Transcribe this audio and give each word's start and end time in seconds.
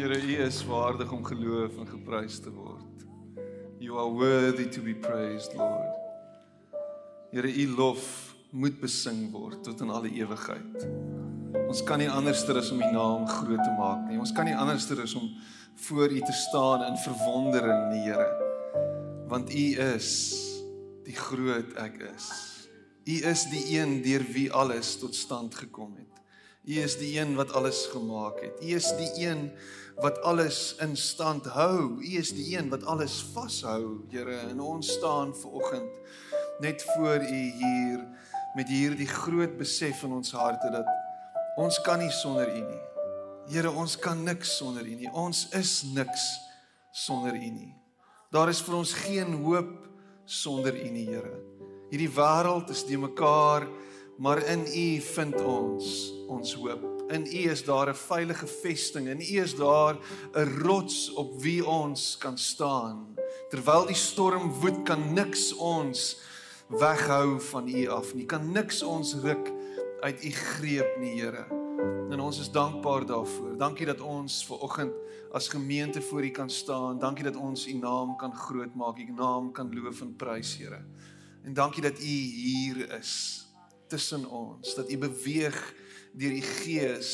Here, 0.00 0.16
U 0.16 0.36
is 0.46 0.64
waardig 0.64 1.10
om 1.12 1.24
geloof 1.24 1.74
en 1.76 1.88
geprys 1.88 2.38
te 2.40 2.48
word. 2.48 3.02
You 3.78 3.98
are 4.00 4.08
worthy 4.08 4.64
to 4.72 4.80
be 4.80 4.94
praised, 4.94 5.52
Lord. 5.52 5.92
Here, 7.30 7.50
U 7.52 7.66
lof 7.76 8.06
moet 8.50 8.78
besing 8.80 9.26
word 9.28 9.60
tot 9.66 9.82
in 9.84 9.92
alle 9.92 10.08
ewigheid. 10.08 10.86
Ons 11.66 11.84
kan 11.84 12.00
nie 12.00 12.08
anderster 12.08 12.56
as 12.56 12.70
om 12.72 12.80
U 12.80 12.88
naam 12.94 13.28
groot 13.28 13.60
te 13.60 13.74
maak 13.76 14.06
nie. 14.08 14.16
Ons 14.16 14.32
kan 14.32 14.48
nie 14.48 14.56
anderster 14.56 15.02
as 15.04 15.12
om 15.20 15.28
voor 15.84 16.08
U 16.08 16.24
te 16.24 16.36
staan 16.46 16.86
in 16.88 16.96
verwondering, 17.04 17.82
nie, 17.92 18.00
Here. 18.08 18.30
Want 19.28 19.52
U 19.52 19.66
is 19.90 20.08
die 21.04 21.18
groot 21.28 21.76
ek 21.76 22.00
is. 22.08 22.30
U 23.04 23.20
is 23.34 23.44
die 23.52 23.66
een 23.76 23.98
deur 24.00 24.24
wie 24.32 24.48
alles 24.48 24.96
tot 25.04 25.12
stand 25.12 25.60
gekom 25.60 25.92
het. 26.00 26.24
U 26.64 26.76
is 26.76 26.98
die 27.00 27.18
een 27.18 27.34
wat 27.34 27.52
alles 27.52 27.86
gemaak 27.92 28.40
het. 28.40 28.60
U 28.62 28.74
is 28.76 28.90
die 28.96 29.26
een 29.26 29.50
wat 30.00 30.20
alles 30.22 30.74
in 30.80 30.96
stand 30.96 31.44
hou. 31.44 32.00
U 32.00 32.16
is 32.18 32.32
die 32.36 32.56
een 32.56 32.68
wat 32.68 32.84
alles 32.84 33.20
vashou, 33.32 34.04
Here. 34.10 34.36
En 34.36 34.60
ons 34.60 34.92
staan 34.92 35.34
ver 35.36 35.50
oggend 35.50 35.90
net 36.60 36.82
voor 36.82 37.16
U 37.16 37.40
hier 37.62 38.04
met 38.54 38.68
hierdie 38.68 39.08
groot 39.08 39.56
besef 39.56 40.02
in 40.02 40.12
ons 40.12 40.32
harte 40.36 40.70
dat 40.70 40.88
ons 41.56 41.80
kan 41.80 41.98
nie 41.98 42.12
sonder 42.12 42.48
U 42.52 42.60
nie. 42.60 42.82
Here, 43.50 43.70
ons 43.72 43.96
kan 43.98 44.20
niks 44.24 44.56
sonder 44.60 44.84
U 44.84 44.94
nie. 44.94 45.10
Ons 45.12 45.46
is 45.56 45.82
niks 45.94 46.26
sonder 46.92 47.34
U 47.34 47.50
nie. 47.50 47.72
Daar 48.30 48.52
is 48.52 48.60
vir 48.62 48.76
ons 48.78 48.92
geen 48.94 49.32
hoop 49.42 49.72
sonder 50.24 50.76
U 50.76 50.90
nie, 50.92 51.08
Here. 51.08 51.40
Hierdie 51.90 52.12
wêreld 52.14 52.70
is 52.70 52.84
die 52.86 52.98
mekaar, 53.00 53.66
maar 54.20 54.46
in 54.46 54.66
U 54.68 55.00
vind 55.00 55.42
ons 55.42 56.12
ons 56.28 56.54
hoop. 56.54 56.82
In 57.08 57.24
U 57.26 57.50
is 57.50 57.64
daar 57.64 57.88
'n 57.88 57.94
veilige 57.94 58.46
vesting. 58.46 59.08
In 59.08 59.20
U 59.20 59.40
is 59.42 59.56
daar 59.56 59.96
'n 60.32 60.60
rots 60.62 61.12
op 61.12 61.40
wie 61.42 61.66
ons 61.66 62.16
kan 62.18 62.38
staan. 62.38 63.14
Terwyl 63.48 63.86
die 63.86 63.94
storm 63.94 64.52
woed, 64.52 64.82
kan 64.82 65.12
niks 65.12 65.54
ons 65.54 66.20
weghou 66.68 67.40
van 67.40 67.68
U 67.68 67.86
af 67.86 68.14
nie. 68.14 68.26
Kan 68.26 68.52
niks 68.52 68.82
ons 68.82 69.14
ruk 69.14 69.52
uit 70.00 70.24
U 70.24 70.30
greep 70.30 70.96
nie, 71.00 71.20
Here. 71.20 71.46
En 72.10 72.20
ons 72.20 72.38
is 72.38 72.50
dankbaar 72.50 73.06
daarvoor. 73.06 73.56
Dankie 73.56 73.86
dat 73.86 74.00
ons 74.00 74.46
ver 74.46 74.58
oggend 74.58 74.92
as 75.32 75.48
gemeente 75.48 76.02
voor 76.02 76.24
U 76.24 76.30
kan 76.30 76.50
staan. 76.50 76.98
Dankie 76.98 77.24
dat 77.24 77.36
ons 77.36 77.66
U 77.66 77.72
naam 77.72 78.16
kan 78.16 78.34
grootmaak, 78.34 78.98
U 78.98 79.12
naam 79.16 79.52
kan 79.52 79.74
loof 79.74 80.00
en 80.00 80.16
prys, 80.16 80.56
Here. 80.56 80.84
En 81.42 81.54
dankie 81.54 81.82
dat 81.82 81.98
U 81.98 82.04
hier 82.04 82.98
is 82.98 83.49
tussen 83.90 84.26
ons, 84.26 84.74
dat 84.78 84.90
U 84.90 84.98
beweeg 84.98 85.58
deur 86.12 86.34
die 86.34 86.46
Gees 86.46 87.12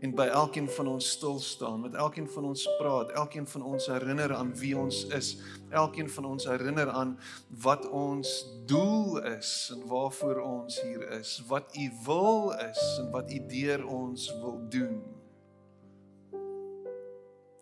en 0.00 0.14
by 0.16 0.30
elkeen 0.32 0.68
van 0.72 0.88
ons 0.94 1.10
stil 1.12 1.36
staan, 1.44 1.82
met 1.84 1.94
elkeen 1.94 2.28
van 2.32 2.46
ons 2.48 2.62
praat, 2.78 3.10
elkeen 3.20 3.46
van 3.46 3.62
ons 3.68 3.86
herinner 3.92 4.32
aan 4.32 4.54
wie 4.56 4.72
ons 4.78 5.02
is, 5.12 5.34
elkeen 5.76 6.08
van 6.08 6.24
ons 6.24 6.46
herinner 6.48 6.88
aan 6.88 7.18
wat 7.60 7.84
ons 7.92 8.30
doel 8.68 9.20
is 9.34 9.50
en 9.74 9.84
waarvoor 9.90 10.40
ons 10.40 10.80
hier 10.80 11.04
is, 11.18 11.34
wat 11.48 11.76
U 11.76 11.88
wil 12.06 12.52
is 12.64 12.80
en 13.02 13.10
wat 13.12 13.32
U 13.32 13.40
deur 13.52 13.84
ons 13.86 14.28
wil 14.40 14.56
doen. 14.72 15.02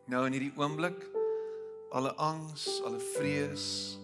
Nou 0.08 0.22
in 0.26 0.38
hierdie 0.38 0.54
oomblik 0.56 1.02
alle 1.90 2.14
angs, 2.22 2.68
alle 2.86 3.00
vrees, 3.16 3.98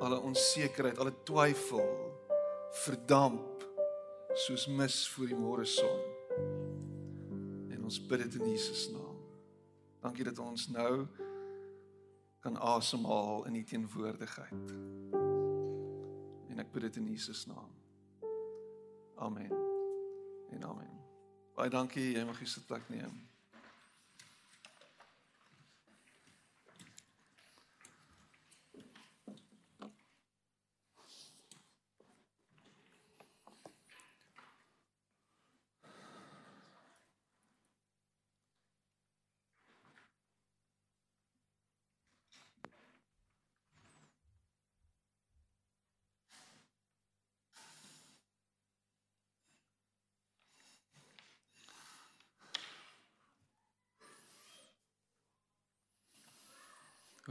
alle 0.00 0.20
onsekerheid, 0.22 1.02
alle 1.02 1.12
twyfel 1.26 2.09
verdamp 2.72 3.64
soos 4.34 4.66
mis 4.66 5.08
voor 5.08 5.26
die 5.26 5.38
môre 5.38 5.64
son. 5.64 6.00
En 7.70 7.84
ons 7.84 7.98
bid 8.06 8.22
dit 8.24 8.38
in 8.40 8.50
Jesus 8.50 8.90
naam. 8.94 9.18
Dankie 10.00 10.24
dat 10.24 10.38
ons 10.38 10.68
nou 10.68 11.06
kan 12.40 12.56
asemhaal 12.56 13.46
in 13.46 13.54
u 13.54 13.64
teenwoordigheid. 13.64 14.76
En 16.48 16.62
ek 16.62 16.72
bid 16.72 16.88
dit 16.88 16.96
in 17.02 17.10
Jesus 17.12 17.46
naam. 17.46 17.74
Amen. 19.20 19.52
En 20.50 20.64
amen. 20.64 20.94
Baie 21.54 21.70
dankie, 21.70 22.12
jy 22.14 22.24
mag 22.24 22.38
hier 22.38 22.48
sit 22.48 22.66
plek 22.66 22.88
neem. 22.88 23.29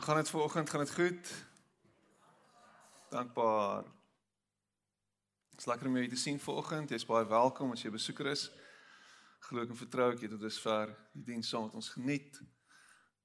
Gaan 0.10 0.18
dit 0.18 0.30
vanoggend? 0.30 0.70
Gaan 0.70 0.80
dit 0.80 0.94
goed? 0.94 1.46
Dankbaar. 3.10 3.84
Dit's 5.50 5.66
lekker 5.66 5.88
om 5.88 5.98
jou 5.98 6.08
te 6.08 6.16
sien 6.16 6.40
vanoggend. 6.40 6.90
Jy's 6.90 7.06
baie 7.06 7.28
welkom 7.30 7.72
as 7.72 7.84
jy 7.84 7.90
'n 7.90 7.98
besoeker 7.98 8.26
is. 8.26 8.50
Glo 9.40 9.62
ek 9.62 9.70
en 9.70 9.78
vertrou 9.78 10.08
ek 10.14 10.22
jy 10.22 10.30
tot 10.30 10.42
dusver 10.42 10.96
die 11.14 11.24
diens 11.24 11.50
saam 11.50 11.64
met 11.64 11.74
ons 11.74 11.90
geniet. 11.90 12.42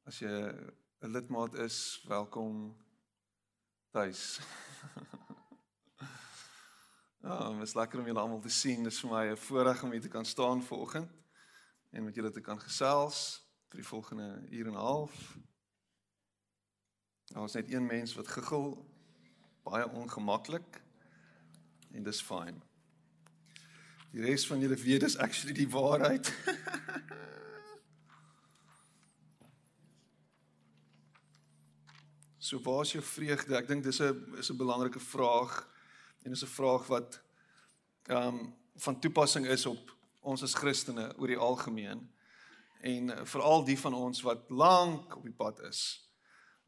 As 0.04 0.18
jy 0.18 0.28
'n 0.28 1.08
lidmaat 1.08 1.54
is, 1.54 2.04
welkom 2.08 2.76
tuis. 3.90 4.40
Ja, 7.24 7.48
oh, 7.48 7.58
dit 7.58 7.68
is 7.68 7.74
lekker 7.74 7.98
om 7.98 8.06
julle 8.06 8.20
almal 8.20 8.40
te 8.40 8.50
sien. 8.50 8.82
Dit 8.82 8.92
is 8.92 9.00
vir 9.00 9.10
my 9.10 9.24
'n 9.32 9.36
voorreg 9.36 9.82
om 9.82 9.90
hier 9.90 10.00
te 10.00 10.08
kan 10.08 10.24
staan 10.24 10.62
vanoggend 10.62 11.10
en 11.90 12.04
met 12.04 12.14
julle 12.14 12.30
te 12.30 12.40
kan 12.40 12.60
gesels 12.60 13.40
vir 13.68 13.80
die 13.80 13.88
volgende 13.88 14.46
uur 14.50 14.66
en 14.66 14.72
'n 14.72 14.76
half. 14.76 15.38
Daar 17.32 17.44
is 17.44 17.52
net 17.52 17.72
een 17.72 17.86
mens 17.86 18.14
wat 18.14 18.28
giggel 18.28 18.92
baie 19.62 19.88
ongemaklik 19.88 20.82
en 21.90 22.02
dis 22.02 22.22
fyn. 22.22 22.62
Die 24.10 24.22
res 24.22 24.46
van 24.46 24.60
julle 24.60 24.76
weet 24.76 25.00
dis 25.00 25.16
actually 25.16 25.54
die 25.56 25.68
waarheid. 25.68 26.34
so 32.38 32.60
waar 32.60 32.82
is 32.84 32.92
jou 32.92 33.04
vreugde? 33.04 33.56
Ek 33.56 33.68
dink 33.68 33.82
dis 33.82 34.00
'n 34.02 34.34
is 34.38 34.50
'n 34.52 34.56
belangrike 34.56 35.00
vraag 35.00 35.68
en 36.22 36.30
dis 36.30 36.44
'n 36.44 36.46
vraag 36.46 36.86
wat 36.86 37.20
ehm 38.06 38.28
um, 38.28 38.54
van 38.76 39.00
toepassing 39.00 39.46
is 39.46 39.66
op 39.66 39.96
ons 40.20 40.42
as 40.42 40.54
Christene 40.54 41.16
oor 41.16 41.26
die 41.26 41.38
algemeen 41.38 42.10
en 42.80 43.26
veral 43.26 43.64
die 43.64 43.78
van 43.78 43.94
ons 43.94 44.20
wat 44.22 44.50
lank 44.50 45.16
op 45.16 45.22
die 45.22 45.32
pad 45.32 45.60
is 45.60 46.03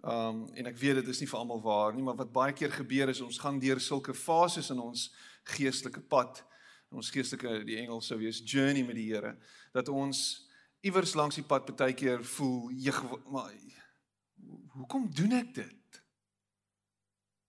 Um 0.06 0.44
en 0.54 0.68
ek 0.70 0.76
weet 0.78 1.00
dit 1.00 1.08
is 1.10 1.20
nie 1.20 1.26
vir 1.26 1.40
almal 1.40 1.62
waar 1.64 1.94
nie, 1.94 2.04
maar 2.06 2.18
wat 2.18 2.30
baie 2.34 2.54
keer 2.54 2.70
gebeur 2.70 3.10
is 3.10 3.20
ons 3.24 3.40
gaan 3.42 3.58
deur 3.58 3.80
sulke 3.82 4.14
fases 4.14 4.70
in 4.70 4.78
ons 4.78 5.08
geestelike 5.50 6.02
pad, 6.06 6.44
in 6.92 7.00
ons 7.00 7.10
geestelike 7.10 7.64
die 7.66 7.80
Engels 7.80 8.06
sou 8.12 8.20
wees 8.20 8.38
journey 8.46 8.84
met 8.86 8.94
die 8.98 9.08
Here, 9.08 9.34
dat 9.74 9.90
ons 9.90 10.46
iewers 10.86 11.16
langs 11.18 11.40
die 11.40 11.46
pad 11.46 11.66
baie 11.74 11.96
keer 11.98 12.22
voel, 12.36 12.70
jeg, 12.70 13.02
maar 13.32 13.50
hoekom 14.76 15.10
doen 15.10 15.34
ek 15.40 15.50
dit? 15.58 16.00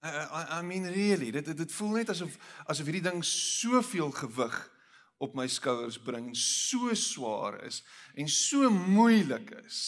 I, 0.01 0.09
I, 0.09 0.41
I 0.57 0.61
mean 0.65 0.89
really, 0.89 1.29
dit 1.31 1.53
dit 1.57 1.77
voel 1.77 1.99
net 1.99 2.09
asof 2.13 2.41
asof 2.65 2.89
hierdie 2.89 3.05
ding 3.05 3.21
soveel 3.25 4.09
gewig 4.17 4.57
op 5.21 5.37
my 5.37 5.45
skouers 5.49 5.97
bring 6.01 6.33
so 6.37 6.93
swaar 6.97 7.57
is 7.65 7.83
en 8.17 8.29
so 8.29 8.69
moeilik 8.69 9.53
is 9.63 9.79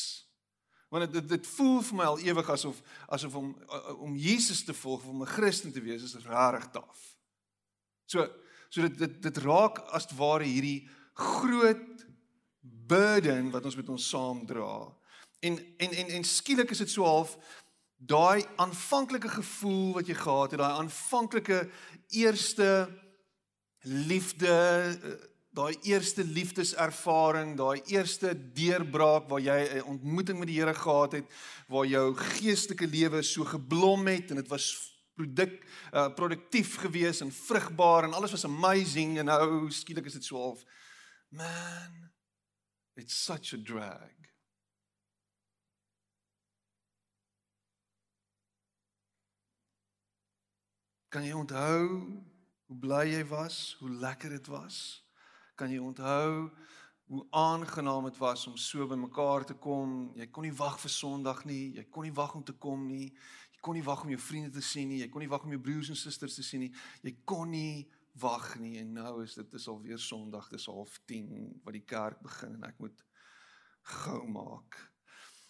want 0.90 1.12
dit 1.14 1.30
dit 1.30 1.48
voel 1.48 1.82
vir 1.86 1.98
my 1.98 2.08
al 2.10 2.20
ewig 2.20 2.50
asof 2.50 2.82
asof 3.08 3.36
om 3.36 3.50
om 3.98 4.16
Jesus 4.18 4.64
te 4.64 4.74
volg 4.74 5.06
om 5.06 5.22
'n 5.22 5.34
Christen 5.36 5.72
te 5.72 5.82
wees 5.82 6.04
is 6.04 6.26
rarig 6.26 6.70
taaf. 6.72 7.16
So 8.06 8.28
so 8.70 8.82
dit 8.82 8.98
dit 8.98 9.22
dit 9.22 9.38
raak 9.38 9.80
as 9.94 10.10
ware 10.18 10.44
hierdie 10.44 10.90
groot 11.14 12.06
burden 12.88 13.52
wat 13.52 13.66
ons 13.66 13.76
met 13.76 13.90
ons 13.90 14.10
saam 14.10 14.46
dra. 14.46 14.96
En 15.40 15.58
en 15.78 15.92
en 15.92 16.08
en 16.08 16.24
skielik 16.24 16.70
is 16.70 16.78
dit 16.78 16.90
so 16.90 17.04
half 17.04 17.38
daai 18.00 18.46
aanvanklike 18.56 19.30
gevoel 19.30 19.94
wat 19.94 20.08
jy 20.08 20.16
gehad 20.16 20.52
het, 20.52 20.60
daai 20.60 20.80
aanvanklike 20.80 21.70
eerste 22.10 22.90
liefde 23.84 24.56
daai 25.50 25.74
eerste 25.82 26.24
liefdeservaring, 26.24 27.56
daai 27.58 27.82
eerste 27.90 28.34
deurbraak 28.54 29.30
waar 29.30 29.42
jy 29.42 29.60
'n 29.80 29.84
ontmoeting 29.84 30.40
met 30.40 30.48
die 30.48 30.60
Here 30.60 30.74
gehad 30.74 31.12
het, 31.12 31.26
waar 31.68 31.86
jou 31.86 32.16
geestelike 32.16 32.88
lewe 32.88 33.22
so 33.24 33.44
geblom 33.44 34.08
het 34.08 34.30
en 34.30 34.36
dit 34.36 34.48
was 34.48 35.00
produk 35.20 35.58
uh, 35.94 36.08
produktief 36.16 36.78
gewees 36.80 37.22
en 37.22 37.32
vrugbaar 37.32 38.04
en 38.04 38.14
alles 38.14 38.32
was 38.32 38.46
amazing 38.46 39.18
en 39.20 39.26
nou 39.26 39.72
skielik 39.72 40.06
is 40.06 40.16
dit 40.20 40.24
so 40.24 40.38
half 40.38 40.64
man 41.30 42.12
it's 42.96 43.26
such 43.26 43.54
a 43.54 43.58
drag 43.58 44.16
Kan 51.10 51.24
jy 51.26 51.34
onthou 51.34 51.86
hoe 52.70 52.76
bly 52.78 53.08
jy 53.10 53.24
was, 53.32 53.56
hoe 53.80 53.90
lekker 53.90 54.30
dit 54.30 54.46
was? 54.54 54.76
Kan 55.60 55.74
jy 55.74 55.80
onthou 55.84 56.48
hoe 57.10 57.26
aangenaam 57.36 58.06
dit 58.06 58.18
was 58.22 58.46
om 58.48 58.56
so 58.58 58.86
by 58.88 58.96
mekaar 58.96 59.44
te 59.44 59.58
kom? 59.60 60.12
Jy 60.16 60.30
kon 60.32 60.46
nie 60.48 60.56
wag 60.56 60.78
vir 60.80 60.94
Sondag 60.94 61.42
nie, 61.50 61.74
jy 61.76 61.84
kon 61.92 62.06
nie 62.08 62.14
wag 62.16 62.38
om 62.38 62.46
te 62.48 62.56
kom 62.56 62.86
nie. 62.88 63.10
Jy 63.58 63.64
kon 63.66 63.76
nie 63.76 63.84
wag 63.84 64.06
om 64.06 64.14
jou 64.14 64.20
vriende 64.24 64.54
te 64.56 64.64
sien 64.64 64.88
nie, 64.88 65.02
jy 65.02 65.10
kon 65.12 65.26
nie 65.26 65.32
wag 65.32 65.44
om 65.44 65.52
jou 65.52 65.60
broers 65.66 65.92
en 65.92 66.00
susters 66.00 66.38
te 66.40 66.46
sien 66.48 66.64
nie. 66.64 66.72
Jy 67.04 67.18
kon 67.28 67.52
nie 67.52 67.90
wag 68.24 68.54
nie 68.62 68.78
en 68.80 68.96
nou 69.02 69.18
is 69.26 69.36
dit 69.36 69.60
is 69.60 69.68
alweer 69.68 70.00
Sondag, 70.00 70.48
dis 70.54 70.70
half 70.72 70.96
10 71.12 71.60
wat 71.66 71.76
die 71.76 71.84
kerk 71.84 72.24
begin 72.24 72.56
en 72.56 72.68
ek 72.70 72.80
moet 72.80 73.04
gou 74.00 74.24
maak. 74.32 74.80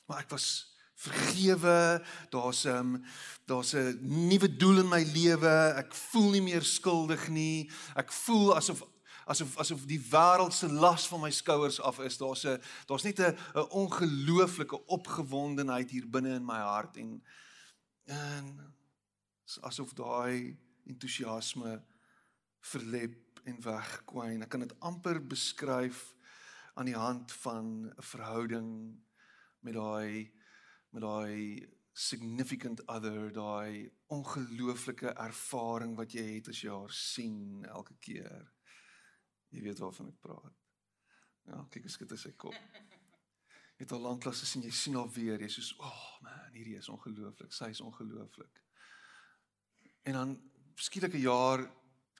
Maar 0.10 0.26
ek 0.26 0.34
was 0.34 0.52
vergewe. 1.00 2.02
Daar's 2.34 2.66
'n 2.66 2.78
um, 2.98 3.04
daar's 3.46 3.76
'n 3.78 4.00
nuwe 4.02 4.50
doel 4.58 4.80
in 4.80 4.90
my 4.90 5.04
lewe. 5.04 5.74
Ek 5.78 5.94
voel 5.94 6.32
nie 6.32 6.42
meer 6.50 6.64
skuldig 6.64 7.30
nie. 7.30 7.70
Ek 7.96 8.12
voel 8.12 8.56
asof 8.56 8.82
asof 9.30 9.58
asof 9.62 9.86
die 9.86 10.00
wêreld 10.12 10.54
se 10.54 10.68
las 10.72 11.08
van 11.08 11.22
my 11.22 11.31
skouers 11.31 11.80
af 11.81 12.00
is. 12.00 12.18
Daar's 12.18 12.46
'n 12.46 12.62
daar's 12.88 13.04
net 13.04 13.20
'n 13.20 13.38
'n 13.56 13.70
ongelooflike 13.81 14.86
opgewondenheid 14.86 15.90
hier 15.92 16.10
binne 16.10 16.34
in 16.36 16.46
my 16.46 16.60
hart 16.60 16.98
en 16.98 17.24
en 18.06 18.74
asof 19.62 19.94
daai 19.94 20.58
entoesiasme 20.86 21.84
verlep 22.60 23.40
en 23.44 23.62
wegkwyn. 23.62 24.42
Ek 24.42 24.50
kan 24.50 24.60
dit 24.60 24.80
amper 24.80 25.28
beskryf 25.28 26.16
aan 26.74 26.86
die 26.86 26.98
hand 26.98 27.31
van 27.31 27.86
'n 27.86 27.94
verhouding 28.02 29.00
met 29.60 29.74
daai 29.74 30.31
met 30.90 31.02
daai 31.02 31.68
significant 31.94 32.86
other, 32.88 33.31
daai 33.34 33.92
ongelooflike 34.08 35.14
ervaring 35.14 35.96
wat 35.96 36.12
jy 36.12 36.36
het 36.36 36.48
as 36.48 36.62
jy 36.62 36.72
haar 36.72 36.94
sien 36.94 37.66
elke 37.66 37.94
keer. 38.00 38.48
Jy 39.50 39.63
weet 39.66 39.81
waarvan 39.81 40.12
ek 40.12 40.19
praat. 40.22 40.56
Ja, 41.50 41.63
kyk 41.74 41.88
ek 41.90 41.94
skiet 41.94 42.16
sy 42.19 42.31
kop. 42.38 42.56
Jy 43.80 43.86
het 43.86 43.94
al 43.96 44.04
lank 44.04 44.25
lank 44.28 44.38
gesien 44.38 44.66
jy 44.66 44.72
sien 44.75 44.98
haar 45.00 45.10
weer, 45.16 45.40
jy 45.40 45.48
sê 45.48 45.63
so, 45.63 45.75
"Oh 45.80 46.22
man, 46.22 46.51
hierdie 46.54 46.78
is 46.78 46.90
ongelooflik. 46.90 47.54
Sy 47.54 47.69
is 47.69 47.81
ongelooflik." 47.81 48.62
En 50.04 50.13
dan 50.13 50.51
skielik 50.75 51.13
'n 51.13 51.22
jaar, 51.22 51.72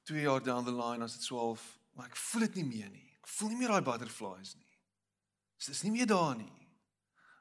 2 0.04 0.22
jaar 0.22 0.44
down 0.44 0.66
the 0.66 0.72
line 0.72 1.04
as 1.04 1.18
dit 1.18 1.26
12, 1.28 1.80
maar 1.94 2.08
ek 2.08 2.16
voel 2.16 2.42
dit 2.42 2.56
nie 2.56 2.66
meer 2.66 2.90
nie. 2.90 3.18
Ek 3.22 3.28
voel 3.28 3.50
nie 3.50 3.58
meer 3.58 3.68
daai 3.68 3.82
butterflies 3.82 4.56
nie. 4.56 4.80
Dit 5.58 5.68
is 5.68 5.84
nie 5.84 5.92
meer 5.92 6.08
daar 6.08 6.36
nie. 6.36 6.68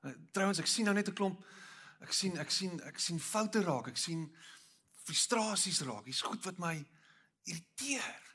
Eh, 0.02 0.14
trouwens 0.32 0.58
ek 0.58 0.66
sien 0.66 0.84
nou 0.84 0.94
net 0.94 1.08
'n 1.08 1.14
klomp 1.14 1.44
ek 2.04 2.14
sien 2.14 2.38
ek 2.38 2.50
sien 2.50 2.78
ek 2.86 3.00
sien 3.02 3.18
foute 3.18 3.62
raak, 3.64 3.90
ek 3.92 3.98
sien 3.98 4.28
frustrasies 5.06 5.82
raak. 5.88 6.06
Hier's 6.06 6.22
goed 6.22 6.44
wat 6.46 6.60
my 6.62 6.76
irriteer. 7.48 8.27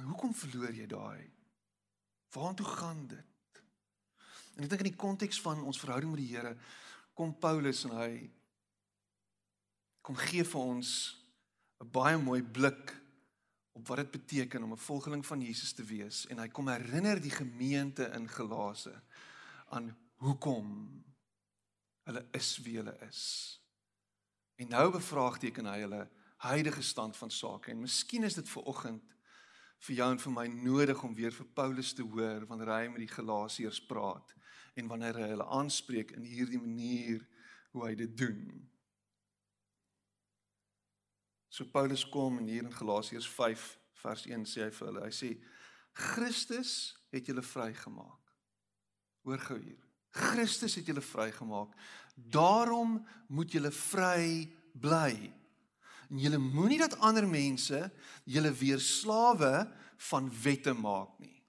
Maar 0.00 0.08
hoekom 0.08 0.34
verloor 0.34 0.72
jy 0.72 0.86
daai? 0.88 1.30
Waartoe 2.32 2.66
gaan 2.66 3.02
dit? 3.06 3.58
En 4.56 4.64
ek 4.64 4.70
dink 4.72 4.80
in 4.80 4.88
die 4.88 5.00
konteks 5.00 5.40
van 5.44 5.60
ons 5.60 5.80
verhouding 5.80 6.14
met 6.14 6.22
die 6.22 6.30
Here 6.30 6.54
kom 7.12 7.34
Paulus 7.36 7.82
en 7.84 7.92
hy 7.98 8.12
kom 10.00 10.16
gee 10.16 10.46
vir 10.48 10.60
ons 10.60 10.90
'n 11.84 11.90
baie 11.92 12.16
mooi 12.16 12.40
blik 12.40 12.94
op 13.76 13.92
wat 13.92 14.00
dit 14.00 14.10
beteken 14.10 14.62
om 14.62 14.72
'n 14.72 14.86
volgeling 14.88 15.26
van 15.26 15.42
Jesus 15.42 15.72
te 15.72 15.84
wees 15.84 16.26
en 16.26 16.38
hy 16.38 16.48
kom 16.48 16.68
herinner 16.68 17.20
die 17.20 17.36
gemeente 17.36 18.08
in 18.16 18.28
Galase 18.28 19.02
aan 19.68 19.96
hoekom 20.16 21.04
hulle 22.08 22.26
is 22.32 22.58
wie 22.58 22.76
hulle 22.76 22.96
is. 23.08 23.60
En 24.56 24.68
nou 24.68 24.90
bevraagteken 24.92 25.66
hy 25.66 25.80
hulle 25.80 26.08
huidige 26.36 26.82
stand 26.82 27.16
van 27.16 27.30
sake 27.30 27.70
en 27.70 27.80
miskien 27.80 28.24
is 28.24 28.34
dit 28.34 28.48
vir 28.48 28.62
oggend 28.62 29.19
vir 29.86 29.96
jou 29.96 30.08
en 30.12 30.20
vir 30.20 30.34
my 30.34 30.46
nodig 30.52 31.02
om 31.06 31.14
weer 31.16 31.32
vir 31.32 31.48
Paulus 31.56 31.92
te 31.96 32.04
hoor 32.04 32.44
wanneer 32.48 32.72
hy 32.74 32.82
met 32.92 33.04
die 33.04 33.12
Galasiërs 33.14 33.80
praat 33.88 34.34
en 34.78 34.90
wanneer 34.90 35.18
hy 35.18 35.28
hulle 35.32 35.48
aanspreek 35.56 36.12
in 36.16 36.26
hierdie 36.26 36.60
manier 36.60 37.24
hoe 37.72 37.86
hy 37.86 37.94
dit 37.98 38.12
doen. 38.18 38.42
So 41.50 41.66
Paulus 41.66 42.04
kom 42.08 42.38
en 42.38 42.48
hier 42.48 42.64
in 42.64 42.74
Galasiërs 42.74 43.28
5 43.28 43.66
vers 44.04 44.26
1 44.28 44.46
sê 44.48 44.66
hy 44.66 44.70
vir 44.74 44.90
hulle, 44.90 45.06
hy 45.08 45.14
sê 45.14 45.32
Christus 45.96 46.74
het 47.10 47.26
julle 47.26 47.42
vrygemaak. 47.44 48.34
Hoor 49.26 49.42
gou 49.48 49.58
hier. 49.58 49.80
Christus 50.10 50.76
het 50.78 50.88
julle 50.88 51.02
vrygemaak. 51.04 51.74
Daarom 52.14 52.98
moet 53.28 53.52
julle 53.52 53.70
vry 53.74 54.48
bly. 54.74 55.30
En 56.10 56.18
julle 56.18 56.38
moenie 56.38 56.78
dat 56.78 56.98
ander 56.98 57.28
mense 57.28 57.90
julle 58.24 58.52
weer 58.52 58.80
slawe 58.80 59.68
van 60.10 60.32
wette 60.42 60.72
maak 60.74 61.18
nie 61.18 61.40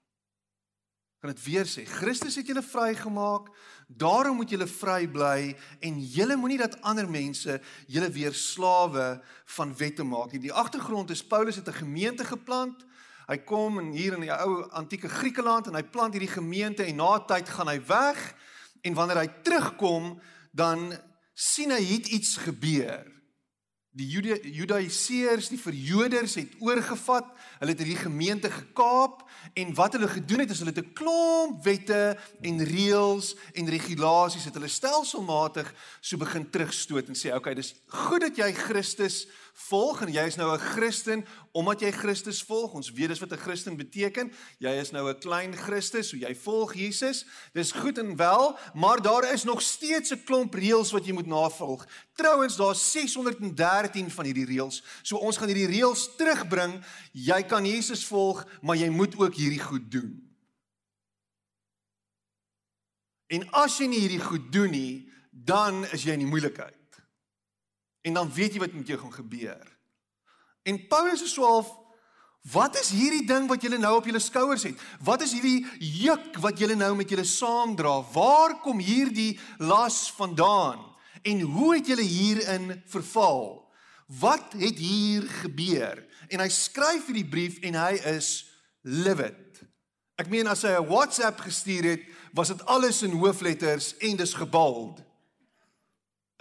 kan 1.21 1.29
dit 1.29 1.43
weer 1.45 1.67
sê. 1.69 1.83
Christus 1.85 2.35
het 2.35 2.47
julle 2.49 2.63
vrygemaak. 2.65 3.51
Daarom 3.87 4.39
moet 4.41 4.49
julle 4.49 4.65
vry 4.65 5.05
bly 5.11 5.51
en 5.85 5.99
julle 6.01 6.35
moenie 6.35 6.57
dat 6.57 6.79
ander 6.81 7.05
mense 7.09 7.59
julle 7.85 8.09
weer 8.09 8.33
slawe 8.33 9.21
van 9.55 9.75
wette 9.77 10.03
maak 10.03 10.33
nie. 10.33 10.41
Die 10.47 10.53
agtergrond 10.53 11.13
is 11.13 11.21
Paulus 11.21 11.59
het 11.61 11.67
'n 11.67 11.83
gemeente 11.85 12.25
geplant. 12.25 12.85
Hy 13.27 13.37
kom 13.37 13.79
in 13.79 13.91
hier 13.91 14.13
in 14.13 14.21
die 14.21 14.33
ou 14.33 14.65
antieke 14.71 15.09
Griekeland 15.09 15.67
en 15.67 15.75
hy 15.75 15.83
plant 15.83 16.13
hierdie 16.13 16.35
gemeente 16.41 16.83
en 16.83 16.95
na 16.95 17.15
'n 17.15 17.25
tyd 17.27 17.49
gaan 17.49 17.67
hy 17.67 17.79
weg 17.85 18.35
en 18.81 18.93
wanneer 18.93 19.17
hy 19.17 19.29
terugkom 19.43 20.21
dan 20.51 20.97
sien 21.33 21.71
hy 21.71 22.01
iets 22.01 22.37
gebeur. 22.37 23.20
Die 23.91 24.07
Judaiseërs, 24.07 25.49
die 25.51 25.59
verjoders 25.59 26.38
het 26.39 26.53
oorgevat. 26.63 27.27
Hulle 27.59 27.73
het 27.73 27.81
hierdie 27.83 27.99
gemeente 27.99 28.47
gekaap 28.51 29.25
en 29.59 29.73
wat 29.75 29.97
hulle 29.97 30.07
gedoen 30.07 30.45
het 30.45 30.53
is 30.53 30.61
hulle 30.63 30.71
het 30.71 30.79
'n 30.79 30.93
klomp 30.95 31.63
wette 31.63 32.17
en 32.41 32.63
reëls 32.63 33.35
en 33.53 33.69
regulasies 33.69 34.45
het 34.47 34.53
hulle 34.53 34.71
stelselmatig 34.71 35.73
so 35.99 36.17
begin 36.17 36.50
terugstoot 36.50 37.07
en 37.07 37.15
sê, 37.15 37.27
"Oké, 37.27 37.38
okay, 37.38 37.53
dis 37.53 37.75
goed 37.88 38.21
dat 38.21 38.36
jy 38.38 38.53
Christus 38.53 39.27
volg 39.53 40.01
en 40.01 40.12
jy 40.12 40.24
is 40.25 40.36
nou 40.36 40.53
'n 40.53 40.60
Christen 40.60 41.25
omdat 41.51 41.79
jy 41.79 41.91
Christus 41.91 42.43
volg. 42.43 42.74
Ons 42.74 42.91
weet 42.91 43.08
dis 43.08 43.20
wat 43.20 43.31
'n 43.31 43.38
Christen 43.38 43.77
beteken. 43.77 44.31
Jy 44.60 44.72
is 44.79 44.91
nou 44.91 45.10
'n 45.10 45.20
klein 45.20 45.55
Christus, 45.55 46.10
so 46.10 46.17
jy 46.17 46.36
volg 46.36 46.74
Jesus. 46.74 47.25
Dis 47.53 47.72
goed 47.72 47.98
en 47.98 48.15
wel, 48.15 48.58
maar 48.74 49.01
daar 49.01 49.34
is 49.34 49.43
nog 49.43 49.62
steeds 49.62 50.12
'n 50.12 50.24
klomp 50.24 50.53
reëls 50.53 50.91
wat 50.91 51.05
jy 51.05 51.13
moet 51.13 51.27
navolg. 51.27 51.88
Trouwens, 52.15 52.55
daar's 52.55 52.91
613 52.91 54.12
van 54.12 54.25
hierdie 54.25 54.46
reëls. 54.46 54.84
So 55.01 55.17
ons 55.17 55.38
gaan 55.38 55.48
hierdie 55.48 55.81
reëls 55.81 56.15
terugbring. 56.17 56.84
Jy 57.12 57.43
kan 57.43 57.65
Jesus 57.65 58.05
volg, 58.05 58.46
maar 58.62 58.75
jy 58.75 58.89
moet 58.89 59.17
ook 59.17 59.36
hierdie 59.36 59.63
goed 59.63 59.91
doen. 59.91 60.31
En 63.27 63.50
as 63.51 63.77
jy 63.77 63.88
nie 63.88 64.00
hierdie 64.00 64.24
goed 64.24 64.51
doen 64.51 64.72
nie, 64.72 65.10
dan 65.31 65.86
is 65.96 66.03
jy 66.03 66.17
in 66.17 66.25
die 66.25 66.27
moeilikheid. 66.27 66.80
En 68.01 68.13
dan 68.13 68.34
weet 68.34 68.53
jy 68.53 68.60
wat 68.60 68.74
met 68.74 68.88
jou 68.88 69.00
gaan 69.00 69.13
gebeur. 69.13 69.77
En 70.63 70.88
Paulus 70.88 71.24
is 71.24 71.34
12 71.34 71.79
Wat 72.50 72.74
is 72.79 72.89
hierdie 72.89 73.25
ding 73.29 73.46
wat 73.51 73.62
julle 73.62 73.77
nou 73.77 74.00
op 74.00 74.08
julle 74.10 74.20
skouers 74.20 74.63
het? 74.65 74.79
Wat 75.05 75.22
is 75.22 75.36
hierdie 75.38 75.62
juk 75.77 76.39
wat 76.41 76.58
julle 76.58 76.74
nou 76.74 76.96
met 76.98 77.10
julle 77.13 77.25
saamdra? 77.27 78.00
Waar 78.15 78.55
kom 78.63 78.81
hierdie 78.81 79.36
las 79.62 80.08
vandaan? 80.17 80.81
En 81.22 81.41
hoe 81.41 81.75
het 81.75 81.91
julle 81.91 82.05
hierin 82.05 82.81
verval? 82.89 83.62
Wat 84.08 84.58
het 84.58 84.81
hier 84.81 85.27
gebeur? 85.43 86.01
En 86.34 86.41
hy 86.41 86.50
skryf 86.50 87.12
hierdie 87.12 87.29
brief 87.29 87.62
en 87.62 87.77
hy 87.77 87.93
is 88.15 88.31
livid. 88.81 89.62
Ek 90.17 90.29
meen 90.34 90.50
as 90.50 90.65
hy 90.65 90.74
'n 90.74 90.89
WhatsApp 90.89 91.46
gestuur 91.46 91.84
het, 91.84 92.01
was 92.34 92.50
dit 92.50 92.65
alles 92.65 93.03
in 93.05 93.13
hoofletters 93.13 93.98
en 93.98 94.17
dis 94.17 94.34
gebald. 94.34 95.03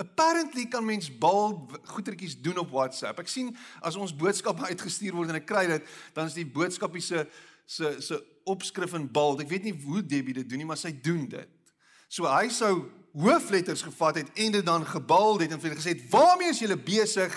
Apparently 0.01 0.65
kan 0.73 0.85
mens 0.85 1.11
bal 1.21 1.69
goetertjies 1.93 2.39
doen 2.41 2.59
op 2.63 2.71
WhatsApp. 2.73 3.21
Ek 3.21 3.29
sien 3.29 3.53
as 3.85 3.99
ons 4.01 4.15
boodskappe 4.17 4.65
uitgestuur 4.73 5.17
word 5.19 5.33
en 5.35 5.41
ek 5.41 5.49
kry 5.49 5.67
dit, 5.69 5.95
dan 6.17 6.31
is 6.31 6.39
die 6.39 6.49
boodskapie 6.49 7.05
se 7.05 7.27
se 7.71 7.93
se 8.03 8.17
opskrif 8.51 8.97
in 8.99 9.05
bold. 9.13 9.45
Ek 9.45 9.51
weet 9.53 9.69
nie 9.69 9.77
hoe 9.85 10.01
Debbie 10.03 10.35
dit 10.41 10.49
doen 10.49 10.59
nie, 10.63 10.67
maar 10.67 10.81
sy 10.81 10.91
doen 11.05 11.29
dit. 11.31 11.75
So 12.11 12.27
hy 12.27 12.49
sou 12.51 12.89
hoofletters 13.15 13.85
gevat 13.87 14.23
het 14.23 14.33
en 14.35 14.57
dit 14.57 14.67
dan 14.67 14.87
gebald 14.87 15.45
het 15.45 15.55
en 15.55 15.63
vir 15.63 15.77
gesê 15.77 15.95
het: 15.95 16.09
"Waarmee 16.11 16.51
is 16.51 16.63
julle 16.65 16.79
besig, 16.79 17.37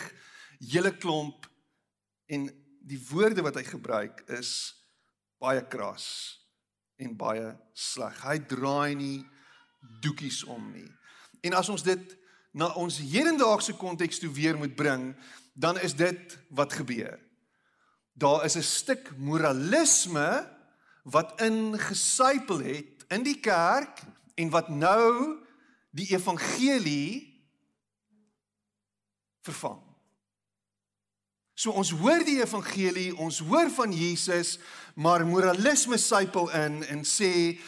julle 0.57 0.95
klomp?" 0.97 1.45
En 2.25 2.47
die 2.81 2.99
woorde 3.09 3.43
wat 3.45 3.59
hy 3.59 3.63
gebruik 3.67 4.23
is 4.39 4.73
baie 5.43 5.61
kras 5.67 6.07
en 6.97 7.15
baie 7.17 7.53
sleg. 7.73 8.17
Hy 8.23 8.39
draai 8.47 8.95
nie 8.95 9.19
doekies 10.01 10.43
om 10.47 10.71
nie. 10.71 10.89
En 11.43 11.53
as 11.59 11.69
ons 11.69 11.83
dit 11.83 12.17
na 12.53 12.69
ons 12.77 12.99
hedendaagse 13.01 13.73
konteks 13.77 14.21
toe 14.21 14.29
weer 14.33 14.57
moet 14.57 14.75
bring, 14.77 15.11
dan 15.53 15.79
is 15.81 15.95
dit 15.97 16.37
wat 16.53 16.73
gebeur. 16.73 17.19
Daar 18.13 18.45
is 18.45 18.55
'n 18.55 18.61
stuk 18.61 19.17
moralisme 19.17 20.49
wat 21.03 21.41
ingesypel 21.41 22.59
het 22.59 23.05
in 23.07 23.23
die 23.23 23.39
kerk 23.39 24.01
en 24.35 24.49
wat 24.49 24.69
nou 24.69 25.37
die 25.91 26.07
evangelie 26.13 27.33
vervang. 29.41 29.81
So 31.53 31.71
ons 31.71 31.91
hoor 31.91 32.23
die 32.25 32.39
evangelie, 32.41 33.11
ons 33.17 33.39
hoor 33.45 33.69
van 33.69 33.91
Jesus, 33.93 34.57
maar 34.95 35.25
moralisme 35.27 35.97
sypel 35.97 36.49
in 36.51 36.81
en 36.89 37.03
sê, 37.05 37.59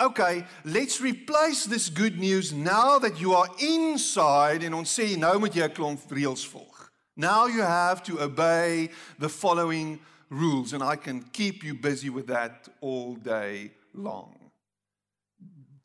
"Okay, 0.00 0.46
let's 0.64 1.00
replace 1.00 1.64
this 1.64 1.90
good 1.90 2.18
news 2.18 2.52
now 2.52 2.98
that 2.98 3.18
you 3.18 3.34
are 3.34 3.50
inside." 3.58 4.64
En 4.64 4.74
ons 4.74 4.98
sê 4.98 5.16
nou 5.16 5.38
moet 5.38 5.54
jy 5.54 5.64
'n 5.64 5.72
klomp 5.72 6.10
reëls 6.10 6.48
volg. 6.48 6.90
Now 7.16 7.46
you 7.46 7.62
have 7.62 8.02
to 8.04 8.18
obey 8.20 8.90
the 9.18 9.28
following 9.28 10.00
rules 10.30 10.72
and 10.72 10.82
I 10.82 10.96
can 10.96 11.22
keep 11.32 11.62
you 11.62 11.74
busy 11.74 12.08
with 12.08 12.26
that 12.28 12.68
all 12.80 13.14
day 13.16 13.72
long. 13.92 14.34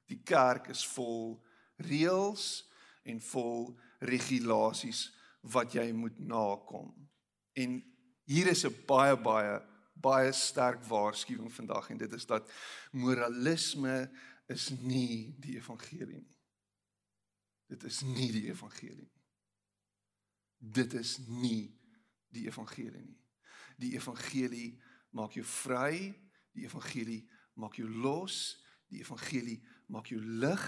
Die 0.07 0.21
kerk 0.23 0.69
is 0.69 0.85
vol 0.85 1.41
reëls 1.83 2.63
en 3.03 3.19
vol 3.21 3.75
regulasies 3.99 5.09
wat 5.53 5.73
jy 5.73 5.91
moet 5.91 6.17
nakom. 6.19 6.93
En 7.53 7.83
hier 8.25 8.47
is 8.47 8.65
'n 8.65 8.75
baie 8.87 9.15
baie 9.15 9.61
baie 9.95 10.31
sterk 10.35 10.83
waarskuwing 10.83 11.53
vandag 11.53 11.89
en 11.89 11.97
dit 11.97 12.13
is 12.13 12.25
dat 12.25 12.51
moralisme 12.91 14.11
is 14.51 14.69
nie 14.69 15.35
die 15.41 15.55
evangelie 15.57 16.21
nie. 16.21 16.35
Dit 17.71 17.83
is 17.83 18.01
nie 18.05 18.29
die 18.31 18.45
evangelie 18.51 19.07
nie. 19.07 19.23
Dit 20.57 20.93
is 20.93 21.17
nie 21.27 21.73
die 22.33 22.45
evangelie 22.47 23.01
nie. 23.01 23.19
Die 23.81 23.95
evangelie 23.95 24.75
maak 25.15 25.35
jou 25.35 25.45
vry, 25.47 26.11
die 26.55 26.67
evangelie 26.67 27.23
maak 27.55 27.79
jou 27.79 27.89
los, 27.89 28.59
die 28.91 29.01
evangelie 29.01 29.57
maak 29.91 30.11
jou 30.11 30.21
lig, 30.21 30.65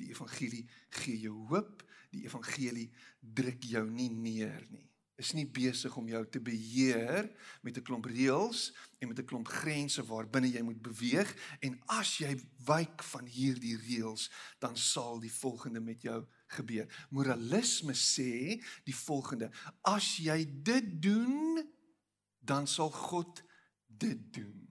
die 0.00 0.10
evangelie 0.10 0.64
gee 1.00 1.18
jou 1.20 1.36
hoop, 1.52 1.84
die 2.10 2.24
evangelie 2.26 2.88
druk 3.20 3.62
jou 3.70 3.84
nie 3.86 4.10
neer 4.10 4.64
nie 4.70 4.89
is 5.20 5.32
nie 5.36 5.46
besig 5.46 5.94
om 5.96 6.08
jou 6.08 6.22
te 6.32 6.40
beheer 6.40 7.28
met 7.62 7.76
'n 7.76 7.84
klomp 7.84 8.06
reëls 8.08 8.72
en 8.98 9.08
met 9.08 9.18
'n 9.18 9.24
klomp 9.24 9.48
grense 9.48 10.02
waarbinne 10.02 10.50
jy 10.50 10.62
moet 10.62 10.82
beweeg 10.82 11.30
en 11.60 11.78
as 11.86 12.18
jy 12.18 12.36
wyk 12.64 13.02
van 13.02 13.26
hierdie 13.26 13.76
reëls 13.76 14.30
dan 14.58 14.76
sal 14.76 15.20
die 15.20 15.32
volgende 15.32 15.80
met 15.80 16.02
jou 16.02 16.26
gebeur. 16.46 17.06
Moralisme 17.10 17.92
sê 17.94 18.60
die 18.84 18.96
volgende: 18.96 19.50
as 19.82 20.16
jy 20.16 20.62
dit 20.62 21.02
doen, 21.02 21.64
dan 22.38 22.66
sal 22.66 22.90
God 22.90 23.42
dit 23.86 24.32
doen. 24.32 24.69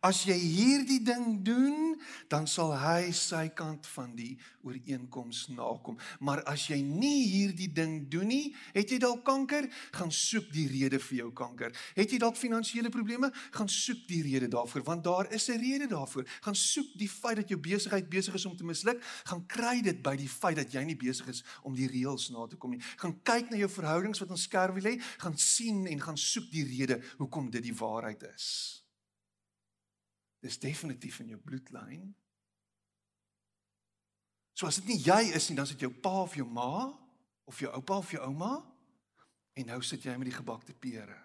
As 0.00 0.24
jy 0.24 0.36
hierdie 0.38 1.00
ding 1.04 1.42
doen, 1.44 1.94
dan 2.28 2.46
sal 2.50 2.72
hy 2.78 3.12
sy 3.14 3.48
kant 3.56 3.86
van 3.94 4.14
die 4.16 4.34
ooreenkoms 4.64 5.48
nakom. 5.54 5.98
Maar 6.24 6.42
as 6.50 6.66
jy 6.70 6.80
nie 6.82 7.26
hierdie 7.28 7.70
ding 7.72 8.08
doen 8.10 8.28
nie, 8.30 8.54
het 8.74 8.90
jy 8.90 8.98
dalk 9.02 9.24
kanker, 9.26 9.68
gaan 9.94 10.12
soek 10.14 10.50
die 10.54 10.66
rede 10.70 11.00
vir 11.02 11.18
jou 11.18 11.30
kanker. 11.36 11.74
Het 11.96 12.16
jy 12.16 12.20
dalk 12.22 12.38
finansiële 12.40 12.92
probleme, 12.94 13.30
gaan 13.54 13.70
soek 13.70 14.04
die 14.08 14.22
rede 14.26 14.48
daarvoor, 14.52 14.84
want 14.88 15.04
daar 15.04 15.32
is 15.32 15.48
'n 15.48 15.60
rede 15.60 15.86
daarvoor. 15.86 16.24
Gaan 16.40 16.54
soek 16.56 16.96
die 16.96 17.08
feit 17.08 17.36
dat 17.36 17.48
jou 17.48 17.60
besigheid 17.60 18.08
besig 18.08 18.34
is 18.34 18.46
om 18.46 18.56
te 18.56 18.64
misluk, 18.64 19.02
gaan 19.24 19.46
kry 19.46 19.80
dit 19.82 20.02
by 20.02 20.16
die 20.16 20.28
feit 20.28 20.56
dat 20.56 20.72
jy 20.72 20.84
nie 20.84 20.96
besig 20.96 21.28
is 21.28 21.44
om 21.62 21.74
die 21.74 21.88
reëls 21.88 22.30
na 22.30 22.46
te 22.46 22.56
kom 22.56 22.70
nie. 22.70 22.82
Gaan 22.96 23.22
kyk 23.22 23.50
na 23.50 23.56
jou 23.56 23.68
verhoudings 23.68 24.18
wat 24.18 24.30
ons 24.30 24.42
skerwe 24.42 24.80
lê, 24.80 25.00
gaan 25.18 25.38
sien 25.38 25.86
en 25.86 26.00
gaan 26.00 26.16
soek 26.16 26.50
die 26.50 26.64
rede 26.64 27.00
hoekom 27.18 27.50
dit 27.50 27.62
die 27.62 27.74
waarheid 27.74 28.22
is. 28.34 28.83
Dis 30.44 30.60
definitief 30.60 31.22
in 31.22 31.32
jou 31.32 31.40
bloedlyn. 31.40 32.12
So 34.54 34.68
as 34.68 34.78
dit 34.82 34.92
nie 34.92 35.00
jy 35.02 35.32
is 35.34 35.48
nie, 35.48 35.56
dan 35.58 35.66
sit 35.66 35.82
jou 35.82 35.90
pa 35.90 36.20
of 36.22 36.36
jou 36.36 36.46
ma 36.46 36.92
of 37.48 37.60
jou 37.60 37.70
oupa 37.76 37.98
of 38.00 38.10
jou 38.12 38.22
ouma 38.24 38.54
en 39.54 39.68
nou 39.68 39.80
sit 39.84 40.04
jy 40.04 40.14
met 40.18 40.30
die 40.30 40.36
gebakte 40.36 40.74
pere. 40.76 41.16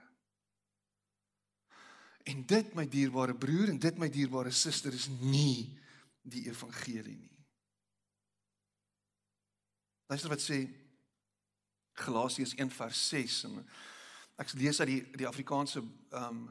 En 2.29 2.43
dit 2.45 2.73
my 2.77 2.85
dierbare 2.89 3.35
broer 3.37 3.71
en 3.71 3.79
dit 3.81 3.99
my 4.01 4.09
dierbare 4.11 4.51
suster 4.53 4.93
is 4.93 5.07
nie 5.21 5.69
die 6.29 6.45
evangelie 6.49 7.17
nie. 7.17 7.35
Luister 10.09 10.31
wat 10.31 10.43
sê 10.43 10.63
Galasiërs 11.99 12.55
1:6 12.55 13.43
en 13.49 13.59
ek 14.39 14.53
lees 14.57 14.79
uit 14.79 14.89
die 14.89 15.01
die 15.23 15.27
Afrikaanse 15.29 15.83
ehm 15.83 16.23
um, 16.25 16.47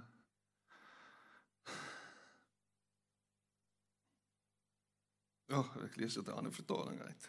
Ja, 5.49 5.59
oh, 5.63 5.69
ek 5.85 5.97
lees 5.97 6.15
dit 6.15 6.27
'n 6.27 6.37
ander 6.37 6.53
vertaling 6.53 7.01
uit. 7.01 7.29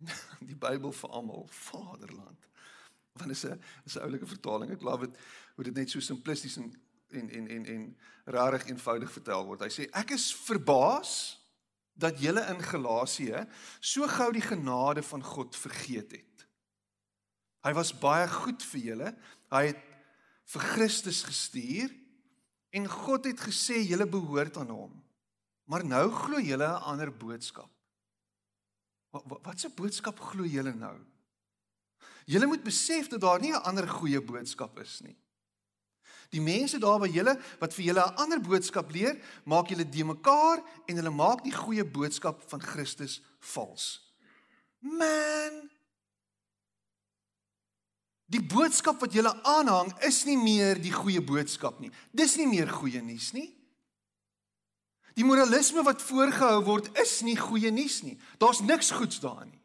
Die 0.50 0.56
Bybel 0.56 0.92
vir 0.92 1.10
almal, 1.10 1.46
Vaderland. 1.52 2.46
Want 3.12 3.30
is 3.30 3.44
'n 3.44 3.60
is 3.84 3.96
'n 3.96 4.06
oulike 4.06 4.26
vertaling. 4.26 4.70
Ek 4.72 4.82
love 4.82 5.06
dit 5.06 5.20
hoe 5.54 5.64
dit 5.64 5.74
net 5.74 5.90
so 5.90 6.00
simplisties 6.00 6.56
en 6.56 6.72
en 7.08 7.30
en 7.30 7.48
en 7.48 7.64
en 7.64 7.98
rarig 8.24 8.66
eenvoudig 8.66 9.12
vertel 9.12 9.44
word. 9.44 9.60
Hy 9.60 9.68
sê 9.68 9.88
ek 9.92 10.10
is 10.10 10.30
verbaas 10.34 11.12
dat 11.92 12.20
julle 12.20 12.46
in 12.48 12.62
Galasië 12.62 13.44
so 13.80 14.08
gou 14.08 14.32
die 14.32 14.44
genade 14.44 15.02
van 15.02 15.22
God 15.22 15.56
vergeet 15.56 16.12
het. 16.12 16.46
Hy 17.60 17.72
was 17.76 17.92
baie 17.92 18.28
goed 18.28 18.62
vir 18.62 18.80
julle. 18.80 19.16
Hy 19.52 19.66
het 19.66 19.82
vir 20.44 20.62
Christus 20.72 21.22
gestuur 21.22 21.92
en 22.70 22.88
God 22.88 23.24
het 23.24 23.40
gesê 23.40 23.82
julle 23.84 24.06
behoort 24.08 24.56
aan 24.56 24.72
hom. 24.72 25.09
Maar 25.70 25.84
nou 25.86 26.10
glo 26.10 26.40
julle 26.42 26.66
'n 26.66 26.82
ander 26.82 27.12
boodskap. 27.16 27.70
Wat 29.10 29.24
wat 29.42 29.60
se 29.60 29.68
boodskap 29.68 30.18
glo 30.18 30.44
julle 30.44 30.74
nou? 30.74 30.98
Julle 32.24 32.46
moet 32.46 32.62
besef 32.62 33.08
dat 33.08 33.20
daar 33.20 33.40
nie 33.40 33.52
'n 33.52 33.62
ander 33.62 33.88
goeie 33.88 34.20
boodskap 34.20 34.78
is 34.78 35.00
nie. 35.00 35.16
Die 36.30 36.40
mense 36.40 36.78
daar 36.78 36.98
by 36.98 37.08
julle 37.08 37.40
wat 37.58 37.74
vir 37.74 37.84
julle 37.84 38.02
'n 38.06 38.16
ander 38.16 38.40
boodskap 38.40 38.90
leer, 38.90 39.18
maak 39.44 39.68
julle 39.68 39.88
de 39.88 40.04
mekaar 40.04 40.62
en 40.86 40.96
hulle 40.96 41.10
maak 41.10 41.42
die 41.42 41.54
goeie 41.54 41.84
boodskap 41.84 42.42
van 42.50 42.62
Christus 42.62 43.22
vals. 43.38 44.14
Man. 44.78 45.70
Die 48.26 48.42
boodskap 48.42 49.00
wat 49.00 49.12
julle 49.12 49.42
aanhang 49.42 49.98
is 50.02 50.24
nie 50.24 50.38
meer 50.38 50.82
die 50.82 50.92
goeie 50.92 51.22
boodskap 51.22 51.80
nie. 51.80 51.90
Dis 52.10 52.36
nie 52.36 52.46
meer 52.46 52.68
goeie 52.68 53.02
nuus 53.02 53.32
nie. 53.32 53.59
Die 55.14 55.24
moralisme 55.24 55.82
wat 55.82 56.02
voorgehou 56.02 56.62
word 56.64 56.90
is 56.98 57.20
nie 57.26 57.36
goeie 57.36 57.70
nuus 57.70 58.02
nie. 58.02 58.18
Daar's 58.38 58.60
niks 58.60 58.90
goeds 58.90 59.20
daarin 59.20 59.50
nie. 59.50 59.62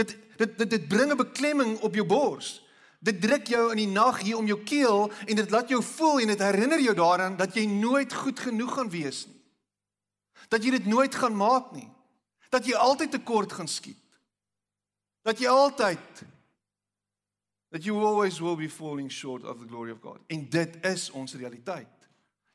Dit 0.00 0.16
dit 0.40 0.58
dit 0.58 0.70
dit 0.70 0.88
bring 0.88 1.12
'n 1.12 1.16
beklemming 1.16 1.78
op 1.80 1.94
jou 1.94 2.06
bors. 2.06 2.62
Dit 3.00 3.20
druk 3.20 3.46
jou 3.46 3.70
in 3.70 3.76
die 3.76 3.88
nag 3.88 4.20
hier 4.20 4.36
om 4.36 4.46
jou 4.46 4.62
keel 4.62 5.12
en 5.26 5.36
dit 5.36 5.50
laat 5.50 5.68
jou 5.68 5.82
voel 5.82 6.20
en 6.20 6.26
dit 6.26 6.38
herinner 6.38 6.80
jou 6.80 6.94
daaraan 6.94 7.36
dat 7.36 7.54
jy 7.54 7.64
nooit 7.64 8.12
goed 8.12 8.40
genoeg 8.40 8.74
gaan 8.74 8.90
wees 8.90 9.26
nie. 9.26 9.40
Dat 10.48 10.64
jy 10.64 10.70
dit 10.70 10.86
nooit 10.86 11.14
gaan 11.14 11.36
maak 11.36 11.72
nie. 11.72 11.88
Dat 12.48 12.66
jy 12.66 12.74
altyd 12.74 13.10
tekort 13.10 13.52
gaan 13.52 13.68
skiet. 13.68 13.96
Dat 15.22 15.38
jy 15.38 15.48
altyd 15.48 16.24
that 17.70 17.84
you 17.84 18.04
always 18.04 18.40
will 18.40 18.56
be 18.56 18.68
falling 18.68 19.10
short 19.12 19.44
of 19.44 19.58
the 19.60 19.66
glory 19.66 19.90
of 19.90 20.00
God. 20.00 20.18
En 20.26 20.48
dit 20.48 20.84
is 20.84 21.10
ons 21.10 21.34
realiteit. 21.34 21.99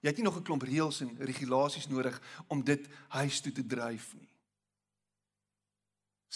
Jy 0.06 0.12
het 0.12 0.20
nie 0.22 0.28
nog 0.28 0.36
'n 0.38 0.46
klomp 0.46 0.62
reëls 0.62 1.00
en 1.02 1.18
regulasies 1.18 1.88
nodig 1.88 2.22
om 2.48 2.64
dit 2.64 2.88
huis 3.08 3.42
toe 3.42 3.52
te 3.52 3.66
dryf 3.66 4.14
nie. 4.14 4.30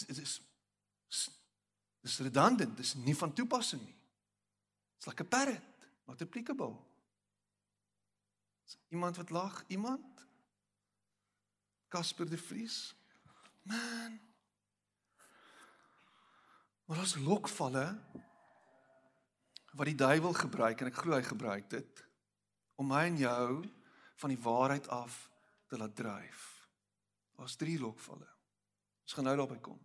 Dit 0.06 0.18
is 0.18 0.40
dis 2.00 2.18
redundant, 2.18 2.76
dis 2.76 2.94
nie 2.94 3.16
van 3.16 3.32
toepassing 3.32 3.82
nie. 3.82 3.96
It's 4.96 5.06
like 5.06 5.22
a 5.22 5.24
parrot, 5.24 5.86
not 6.06 6.22
applicable. 6.22 6.76
Iemand 8.88 9.16
wat 9.16 9.30
lag, 9.30 9.64
iemand? 9.66 10.26
Casper 11.88 12.30
de 12.30 12.38
Vries. 12.38 12.94
Man. 13.62 14.20
Maar 16.84 16.98
as 16.98 17.14
lokvalle 17.14 18.00
wat 19.72 19.86
die 19.86 19.94
duiwel 19.94 20.32
gebruik 20.32 20.80
en 20.80 20.86
ek 20.86 20.96
glo 20.96 21.14
hy 21.14 21.22
gebruik 21.22 21.70
dit 21.70 22.09
om 22.80 22.88
my 22.88 23.04
en 23.10 23.20
jou 23.20 23.60
van 24.22 24.32
die 24.32 24.40
waarheid 24.40 24.88
af 24.88 25.20
te 25.68 25.76
laat 25.76 25.96
dryf. 25.96 26.46
Daar's 27.36 27.56
drie 27.56 27.78
lokvalle. 27.80 28.28
Ons 29.04 29.16
gaan 29.16 29.28
nou 29.28 29.36
daarby 29.36 29.58
kom. 29.60 29.78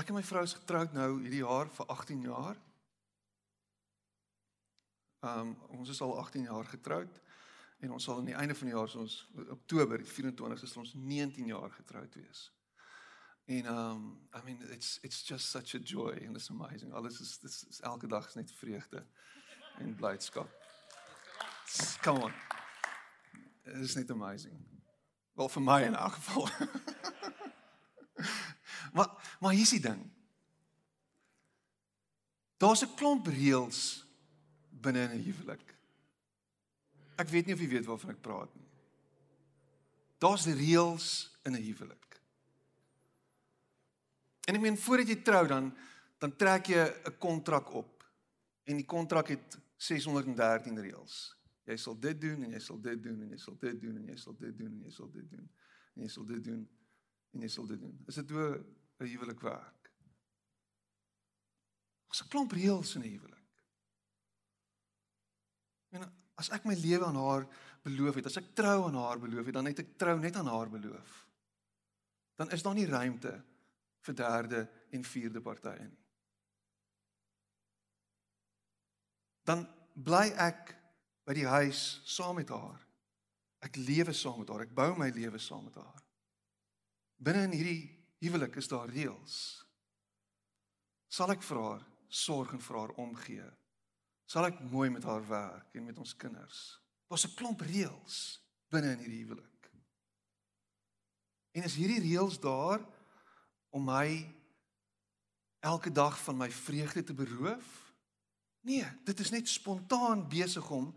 Ek 0.00 0.10
en 0.10 0.18
my 0.18 0.24
vrou 0.26 0.42
is 0.44 0.56
getroud 0.58 0.94
nou 0.96 1.10
hierdie 1.22 1.44
jaar 1.44 1.70
vir 1.72 1.92
18 1.96 2.24
jaar. 2.28 2.60
Ehm 5.24 5.54
um, 5.54 5.54
ons 5.78 5.92
is 5.92 6.00
al 6.04 6.16
18 6.20 6.48
jaar 6.50 6.68
getroud 6.68 7.20
en 7.84 7.92
ons 7.96 8.04
sal 8.04 8.18
aan 8.20 8.28
die 8.28 8.36
einde 8.36 8.54
van 8.54 8.68
die 8.68 8.76
jaar 8.76 8.88
so 8.88 9.04
ons 9.04 9.16
Oktober 9.56 10.04
24 10.04 10.62
is 10.66 10.76
ons 10.76 10.92
19 10.94 11.46
jaar 11.48 11.70
getroud 11.70 12.14
wees. 12.20 12.50
En 13.44 13.66
um 13.66 14.28
I 14.32 14.40
mean 14.44 14.70
it's 14.70 14.98
it's 15.02 15.22
just 15.22 15.50
such 15.50 15.74
a 15.74 15.78
joy 15.78 16.12
and 16.26 16.36
it's 16.36 16.50
amazing. 16.50 16.92
Alles 16.92 17.20
is 17.20 17.38
dis 17.38 17.66
is 17.68 17.80
elke 17.80 18.06
dag 18.06 18.28
is 18.28 18.34
net 18.34 18.52
vreugde 18.52 19.06
en 19.78 19.94
blydskap. 19.94 20.48
Come 22.00 22.20
on. 22.20 22.32
is 23.62 23.94
net 23.94 24.10
amazing. 24.10 24.64
Wel 25.32 25.48
vir 25.48 25.62
my 25.62 25.82
in 25.82 25.94
elk 25.94 26.12
geval. 26.12 26.48
maar 28.96 29.36
maar 29.40 29.52
hier's 29.52 29.70
die 29.70 29.80
ding. 29.80 30.10
Daar's 32.56 32.84
'n 32.84 32.94
klomp 32.94 33.26
reëls 33.26 34.06
binne 34.70 35.00
in 35.00 35.10
'n 35.10 35.22
huwelik. 35.22 35.74
Ek 37.16 37.28
weet 37.28 37.46
nie 37.46 37.54
of 37.54 37.60
jy 37.60 37.68
weet 37.68 37.86
waarvan 37.86 38.10
ek 38.10 38.20
praat 38.20 38.54
nie. 38.54 38.68
Daar's 40.18 40.46
reëls 40.46 41.38
in 41.42 41.52
'n 41.52 41.62
huwelik. 41.62 42.13
En 44.44 44.54
ek 44.54 44.60
meen 44.60 44.78
voordat 44.78 45.08
jy 45.08 45.22
trou 45.22 45.46
dan 45.48 45.72
dan 46.22 46.36
trek 46.40 46.66
jy 46.66 46.84
'n 47.04 47.18
kontrak 47.18 47.72
op. 47.74 48.04
En 48.64 48.76
die 48.76 48.86
kontrak 48.86 49.28
het 49.28 49.58
613 49.76 50.78
reëls. 50.80 51.36
Jy 51.64 51.76
sal 51.76 51.98
dit 52.00 52.20
doen 52.20 52.42
en 52.42 52.50
jy 52.50 52.60
sal 52.60 52.80
dit 52.80 53.02
doen 53.02 53.20
en 53.20 53.30
jy 53.30 53.36
sal 53.36 53.56
dit 53.58 53.80
doen 53.80 53.96
en 53.96 54.06
jy 54.08 54.16
sal 54.16 54.36
dit 54.38 54.58
doen 54.58 54.72
en 54.76 54.82
jy 54.84 54.90
sal 54.90 55.10
dit 55.10 55.28
doen 55.30 55.48
en 55.94 56.02
jy 56.02 56.08
sal 56.08 56.26
dit 56.26 56.44
doen 56.44 56.68
en 57.32 57.40
jy 57.40 57.48
sal 57.48 57.66
dit 57.66 57.80
doen. 57.80 58.04
Is 58.06 58.14
dit 58.14 58.30
hoe 58.30 58.64
'n 59.00 59.06
huwelik 59.06 59.40
werk? 59.40 59.92
Ons 62.08 62.22
'n 62.22 62.28
klomp 62.28 62.52
reëls 62.52 62.94
in 62.94 63.02
'n 63.02 63.10
huwelik. 63.10 63.48
En 65.90 66.12
as 66.34 66.50
ek 66.50 66.64
my 66.64 66.74
lewe 66.74 67.04
aan 67.04 67.16
haar 67.16 67.46
beloof 67.82 68.14
het, 68.14 68.26
as 68.26 68.36
ek 68.36 68.54
trou 68.54 68.86
aan 68.86 68.94
haar 68.94 69.18
beloof 69.18 69.44
het, 69.44 69.54
dan 69.54 69.66
het 69.66 69.78
ek 69.78 69.98
trou 69.98 70.18
net 70.18 70.36
aan 70.36 70.46
haar 70.46 70.70
beloof. 70.70 71.28
Dan 72.36 72.50
is 72.50 72.62
daar 72.62 72.74
nie 72.74 72.86
ruimte 72.86 73.44
vir 74.04 74.16
derde 74.18 74.64
en 74.92 75.04
vierde 75.04 75.40
partye 75.42 75.88
nie. 75.88 76.00
Dan 79.44 79.66
bly 79.94 80.30
ek 80.40 80.72
by 81.24 81.36
die 81.36 81.48
huis 81.48 82.00
saam 82.08 82.38
met 82.40 82.52
haar. 82.52 82.80
Ek 83.64 83.76
lewe 83.80 84.12
saam 84.16 84.40
met 84.40 84.52
haar. 84.52 84.64
Ek 84.64 84.74
bou 84.76 84.90
my 84.98 85.10
lewe 85.12 85.40
saam 85.40 85.66
met 85.68 85.76
haar. 85.80 86.00
Binne 87.24 87.46
in 87.48 87.56
hierdie 87.56 87.82
huwelik 88.24 88.56
is 88.60 88.68
daar 88.68 88.90
reëls. 88.92 89.36
Sal 91.12 91.32
ek 91.32 91.44
vir 91.46 91.60
haar 91.60 91.84
sorg 92.08 92.54
en 92.56 92.62
vir 92.64 92.80
haar 92.80 92.94
omgee? 93.00 93.46
Sal 94.28 94.48
ek 94.48 94.62
mooi 94.72 94.88
met 94.92 95.04
haar 95.04 95.24
werk 95.28 95.76
en 95.76 95.86
met 95.86 95.98
ons 96.00 96.16
kinders? 96.16 96.62
Daar's 97.08 97.26
'n 97.28 97.36
klomp 97.36 97.60
reëls 97.60 98.40
binne 98.72 98.92
in 98.92 99.04
hierdie 99.04 99.24
huwelik. 99.24 99.70
En 101.54 101.62
is 101.62 101.76
hierdie 101.78 102.02
reëls 102.02 102.40
daar 102.42 102.82
om 103.74 103.84
my 103.84 104.34
elke 105.58 105.90
dag 105.92 106.18
van 106.22 106.36
my 106.36 106.50
vreugde 106.50 107.02
te 107.02 107.14
beroof? 107.14 107.92
Nee, 108.60 108.86
dit 109.04 109.20
is 109.20 109.30
net 109.30 109.48
spontaan 109.48 110.28
besig 110.28 110.70
om 110.70 110.94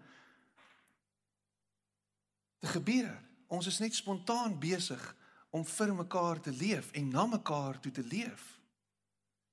te 2.60 2.68
gebeur. 2.68 3.24
Ons 3.48 3.68
is 3.68 3.80
net 3.80 3.96
spontaan 3.96 4.60
besig 4.60 5.16
om 5.50 5.66
vir 5.66 5.94
mekaar 5.96 6.40
te 6.40 6.52
leef 6.52 6.92
en 6.92 7.10
na 7.10 7.26
mekaar 7.26 7.80
toe 7.80 7.92
te 7.92 8.04
leef. 8.04 8.46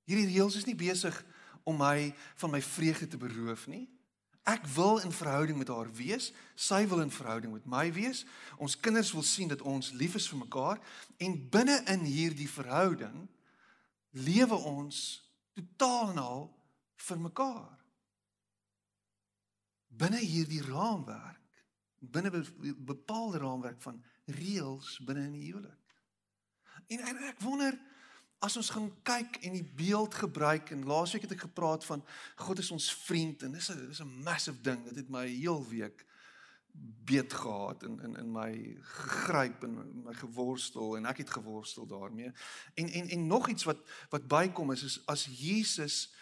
Hierdie 0.05 0.29
reëls 0.29 0.61
is 0.61 0.69
nie 0.69 0.77
besig 0.77 1.17
om 1.65 1.81
my 1.81 2.13
van 2.37 2.53
my 2.53 2.61
vreugde 2.63 3.09
te 3.09 3.17
beroof 3.17 3.67
nie. 3.73 3.87
Ek 4.45 4.67
wil 4.75 4.99
in 5.01 5.13
verhouding 5.13 5.57
met 5.59 5.71
haar 5.73 5.89
wees, 5.97 6.33
sy 6.55 6.83
wil 6.89 7.01
in 7.01 7.13
verhouding 7.13 7.53
met 7.55 7.65
my 7.65 7.87
wees. 7.97 8.25
Ons 8.61 8.77
kinders 8.77 9.13
wil 9.17 9.25
sien 9.25 9.49
dat 9.49 9.65
ons 9.65 9.93
lief 9.97 10.19
is 10.21 10.29
vir 10.29 10.43
mekaar 10.43 10.83
en 11.25 11.39
binne 11.51 11.79
in 11.93 12.05
hierdie 12.05 12.51
verhouding 12.51 13.25
lewe 14.21 14.59
ons 14.69 14.99
totaal 15.57 16.13
en 16.13 16.21
al 16.21 16.45
vir 17.07 17.23
mekaar. 17.25 17.73
Binne 19.95 20.21
hierdie 20.21 20.63
raamwerk 20.67 21.41
binne 22.11 22.45
bepaalde 22.77 23.39
raamwerk 23.39 23.83
van 23.83 24.03
reëls 24.25 24.99
binne 25.05 25.25
in 25.29 25.33
die 25.33 25.47
huwelik. 25.49 25.97
En, 26.87 27.01
en 27.01 27.21
ek 27.31 27.41
wonder 27.45 27.77
as 28.45 28.57
ons 28.61 28.71
gaan 28.71 28.91
kyk 29.07 29.39
en 29.47 29.55
die 29.57 29.67
beeld 29.77 30.15
gebruik 30.21 30.71
en 30.75 30.85
laasweek 30.89 31.25
het 31.25 31.37
ek 31.37 31.47
gepraat 31.47 31.85
van 31.89 32.03
God 32.37 32.61
is 32.61 32.71
ons 32.75 32.91
vriend 33.07 33.43
en 33.43 33.57
dis 33.57 33.71
'n 33.71 33.87
dis 33.89 34.03
'n 34.03 34.23
massive 34.23 34.61
ding 34.61 34.85
dit 34.85 34.97
het 34.97 35.09
my 35.09 35.27
heel 35.27 35.65
week 35.69 36.05
beet 37.05 37.33
gehad 37.33 37.83
in 37.83 38.01
in 38.01 38.17
in 38.17 38.33
my 38.33 38.77
gegryp 38.81 39.63
en 39.63 40.03
my 40.05 40.15
geworstel 40.15 40.97
en 40.97 41.07
ek 41.07 41.23
het 41.23 41.31
geworstel 41.31 41.87
daarmee. 41.87 42.33
En 42.75 42.89
en 42.89 43.09
en 43.09 43.27
nog 43.27 43.49
iets 43.49 43.65
wat 43.65 43.79
wat 44.09 44.29
bykom 44.29 44.73
is 44.73 44.83
is 44.83 45.07
as 45.07 45.25
Jesus 45.31 46.13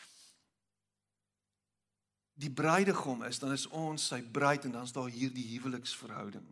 die 2.32 2.50
bruidegom 2.50 3.22
is, 3.22 3.38
dan 3.38 3.52
is 3.52 3.68
ons 3.68 4.06
sy 4.06 4.22
bruid 4.22 4.64
en 4.64 4.70
dan 4.70 4.82
is 4.82 4.92
daar 4.92 5.08
hierdie 5.08 5.46
huweliksverhouding. 5.58 6.46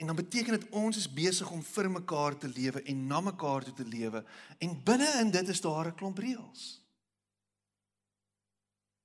En 0.00 0.06
dan 0.06 0.16
beteken 0.16 0.56
dit 0.56 0.68
ons 0.70 0.96
is 0.96 1.10
besig 1.12 1.50
om 1.52 1.60
vir 1.62 1.90
mekaar 1.92 2.36
te 2.40 2.48
lewe 2.48 2.80
en 2.88 3.06
na 3.06 3.18
mekaar 3.20 3.66
toe 3.66 3.74
te 3.76 3.84
lewe 3.84 4.22
en 4.58 4.78
binne 4.84 5.08
in 5.20 5.30
dit 5.30 5.48
is 5.52 5.60
daar 5.60 5.86
'n 5.86 5.94
klomp 5.94 6.18
reëls. 6.18 6.62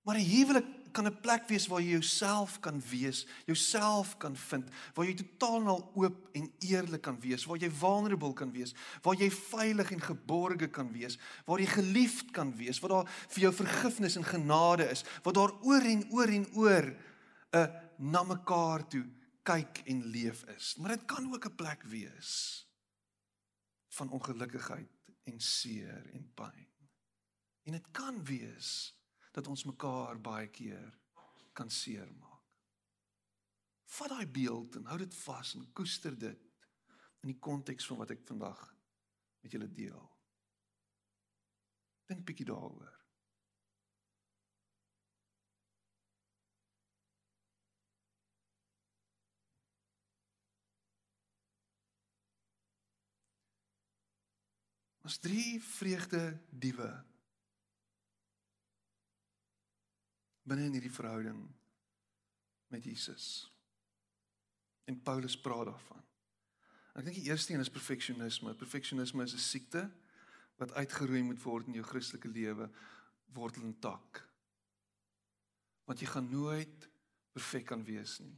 Maar 0.01 0.15
'n 0.15 0.29
huwelik 0.29 0.65
kan 0.91 1.07
'n 1.07 1.19
plek 1.21 1.47
wees 1.47 1.67
waar 1.67 1.81
jy 1.81 1.89
jouself 1.89 2.59
kan 2.59 2.81
wees, 2.89 3.27
jouself 3.45 4.17
kan 4.17 4.35
vind, 4.35 4.69
waar 4.93 5.05
jy 5.05 5.13
totaal 5.13 5.61
en 5.61 5.67
al 5.67 5.91
oop 5.95 6.29
en 6.31 6.51
eerlik 6.59 7.01
kan 7.01 7.19
wees, 7.19 7.45
waar 7.45 7.57
jy 7.57 7.71
vulnerable 7.71 8.33
kan 8.33 8.51
wees, 8.51 8.73
waar 9.01 9.15
jy 9.15 9.31
veilig 9.31 9.91
en 9.91 10.01
geborge 10.01 10.67
kan 10.67 10.91
wees, 10.91 11.17
waar 11.45 11.59
jy 11.59 11.65
geliefd 11.65 12.31
kan 12.31 12.55
wees, 12.55 12.79
waar 12.79 12.89
daar 12.89 13.09
vir 13.27 13.41
jou 13.41 13.53
vergifnis 13.53 14.15
en 14.15 14.23
genade 14.23 14.89
is, 14.89 15.03
waar 15.23 15.33
daar 15.33 15.53
oor 15.61 15.81
en 15.81 16.11
oor 16.11 16.27
en 16.27 16.47
oor 16.53 16.95
'n 17.51 17.71
na 17.97 18.23
mekaar 18.23 18.87
toe 18.87 19.05
kyk 19.45 19.83
en 19.85 20.05
leef 20.09 20.43
is. 20.55 20.75
Maar 20.75 20.95
dit 20.97 21.05
kan 21.05 21.33
ook 21.33 21.45
'n 21.45 21.55
plek 21.55 21.83
wees 21.83 22.31
van 23.87 24.09
ongelukkigheid 24.09 24.91
en 25.23 25.39
seer 25.39 26.09
en 26.13 26.33
pyn. 26.33 26.67
En 27.63 27.71
dit 27.71 27.91
kan 27.91 28.23
wees 28.23 28.97
dat 29.31 29.47
ons 29.47 29.63
mekaar 29.63 30.21
baie 30.21 30.47
keer 30.47 30.99
kan 31.53 31.69
seermaak. 31.69 32.43
Vat 33.85 34.09
daai 34.09 34.27
beeld 34.27 34.75
en 34.75 34.85
hou 34.85 34.97
dit 34.97 35.15
vas 35.15 35.53
en 35.55 35.71
koester 35.73 36.17
dit 36.19 36.41
in 37.21 37.31
die 37.31 37.39
konteks 37.39 37.85
van 37.85 37.97
wat 37.97 38.11
ek 38.15 38.25
vandag 38.27 38.61
met 39.41 39.51
julle 39.51 39.71
deel. 39.71 40.03
Dink 42.05 42.25
bietjie 42.25 42.45
daaroor. 42.45 42.94
Ons 55.05 55.19
drie 55.21 55.59
vreugde 55.61 56.21
diewe 56.49 56.89
binne 60.45 60.65
in 60.65 60.77
hierdie 60.77 60.93
verhouding 60.93 61.43
met 62.73 62.85
Jesus. 62.85 63.45
En 64.89 64.97
Paulus 65.01 65.37
praat 65.41 65.69
daarvan. 65.69 66.01
Ek 66.95 67.05
dink 67.05 67.17
die 67.17 67.29
eerste 67.29 67.53
een 67.53 67.61
is 67.61 67.69
perfeksionisme. 67.73 68.53
Perfeksionisme 68.57 69.25
is 69.25 69.33
'n 69.33 69.45
siekte 69.45 69.83
wat 70.57 70.73
uitgeroei 70.73 71.21
moet 71.21 71.41
word 71.43 71.67
in 71.67 71.77
jou 71.77 71.85
Christelike 71.85 72.27
lewe, 72.27 72.69
wortel 73.33 73.63
en 73.63 73.79
tak. 73.79 74.23
Want 75.85 75.99
jy 75.99 76.07
gaan 76.07 76.29
nooit 76.29 76.89
perfek 77.31 77.65
kan 77.65 77.83
wees 77.83 78.19
nie. 78.19 78.37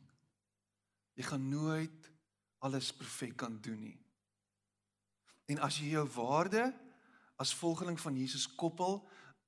Jy 1.13 1.23
gaan 1.23 1.49
nooit 1.49 2.11
alles 2.59 2.91
perfek 2.93 3.37
kan 3.37 3.61
doen 3.61 3.79
nie. 3.81 4.06
En 5.47 5.61
as 5.63 5.79
jy 5.79 5.93
jou 5.95 6.05
waarde 6.17 6.65
as 7.37 7.53
volgeling 7.55 7.99
van 7.99 8.17
Jesus 8.17 8.47
koppel 8.55 8.99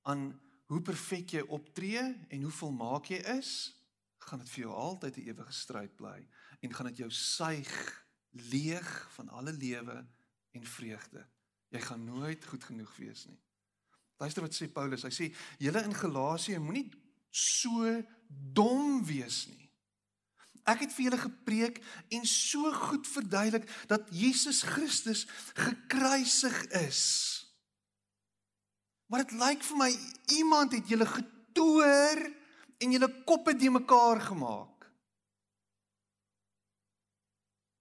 aan 0.08 0.32
hoe 0.70 0.82
perfek 0.82 1.34
jy 1.34 1.42
optree 1.50 2.02
en 2.30 2.46
hoe 2.46 2.54
volmaak 2.54 3.10
jy 3.10 3.20
is, 3.36 3.74
gaan 4.30 4.40
dit 4.44 4.52
vir 4.54 4.64
jou 4.68 4.74
altyd 4.74 5.18
'n 5.18 5.28
ewige 5.32 5.54
stryd 5.54 5.96
bly 5.96 6.28
en 6.62 6.74
gaan 6.74 6.86
dit 6.92 6.98
jou 6.98 7.10
suig 7.12 8.06
leeg 8.30 9.10
van 9.16 9.30
alle 9.30 9.54
lewe 9.54 10.06
en 10.52 10.66
vreugde. 10.66 11.26
Jy 11.70 11.82
gaan 11.82 12.04
nooit 12.04 12.46
goed 12.46 12.64
genoeg 12.64 12.96
wees 12.98 13.26
nie. 13.26 13.40
Luister 14.18 14.42
wat 14.42 14.54
sê 14.54 14.68
Paulus. 14.72 15.04
Hy 15.04 15.10
sê 15.10 15.36
julle 15.58 15.84
in 15.84 15.94
Galasië 15.94 16.60
moenie 16.60 16.92
so 17.30 18.04
dom 18.28 19.06
wees 19.06 19.48
nie. 19.48 19.69
Ek 20.70 20.84
het 20.86 20.94
vir 20.94 21.08
julle 21.08 21.22
gepreek 21.22 21.80
en 22.14 22.26
so 22.30 22.72
goed 22.76 23.08
verduidelik 23.10 23.68
dat 23.90 24.10
Jesus 24.14 24.62
Christus 24.68 25.26
gekruisig 25.58 26.58
is. 26.84 27.04
Maar 29.10 29.26
dit 29.26 29.40
lyk 29.42 29.64
vir 29.66 29.80
my 29.80 29.90
iemand 30.38 30.76
het 30.78 30.92
julle 30.92 31.08
getoer 31.10 32.22
en 32.80 32.94
julle 32.94 33.10
koppe 33.26 33.56
de 33.58 33.72
mekaar 33.74 34.22
gemaak. 34.22 34.86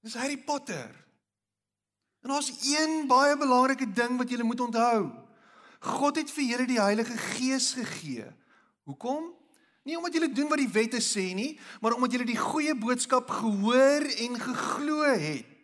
Dis 0.00 0.16
Harry 0.16 0.38
Potter. 0.40 0.88
En 2.24 2.32
daar's 2.32 2.50
een 2.64 3.06
baie 3.06 3.36
belangrike 3.36 3.92
ding 3.92 4.16
wat 4.16 4.30
julle 4.30 4.46
moet 4.48 4.60
onthou. 4.60 5.10
God 5.80 6.16
het 6.16 6.30
vir 6.32 6.44
julle 6.44 6.66
die 6.66 6.80
Heilige 6.80 7.16
Gees 7.36 7.72
gegee. 7.76 8.26
Hoekom? 8.88 9.37
Nie 9.88 9.96
omdat 9.96 10.18
julle 10.18 10.32
doen 10.32 10.50
wat 10.52 10.60
die 10.60 10.72
wette 10.72 11.00
sê 11.00 11.30
nie, 11.32 11.54
maar 11.80 11.94
omdat 11.96 12.12
julle 12.12 12.28
die 12.28 12.36
goeie 12.36 12.74
boodskap 12.76 13.30
gehoor 13.32 14.04
en 14.04 14.34
geglo 14.42 15.06
het. 15.08 15.54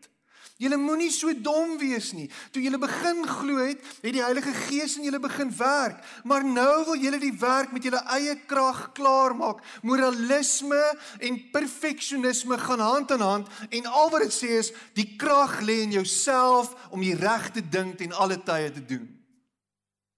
Julle 0.62 0.78
moenie 0.78 1.10
so 1.12 1.32
dom 1.44 1.74
wees 1.80 2.12
nie. 2.14 2.28
Toe 2.54 2.62
julle 2.62 2.78
begin 2.80 3.24
glo 3.26 3.58
het, 3.58 3.80
het 4.00 4.14
die 4.14 4.22
Heilige 4.22 4.54
Gees 4.54 4.94
in 4.96 5.04
julle 5.08 5.18
begin 5.20 5.50
werk, 5.58 5.98
maar 6.24 6.46
nou 6.46 6.84
wil 6.86 7.00
julle 7.02 7.18
die 7.20 7.34
werk 7.42 7.74
met 7.74 7.84
julle 7.84 8.00
eie 8.16 8.36
krag 8.48 8.86
klaarmaak. 8.96 9.60
Moralisme 9.82 10.80
en 11.18 11.40
perfeksionisme 11.52 12.58
gaan 12.64 12.80
hand 12.80 13.12
aan 13.12 13.26
hand 13.26 13.50
en 13.68 13.90
al 13.90 14.12
wat 14.14 14.24
dit 14.24 14.36
sê 14.38 14.54
is 14.62 14.70
die 14.96 15.10
krag 15.20 15.58
lê 15.66 15.82
in 15.84 15.98
jouself 15.98 16.72
om 16.94 17.02
die 17.04 17.16
regte 17.18 17.60
ding 17.60 17.92
ten 17.98 18.14
alle 18.14 18.38
tye 18.40 18.70
te 18.72 18.84
doen. 18.94 19.10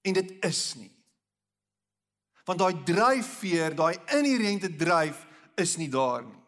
En 0.06 0.20
dit 0.20 0.36
is 0.46 0.62
nie. 0.76 0.92
Want 2.46 2.62
daai 2.62 2.82
dryfveer, 2.86 3.74
daai 3.74 3.96
inherente 4.14 4.70
dryf 4.70 5.24
is 5.58 5.76
nie 5.76 5.90
daar 5.90 6.22
nie. 6.22 6.42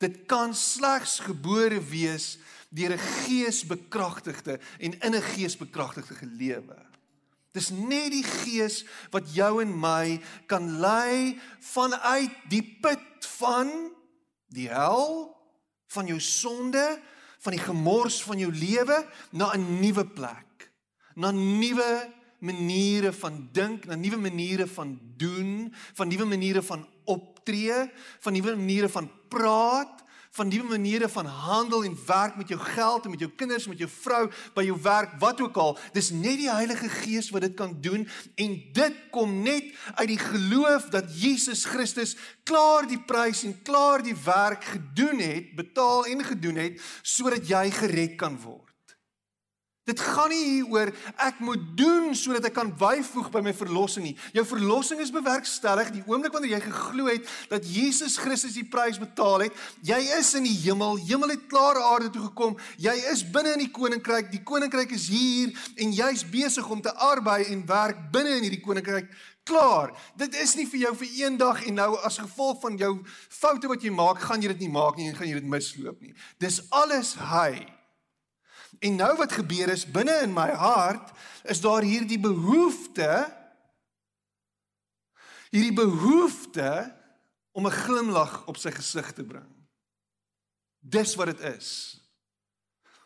Dit 0.00 0.24
kan 0.26 0.54
slegs 0.56 1.18
gebore 1.20 1.80
wees 1.90 2.38
deur 2.72 2.94
'n 2.94 3.06
gees 3.26 3.66
bekragtigde 3.66 4.60
en 4.78 5.00
in 5.00 5.14
'n 5.14 5.22
gees 5.22 5.56
bekragtigde 5.56 6.26
lewe. 6.26 6.78
Dis 7.52 7.70
net 7.70 8.12
die 8.14 8.24
gees 8.24 8.84
wat 9.10 9.34
jou 9.34 9.60
en 9.62 9.72
my 9.74 10.20
kan 10.46 10.78
lei 10.80 11.40
vanuit 11.60 12.30
die 12.48 12.62
put 12.80 13.26
van 13.38 13.90
die 14.48 14.68
hel 14.68 15.36
van 15.90 16.06
jou 16.06 16.20
sonde, 16.20 17.00
van 17.42 17.52
die 17.52 17.62
gemors 17.62 18.22
van 18.22 18.38
jou 18.38 18.52
lewe 18.52 19.06
na 19.30 19.52
'n 19.52 19.80
nuwe 19.80 20.06
plek, 20.06 20.70
na 21.14 21.30
nuwe 21.30 22.19
maniere 22.40 23.12
van 23.12 23.48
dink, 23.52 23.86
na 23.86 23.94
nuwe 23.94 24.16
maniere 24.16 24.66
van 24.66 24.98
doen, 25.16 25.72
van 25.94 26.08
nuwe 26.08 26.24
maniere 26.24 26.62
van 26.62 26.86
optree, 27.04 27.90
van 28.20 28.32
nuwe 28.32 28.56
maniere 28.56 28.88
van 28.88 29.10
praat, 29.28 30.04
van 30.30 30.48
nuwe 30.48 30.68
maniere 30.68 31.08
van 31.08 31.26
handel 31.26 31.84
en 31.84 31.96
werk 32.06 32.36
met 32.36 32.48
jou 32.48 32.60
geld 32.60 33.04
en 33.04 33.10
met 33.10 33.18
jou 33.18 33.30
kinders, 33.36 33.66
met 33.66 33.78
jou 33.78 33.90
vrou, 33.90 34.30
by 34.54 34.62
jou 34.62 34.76
werk, 34.82 35.16
wat 35.18 35.40
ook 35.42 35.56
al. 35.56 35.74
Dis 35.92 36.12
net 36.14 36.38
die 36.38 36.50
Heilige 36.50 36.88
Gees 37.00 37.32
wat 37.34 37.42
dit 37.48 37.56
kan 37.58 37.74
doen 37.82 38.06
en 38.34 38.56
dit 38.72 39.00
kom 39.10 39.40
net 39.42 39.74
uit 39.94 40.08
die 40.12 40.20
geloof 40.22 40.86
dat 40.94 41.10
Jesus 41.10 41.64
Christus 41.66 42.16
klaar 42.46 42.86
die 42.86 43.00
prys 43.02 43.42
en 43.48 43.58
klaar 43.66 44.04
die 44.06 44.16
werk 44.24 44.64
gedoen 44.64 45.18
het, 45.18 45.54
betaal 45.58 46.06
en 46.06 46.24
gedoen 46.24 46.62
het 46.62 46.82
sodat 47.02 47.48
jy 47.48 47.66
gered 47.74 48.18
kan 48.20 48.38
word. 48.38 48.69
Dit 49.88 50.00
gaan 50.04 50.28
nie 50.28 50.42
hieroor 50.44 50.90
ek 51.24 51.38
moet 51.40 51.62
doen 51.78 52.10
sodat 52.18 52.44
ek 52.50 52.54
kan 52.58 52.68
byvoeg 52.76 53.30
by 53.32 53.40
my 53.44 53.54
verlossing 53.56 54.04
nie. 54.04 54.16
Jou 54.36 54.44
verlossing 54.44 55.00
is 55.00 55.12
bewerkstellig 55.14 55.88
die 55.94 56.02
oomblik 56.04 56.34
wanneer 56.36 56.58
jy 56.58 56.60
geglo 56.66 57.08
het 57.08 57.30
dat 57.48 57.64
Jesus 57.64 58.18
Christus 58.20 58.58
die 58.58 58.66
prys 58.68 59.00
betaal 59.00 59.46
het. 59.46 59.56
Jy 59.86 59.98
is 60.18 60.34
in 60.36 60.44
die 60.44 60.58
hemel. 60.66 61.00
Hemel 61.08 61.32
het 61.32 61.48
klaar 61.48 61.80
aarde 61.80 62.12
toe 62.12 62.26
gekom. 62.26 62.58
Jy 62.76 62.94
is 63.14 63.24
binne 63.32 63.56
in 63.56 63.64
die 63.64 63.72
koninkryk. 63.72 64.28
Die 64.34 64.42
koninkryk 64.44 64.92
is 64.98 65.08
hier 65.08 65.56
en 65.80 65.96
jy's 65.96 66.26
besig 66.28 66.68
om 66.68 66.84
te 66.84 66.92
arbei 67.08 67.46
en 67.48 67.64
werk 67.72 68.04
binne 68.12 68.36
in 68.36 68.46
hierdie 68.50 68.62
koninkryk. 68.62 69.08
Klaar. 69.48 69.96
Dit 70.20 70.36
is 70.36 70.54
nie 70.60 70.68
vir 70.68 70.84
jou 70.84 70.94
vir 71.00 71.18
eendag 71.24 71.64
en 71.64 71.80
nou 71.80 71.90
as 72.04 72.20
gevolg 72.20 72.60
van 72.68 72.76
jou 72.78 72.94
foute 73.32 73.72
wat 73.72 73.82
jy 73.82 73.96
maak, 73.96 74.20
gaan 74.28 74.44
jy 74.44 74.52
dit 74.52 74.68
nie 74.68 74.72
maak 74.76 75.00
nie 75.00 75.08
en 75.08 75.16
gaan 75.16 75.32
jy 75.32 75.40
dit 75.40 75.52
misloop 75.56 76.04
nie. 76.04 76.12
Dis 76.38 76.60
alles 76.68 77.16
hy. 77.32 77.79
En 78.80 78.96
nou 78.96 79.10
wat 79.16 79.32
gebeur 79.36 79.68
is 79.68 79.84
binne 79.84 80.14
in 80.24 80.32
my 80.32 80.48
hart 80.56 81.12
is 81.44 81.60
daar 81.60 81.84
hierdie 81.84 82.20
behoefte 82.20 83.28
hierdie 85.50 85.74
behoefte 85.74 86.96
om 87.52 87.66
'n 87.66 87.78
glimlag 87.84 88.46
op 88.46 88.56
sy 88.56 88.70
gesig 88.70 89.12
te 89.12 89.24
bring. 89.24 89.50
Dis 90.78 91.14
wat 91.14 91.26
dit 91.26 91.40
is. 91.40 91.98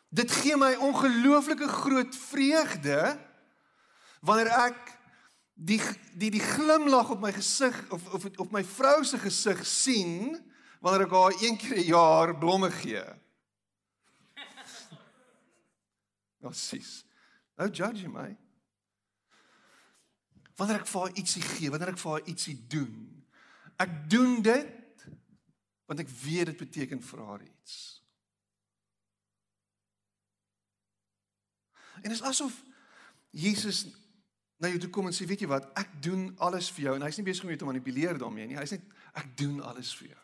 Dit 0.08 0.30
gee 0.30 0.56
my 0.56 0.74
ongelooflike 0.74 1.68
groot 1.68 2.16
vreugde 2.16 3.18
wanneer 4.20 4.52
ek 4.68 4.98
die 5.54 5.80
die 6.14 6.30
die 6.30 6.44
glimlag 6.44 7.10
op 7.10 7.20
my 7.20 7.32
gesig 7.32 7.74
of 7.90 8.06
of 8.12 8.24
op 8.36 8.52
my 8.52 8.64
vrou 8.64 9.04
se 9.04 9.18
gesig 9.18 9.66
sien 9.66 10.36
wanneer 10.80 11.06
ek 11.06 11.16
haar 11.16 11.34
een 11.40 11.56
keer 11.56 11.76
'n 11.76 11.88
jaar 11.88 12.38
blomme 12.38 12.70
gee. 12.70 13.04
Ja, 16.44 16.52
sis. 16.52 17.04
Nou 17.56 17.70
judge 17.70 18.08
my. 18.12 18.28
Wanneer 20.58 20.82
ek 20.82 20.88
vir 20.90 21.06
haar 21.06 21.18
ietsie 21.18 21.42
gee, 21.42 21.70
wanneer 21.72 21.94
ek 21.94 22.00
vir 22.02 22.14
haar 22.14 22.30
ietsie 22.30 22.56
doen. 22.70 22.94
Ek 23.80 23.94
doen 24.12 24.40
dit 24.44 24.80
want 25.84 26.00
ek 26.00 26.08
weet 26.08 26.48
dit 26.48 26.60
beteken 26.62 27.02
vir 27.04 27.20
haar 27.28 27.42
iets. 27.44 27.74
En 32.00 32.08
dit 32.08 32.16
is 32.16 32.24
asof 32.24 32.56
Jesus 33.30 33.84
na 34.60 34.70
jou 34.72 34.80
toe 34.80 34.90
kom 34.94 35.10
en 35.10 35.16
sê, 35.16 35.26
weet 35.28 35.44
jy 35.44 35.50
wat, 35.50 35.66
ek 35.76 35.90
doen 36.04 36.30
alles 36.44 36.70
vir 36.72 36.86
jou 36.86 36.94
en 36.96 37.04
hy's 37.04 37.18
nie 37.20 37.26
besig 37.26 37.44
om 37.44 37.52
jou 37.52 37.60
te 37.60 37.68
manipuleer 37.68 38.20
daarmee 38.20 38.48
nie. 38.48 38.58
Hy's 38.60 38.76
net 38.76 38.86
ek 39.20 39.34
doen 39.40 39.60
alles 39.64 39.92
vir 39.98 40.14
jou. 40.14 40.23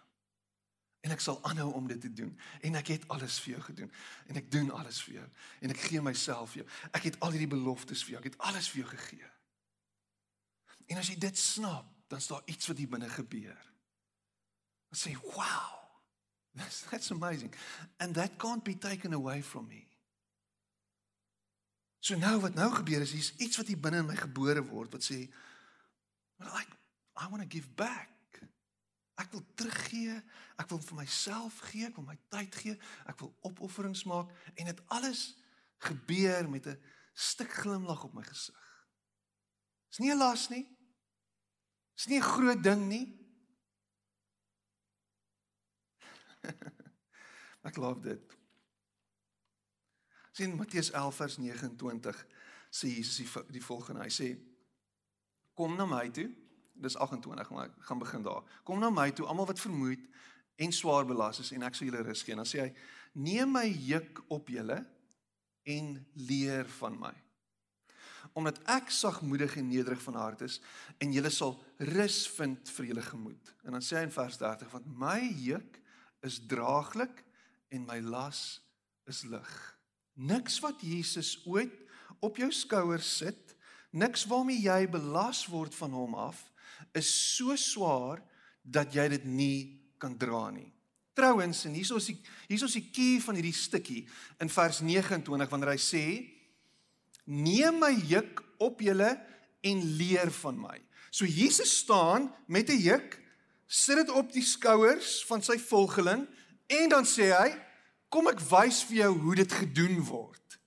En 1.01 1.15
ek 1.15 1.23
sal 1.25 1.39
aanhou 1.49 1.71
om 1.73 1.87
dit 1.89 2.01
te 2.01 2.13
doen. 2.13 2.33
En 2.61 2.77
ek 2.77 2.93
het 2.93 3.09
alles 3.09 3.39
vir 3.41 3.55
jou 3.55 3.63
gedoen. 3.71 3.93
En 4.27 4.37
ek 4.37 4.51
doen 4.53 4.71
alles 4.71 5.01
vir 5.03 5.15
jou. 5.15 5.27
En 5.65 5.73
ek 5.73 5.81
gee 5.89 6.03
myself 6.05 6.53
vir 6.53 6.63
jou. 6.63 6.69
Ek 6.93 7.09
het 7.09 7.17
al 7.25 7.33
hierdie 7.37 7.51
beloftes 7.51 8.05
vir 8.05 8.17
jou. 8.17 8.21
Ek 8.21 8.33
het 8.33 8.41
alles 8.51 8.69
vir 8.69 8.83
jou 8.83 8.91
gegee. 8.91 9.31
En 10.93 11.01
as 11.01 11.09
jy 11.09 11.17
dit 11.23 11.39
snap, 11.39 11.89
dan 12.11 12.19
is 12.19 12.27
daar 12.27 12.43
iets 12.51 12.67
wat 12.67 12.83
hier 12.83 12.91
binne 12.91 13.09
gebeur. 13.09 13.67
Jy 14.91 14.99
sê, 14.99 15.13
"Wow. 15.35 15.79
That's 16.59 16.83
that's 16.91 17.11
amazing. 17.11 17.55
And 17.99 18.15
that 18.15 18.37
can't 18.37 18.65
be 18.65 18.79
taken 18.79 19.13
away 19.13 19.43
from 19.43 19.67
me." 19.67 19.87
So 22.01 22.17
nou 22.17 22.41
wat 22.41 22.55
nou 22.55 22.73
gebeur 22.75 23.01
is 23.01 23.13
hier's 23.13 23.35
iets 23.37 23.57
wat 23.57 23.67
hier 23.67 23.79
binne 23.79 23.99
in 24.03 24.07
my 24.07 24.17
gebore 24.17 24.65
word 24.67 24.93
wat 24.93 25.05
sê, 25.05 25.31
"Well, 26.37 26.51
I 26.51 26.65
I 27.17 27.29
want 27.29 27.43
to 27.43 27.49
give 27.49 27.69
back." 27.75 28.20
Ek 29.21 29.33
wil 29.35 29.45
teruggee. 29.55 30.17
Ek 30.61 30.69
wil 30.73 30.81
vir 30.85 30.97
myself 31.03 31.61
gee, 31.69 31.87
ek 31.89 31.97
wil 31.99 32.09
my 32.09 32.17
tyd 32.33 32.57
gee. 32.57 32.77
Ek 33.11 33.21
wil 33.21 33.33
opofferings 33.49 34.05
maak 34.09 34.33
en 34.57 34.71
dit 34.71 34.83
alles 34.97 35.35
gebeur 35.85 36.49
met 36.49 36.67
'n 36.67 36.81
stuk 37.13 37.53
glimlag 37.53 38.05
op 38.05 38.15
my 38.15 38.23
gesig. 38.23 38.61
Dis 39.89 39.99
nie 39.99 40.13
'n 40.13 40.19
las 40.19 40.49
nie. 40.49 40.67
Dis 41.97 42.07
nie 42.07 42.19
'n 42.19 42.31
groot 42.33 42.63
ding 42.63 42.89
nie. 42.89 43.07
ek 47.69 47.77
love 47.77 48.01
dit. 48.01 48.37
Sien 50.33 50.57
Matteus 50.57 50.91
11 50.91 51.17
vers 51.17 51.37
29 51.37 52.27
sê 52.71 52.87
Jesus 52.89 53.17
die, 53.17 53.29
die 53.51 53.65
volgende. 53.65 54.03
Hy 54.03 54.09
sê: 54.09 54.29
Kom 55.55 55.77
na 55.77 55.87
my 55.87 56.09
toe 56.11 56.31
dis 56.83 56.97
28, 56.97 57.51
maar 57.51 57.69
ek 57.69 57.89
gaan 57.89 58.01
begin 58.01 58.23
daar. 58.27 58.45
Kom 58.65 58.81
na 58.81 58.91
my 58.91 59.11
toe 59.15 59.27
almal 59.29 59.49
wat 59.51 59.61
vermoeid 59.61 60.07
en 60.61 60.73
swaar 60.73 61.07
belas 61.09 61.41
is 61.41 61.53
en 61.57 61.65
ek 61.65 61.77
sal 61.77 61.89
julle 61.89 62.05
rus 62.05 62.23
gee. 62.27 62.37
Dan 62.37 62.49
sê 62.49 62.65
hy: 62.67 62.71
"Neem 63.13 63.53
my 63.53 63.67
juk 63.69 64.23
op 64.29 64.49
julle 64.49 64.85
en 65.65 66.07
leer 66.15 66.69
van 66.81 66.99
my." 67.01 67.15
Omdat 68.37 68.61
ek 68.69 68.91
sagmoedig 68.93 69.57
en 69.57 69.69
nederig 69.69 70.03
van 70.03 70.15
hart 70.21 70.45
is 70.47 70.61
en 71.01 71.13
julle 71.13 71.31
sal 71.31 71.57
rus 71.79 72.29
vind 72.37 72.69
vir 72.77 72.91
julle 72.93 73.03
gemoed. 73.03 73.55
En 73.65 73.73
dan 73.73 73.85
sê 73.85 73.97
hy 73.97 74.05
in 74.09 74.15
vers 74.15 74.37
30: 74.37 74.71
"Want 74.71 74.87
my 74.87 75.21
juk 75.37 75.81
is 76.23 76.41
draaglik 76.47 77.25
en 77.71 77.87
my 77.87 78.01
las 78.01 78.61
is 79.07 79.25
lig." 79.25 79.79
Niks 80.15 80.61
wat 80.61 80.81
Jesus 80.81 81.41
ooit 81.47 81.73
op 82.21 82.37
jou 82.37 82.51
skouers 82.53 83.17
sit, 83.17 83.57
niks 83.91 84.27
waarmee 84.29 84.61
jy 84.61 84.89
belas 84.91 85.47
word 85.47 85.75
van 85.75 85.91
hom 85.97 86.15
af 86.15 86.51
is 86.95 87.37
so 87.37 87.57
swaar 87.57 88.23
dat 88.63 88.95
jy 88.95 89.09
dit 89.09 89.25
nie 89.25 89.59
kan 90.01 90.17
dra 90.19 90.51
nie. 90.51 90.69
Trouwens, 91.17 91.65
en 91.69 91.75
hierso 91.75 91.99
is 92.01 92.11
die 92.13 92.19
hierso 92.49 92.69
is 92.71 92.79
die 92.79 92.91
key 92.95 93.19
van 93.23 93.37
hierdie 93.39 93.57
stukkie 93.57 94.05
in 94.41 94.51
vers 94.53 94.81
29 94.81 95.51
wanneer 95.51 95.75
hy 95.75 95.81
sê: 95.83 96.05
"Neem 97.27 97.81
my 97.83 97.93
juk 98.09 98.45
op 98.59 98.81
julle 98.81 99.11
en 99.63 99.83
leer 99.99 100.31
van 100.41 100.61
my." 100.61 100.79
So 101.11 101.27
Jesus 101.27 101.79
staan 101.79 102.31
met 102.47 102.71
'n 102.71 102.79
juk, 102.79 103.19
sit 103.67 103.97
dit 103.97 104.11
op 104.11 104.33
die 104.33 104.45
skouers 104.45 105.25
van 105.27 105.43
sy 105.43 105.59
volgeling 105.59 106.27
en 106.67 106.89
dan 106.89 107.05
sê 107.05 107.35
hy: 107.35 107.59
"Kom 108.09 108.29
ek 108.29 108.41
wys 108.41 108.83
vir 108.85 108.97
jou 108.97 109.19
hoe 109.19 109.35
dit 109.35 109.53
gedoen 109.53 110.01
word." 110.01 110.59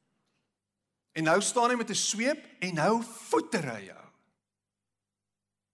En 1.14 1.24
nou 1.24 1.42
staan 1.42 1.70
hy 1.70 1.76
met 1.76 1.90
'n 1.90 1.96
sweep 1.96 2.46
en 2.60 2.74
nou 2.74 3.04
voeter 3.30 3.64
hy 3.74 3.86
jou. 3.86 4.03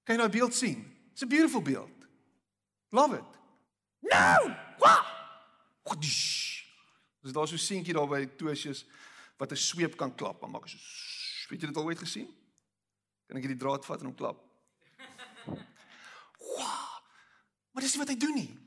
Kan 0.09 0.17
jy 0.17 0.23
nou 0.23 0.31
beeld 0.33 0.55
sien? 0.57 0.79
It's 1.13 1.21
a 1.21 1.27
beautiful 1.29 1.61
beeld. 1.61 2.07
Love 2.89 3.13
it. 3.13 3.35
No! 4.09 4.55
Wat? 4.81 5.99
Dis 6.01 7.35
daar 7.35 7.45
so 7.45 7.61
seentjie 7.61 7.93
daar 7.93 8.07
by 8.09 8.23
Tosius 8.39 8.87
wat 9.37 9.51
'n 9.51 9.55
sweep 9.55 9.97
kan 9.97 10.15
klap, 10.15 10.41
maar 10.41 10.49
maak 10.49 10.67
so 10.67 10.77
weet 11.49 11.61
jy 11.61 11.67
dit 11.67 11.77
al 11.77 11.85
ooit 11.85 11.99
gesien? 11.99 12.25
Kan 13.27 13.37
ek 13.37 13.43
hierdie 13.43 13.61
draad 13.61 13.85
vat 13.85 13.99
en 13.99 14.05
hom 14.09 14.15
klap? 14.15 14.41
Wow! 16.57 17.03
Maar 17.71 17.83
dis 17.83 17.93
nie 17.93 18.01
wat 18.01 18.09
hy 18.09 18.17
doen 18.17 18.33
nie. 18.33 18.57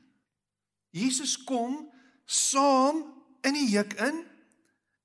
Jesus 0.91 1.35
kom 1.43 1.91
saam 2.25 3.03
in 3.43 3.53
die 3.53 3.67
juk 3.67 3.93
in 3.99 4.23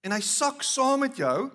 en 0.01 0.13
hy 0.13 0.21
sak 0.21 0.63
saam 0.63 1.01
met 1.01 1.17
jou 1.17 1.51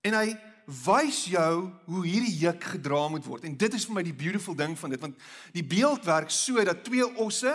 en 0.00 0.14
hy 0.14 0.49
wys 0.84 1.24
jou 1.30 1.70
hoe 1.84 2.04
hierdie 2.06 2.36
juk 2.44 2.64
gedra 2.74 3.08
moet 3.08 3.24
word. 3.26 3.44
En 3.44 3.56
dit 3.56 3.74
is 3.74 3.84
vir 3.88 3.94
my 3.94 4.04
die 4.06 4.16
beautiful 4.16 4.54
ding 4.54 4.78
van 4.78 4.90
dit 4.90 5.00
want 5.00 5.18
die 5.52 5.66
beeld 5.66 6.04
werk 6.04 6.30
so 6.30 6.62
dat 6.64 6.84
twee 6.84 7.06
osse 7.16 7.54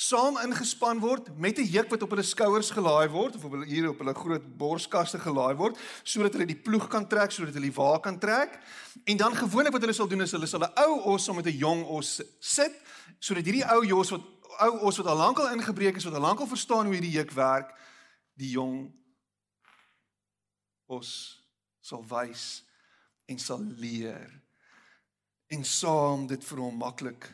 saam 0.00 0.38
ingespan 0.40 1.00
word 1.00 1.28
met 1.36 1.58
'n 1.58 1.68
juk 1.68 1.90
wat 1.90 2.02
op 2.02 2.10
hulle 2.10 2.22
skouers 2.22 2.70
gelaai 2.70 3.08
word 3.08 3.36
of 3.36 3.44
op 3.44 3.52
hulle 3.52 3.66
hier 3.66 3.88
op 3.88 3.98
hulle 3.98 4.14
groot 4.14 4.56
borskaste 4.56 5.18
gelaai 5.18 5.54
word 5.56 5.76
sodat 6.02 6.32
hulle 6.32 6.46
die 6.46 6.56
ploeg 6.56 6.88
kan 6.88 7.06
trek 7.08 7.30
sodat 7.30 7.54
hulle 7.54 7.68
die 7.68 7.76
wa 7.76 7.98
kan 7.98 8.18
trek 8.18 8.58
en 9.04 9.16
dan 9.16 9.34
gewoonlik 9.36 9.72
wat 9.72 9.80
hulle 9.80 9.92
sal 9.92 10.08
doen 10.08 10.22
is 10.22 10.32
hulle 10.32 10.46
sal 10.46 10.64
'n 10.64 10.72
ou 10.86 11.12
os 11.12 11.24
saam 11.24 11.36
met 11.36 11.46
'n 11.46 11.58
jong 11.58 11.84
os 11.84 12.22
sit 12.40 12.72
sodat 13.18 13.44
hierdie 13.44 13.66
ou 13.74 13.84
jos 13.84 14.10
wat 14.10 14.24
ou 14.60 14.78
os 14.88 14.96
wat 14.96 15.06
al 15.06 15.16
lankal 15.16 15.52
ingebreek 15.52 15.96
is 15.96 16.04
wat 16.04 16.14
al 16.14 16.20
lankal 16.20 16.46
verstaan 16.46 16.86
hoe 16.86 16.94
hierdie 16.94 17.18
juk 17.18 17.32
werk 17.32 17.76
die 18.36 18.50
jong 18.50 18.88
os 20.86 21.39
sal 21.80 22.04
wys 22.10 22.62
en 23.30 23.38
sal 23.38 23.62
leer 23.80 24.30
en 25.50 25.64
saam 25.66 26.26
dit 26.30 26.44
vir 26.46 26.62
hom 26.62 26.76
maklik 26.78 27.26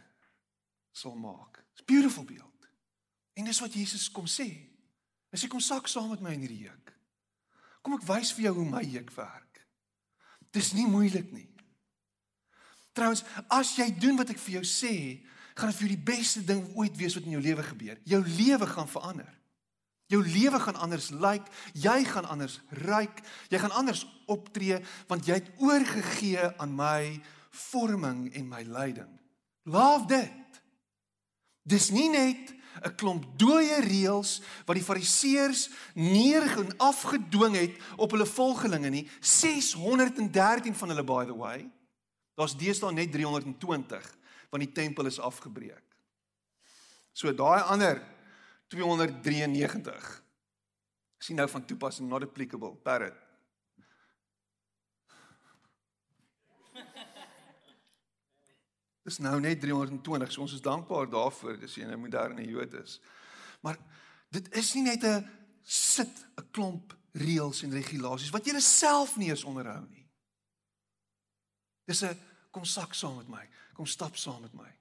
sal 0.96 1.16
maak. 1.20 1.60
It's 1.74 1.84
beautiful 1.84 2.24
beeld. 2.24 2.68
En 3.36 3.44
dis 3.44 3.60
wat 3.60 3.74
Jesus 3.76 4.08
kom 4.10 4.28
sê. 4.30 4.48
Hy 5.28 5.40
sê 5.40 5.50
kom 5.52 5.60
sak 5.60 5.90
saam 5.92 6.08
met 6.14 6.22
my 6.24 6.32
in 6.32 6.46
hierdie 6.46 6.64
juk. 6.64 6.94
Kom 7.84 7.98
ek 7.98 8.06
wys 8.08 8.32
vir 8.32 8.48
jou 8.48 8.54
hoe 8.62 8.70
my 8.70 8.80
juk 8.88 9.12
werk. 9.18 9.60
Dis 10.56 10.72
nie 10.72 10.86
moeilik 10.88 11.28
nie. 11.36 11.50
Trouwens, 12.96 13.26
as 13.52 13.74
jy 13.76 13.90
doen 14.00 14.16
wat 14.16 14.32
ek 14.32 14.40
vir 14.40 14.56
jou 14.58 14.64
sê, 14.64 14.94
gaan 15.52 15.68
dit 15.68 15.78
vir 15.78 15.84
jou 15.84 15.92
die 15.92 16.06
beste 16.08 16.40
ding 16.48 16.62
ooit 16.78 16.96
wees 16.96 17.16
wat 17.18 17.26
in 17.28 17.36
jou 17.36 17.42
lewe 17.44 17.64
gebeur. 17.66 18.00
Jou 18.08 18.22
lewe 18.24 18.68
gaan 18.70 18.88
verander. 18.88 19.28
Jou 20.06 20.22
lewe 20.22 20.60
gaan 20.62 20.76
anders 20.78 21.10
lyk, 21.10 21.22
like, 21.22 21.50
jy 21.74 22.04
gaan 22.04 22.28
anders 22.30 22.60
ryk, 22.86 23.22
jy 23.50 23.58
gaan 23.58 23.74
anders 23.74 24.04
optree 24.30 24.78
want 25.10 25.26
jy 25.26 25.40
het 25.40 25.50
oorgegee 25.58 26.50
aan 26.62 26.74
my 26.78 27.16
vorming 27.50 28.28
en 28.34 28.48
my 28.48 28.62
leiding. 28.62 29.10
Love 29.66 30.06
dit. 30.06 30.60
Dis 31.66 31.90
nie 31.90 32.08
net 32.08 32.54
'n 32.84 32.94
klomp 32.94 33.24
dooie 33.40 33.80
reëls 33.80 34.40
wat 34.66 34.76
die 34.76 34.84
fariseërs 34.84 35.68
neergen 35.94 36.76
afgedwing 36.76 37.56
het 37.56 37.78
op 37.96 38.12
hulle 38.12 38.26
volgelinge 38.28 38.90
nie 38.92 39.04
613 39.20 40.74
van 40.74 40.92
hulle 40.92 41.04
by 41.04 41.24
the 41.24 41.36
way 41.36 41.64
daar's 42.36 42.56
deesdae 42.56 42.92
net 42.92 43.12
320 43.12 44.10
want 44.50 44.64
die 44.64 44.72
tempel 44.72 45.08
is 45.08 45.20
afgebreek 45.20 45.84
so 47.16 47.32
daai 47.32 47.62
ander 47.64 48.02
293 48.68 50.22
sien 51.18 51.36
nou 51.36 51.48
van 51.48 51.64
toepassing 51.64 52.08
not 52.08 52.22
applicable 52.22 52.74
parrot 52.86 53.26
Dis 59.06 59.20
nou 59.22 59.36
net 59.38 59.60
320. 59.62 60.32
So 60.34 60.42
ons 60.42 60.54
is 60.56 60.64
dankbaar 60.64 61.06
daarvoor 61.10 61.60
dis 61.62 61.76
jy 61.78 61.86
'n 61.86 62.00
moderne 62.00 62.42
Jood 62.42 62.72
is. 62.74 63.00
Maar 63.62 63.78
dit 64.30 64.54
is 64.54 64.74
nie 64.74 64.82
net 64.82 65.04
'n 65.04 65.28
sit 65.62 66.26
'n 66.36 66.50
klomp 66.50 66.96
reëls 67.12 67.62
en 67.62 67.70
regulasies 67.70 68.30
wat 68.30 68.46
jy 68.46 68.58
self 68.60 69.16
nie 69.16 69.30
eens 69.30 69.44
onderhou 69.44 69.86
nie. 69.88 70.08
Dis 71.86 72.02
'n 72.02 72.18
kom 72.50 72.64
sak 72.64 72.94
saam 72.94 73.16
met 73.16 73.28
my. 73.28 73.48
Kom 73.74 73.86
stap 73.86 74.16
saam 74.16 74.40
met 74.42 74.52
my. 74.52 74.72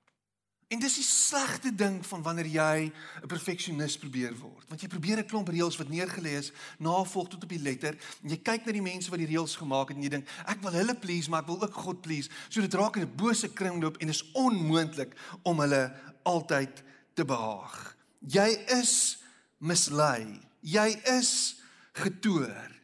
En 0.73 0.79
dis 0.81 0.95
die 0.97 1.05
slegste 1.05 1.69
ding 1.77 1.99
van 2.05 2.23
wanneer 2.25 2.47
jy 2.49 2.91
'n 3.21 3.27
perfeksionis 3.27 3.97
probeer 3.97 4.33
word. 4.33 4.65
Want 4.67 4.81
jy 4.81 4.87
probeer 4.87 5.17
'n 5.19 5.25
klomp 5.25 5.47
reëls 5.47 5.77
wat 5.77 5.89
neergelê 5.89 6.37
is, 6.41 6.51
navolg 6.79 7.29
tot 7.29 7.43
op 7.43 7.49
die 7.49 7.61
letter 7.61 7.97
en 8.23 8.29
jy 8.29 8.37
kyk 8.37 8.65
na 8.65 8.71
die 8.71 8.81
mense 8.81 9.09
wat 9.09 9.19
die 9.19 9.29
reëls 9.29 9.55
gemaak 9.55 9.87
het 9.89 9.97
en 9.97 10.03
jy 10.03 10.09
dink, 10.09 10.27
ek 10.45 10.61
wil 10.61 10.71
hulle 10.71 10.95
please, 10.95 11.29
maar 11.29 11.41
ek 11.41 11.47
wil 11.47 11.61
ook 11.61 11.73
God 11.73 12.01
please. 12.01 12.29
So 12.49 12.61
dit 12.61 12.73
raak 12.73 12.95
in 12.95 13.03
'n 13.03 13.15
bose 13.15 13.47
kringloop 13.53 13.97
en 13.97 14.09
is 14.09 14.31
onmoontlik 14.33 15.13
om 15.43 15.59
hulle 15.59 15.93
altyd 16.23 16.83
te 17.13 17.25
behaag. 17.25 17.95
Jy 18.19 18.65
is 18.67 19.17
mislei. 19.59 20.41
Jy 20.61 20.99
is 21.05 21.61
getoer. 21.93 22.81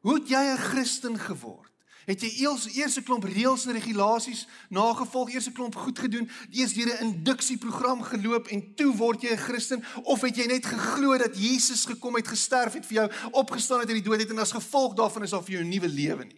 Hoe 0.00 0.14
het 0.14 0.28
jy 0.28 0.44
'n 0.54 0.56
Christen 0.56 1.18
geword? 1.18 1.67
Het 2.08 2.22
jy 2.24 2.28
eers 2.40 2.64
eers 2.72 2.96
'n 2.96 3.04
klomp 3.04 3.24
reëls 3.24 3.66
en 3.66 3.76
regulasies 3.76 4.46
nagevolg, 4.68 5.28
eers 5.30 5.48
'n 5.48 5.52
klomp 5.52 5.74
goed 5.76 5.98
gedoen, 5.98 6.30
eers 6.50 6.72
deur 6.72 6.88
'n 6.88 7.04
induksieprogram 7.04 8.02
geloop 8.02 8.46
en 8.48 8.74
toe 8.74 8.96
word 8.96 9.22
jy 9.22 9.32
'n 9.32 9.44
Christen 9.48 9.84
of 10.02 10.20
het 10.20 10.36
jy 10.36 10.46
net 10.46 10.66
geglo 10.66 11.18
dat 11.18 11.36
Jesus 11.36 11.84
gekom 11.84 12.16
het, 12.16 12.28
gesterf 12.28 12.72
het 12.72 12.86
vir 12.86 12.94
jou, 12.94 13.12
opgestaan 13.30 13.80
het 13.80 13.88
uit 13.88 14.02
die 14.02 14.08
dood 14.10 14.20
het 14.20 14.30
en 14.30 14.38
as 14.38 14.52
gevolg 14.52 14.94
daarvan 14.94 15.22
is 15.22 15.30
daar 15.30 15.44
vir 15.44 15.52
jou 15.52 15.64
'n 15.64 15.68
nuwe 15.68 15.88
lewe 15.88 16.24
nie? 16.24 16.36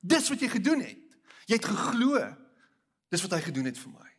Dis 0.00 0.28
wat 0.28 0.40
jy 0.40 0.48
gedoen 0.48 0.80
het. 0.80 0.98
Jy 1.46 1.54
het 1.54 1.64
geglo. 1.64 2.36
Dis 3.10 3.22
wat 3.22 3.30
hy 3.30 3.40
gedoen 3.40 3.64
het 3.64 3.78
vir 3.78 3.90
my. 3.90 4.10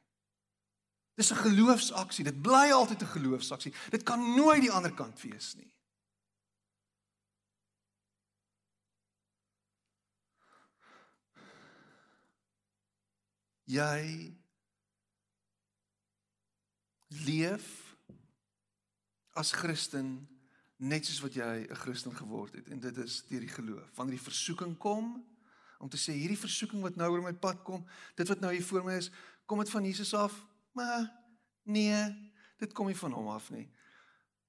Dis 1.15 1.31
'n 1.31 1.35
geloofsaksie. 1.35 2.23
Dit 2.23 2.41
bly 2.41 2.71
altyd 2.71 3.01
'n 3.01 3.05
geloofsaksie. 3.05 3.73
Dit 3.89 4.03
kan 4.03 4.35
nooit 4.35 4.61
die 4.61 4.71
ander 4.71 4.93
kant 4.93 5.21
wees 5.21 5.55
nie. 5.55 5.73
Jy 13.69 14.33
leef 17.25 17.67
as 19.37 19.53
Christen 19.53 20.27
net 20.79 21.05
soos 21.05 21.21
wat 21.21 21.35
jy 21.35 21.67
'n 21.67 21.75
Christen 21.75 22.15
geword 22.15 22.55
het 22.55 22.69
en 22.69 22.79
dit 22.79 22.97
is 22.97 23.23
deur 23.27 23.39
die 23.39 23.55
geloof. 23.55 23.89
Wanneer 23.95 24.17
die 24.17 24.29
versoeking 24.31 24.77
kom 24.77 25.25
om 25.79 25.89
te 25.89 25.97
sê 25.97 26.13
hierdie 26.13 26.39
versoeking 26.39 26.81
wat 26.81 26.95
nou 26.95 27.11
oor 27.11 27.21
my 27.21 27.33
pad 27.33 27.63
kom, 27.63 27.85
dit 28.15 28.27
wat 28.27 28.39
nou 28.39 28.51
hier 28.53 28.65
voor 28.65 28.83
my 28.83 28.93
is, 28.93 29.11
kom 29.45 29.59
dit 29.59 29.69
van 29.69 29.85
Jesus 29.85 30.13
af? 30.13 30.45
Maar 30.73 31.11
nee, 31.63 32.31
dit 32.57 32.73
kom 32.73 32.87
nie 32.87 32.95
van 32.95 33.11
hom 33.11 33.27
af 33.27 33.49
nie. 33.51 33.69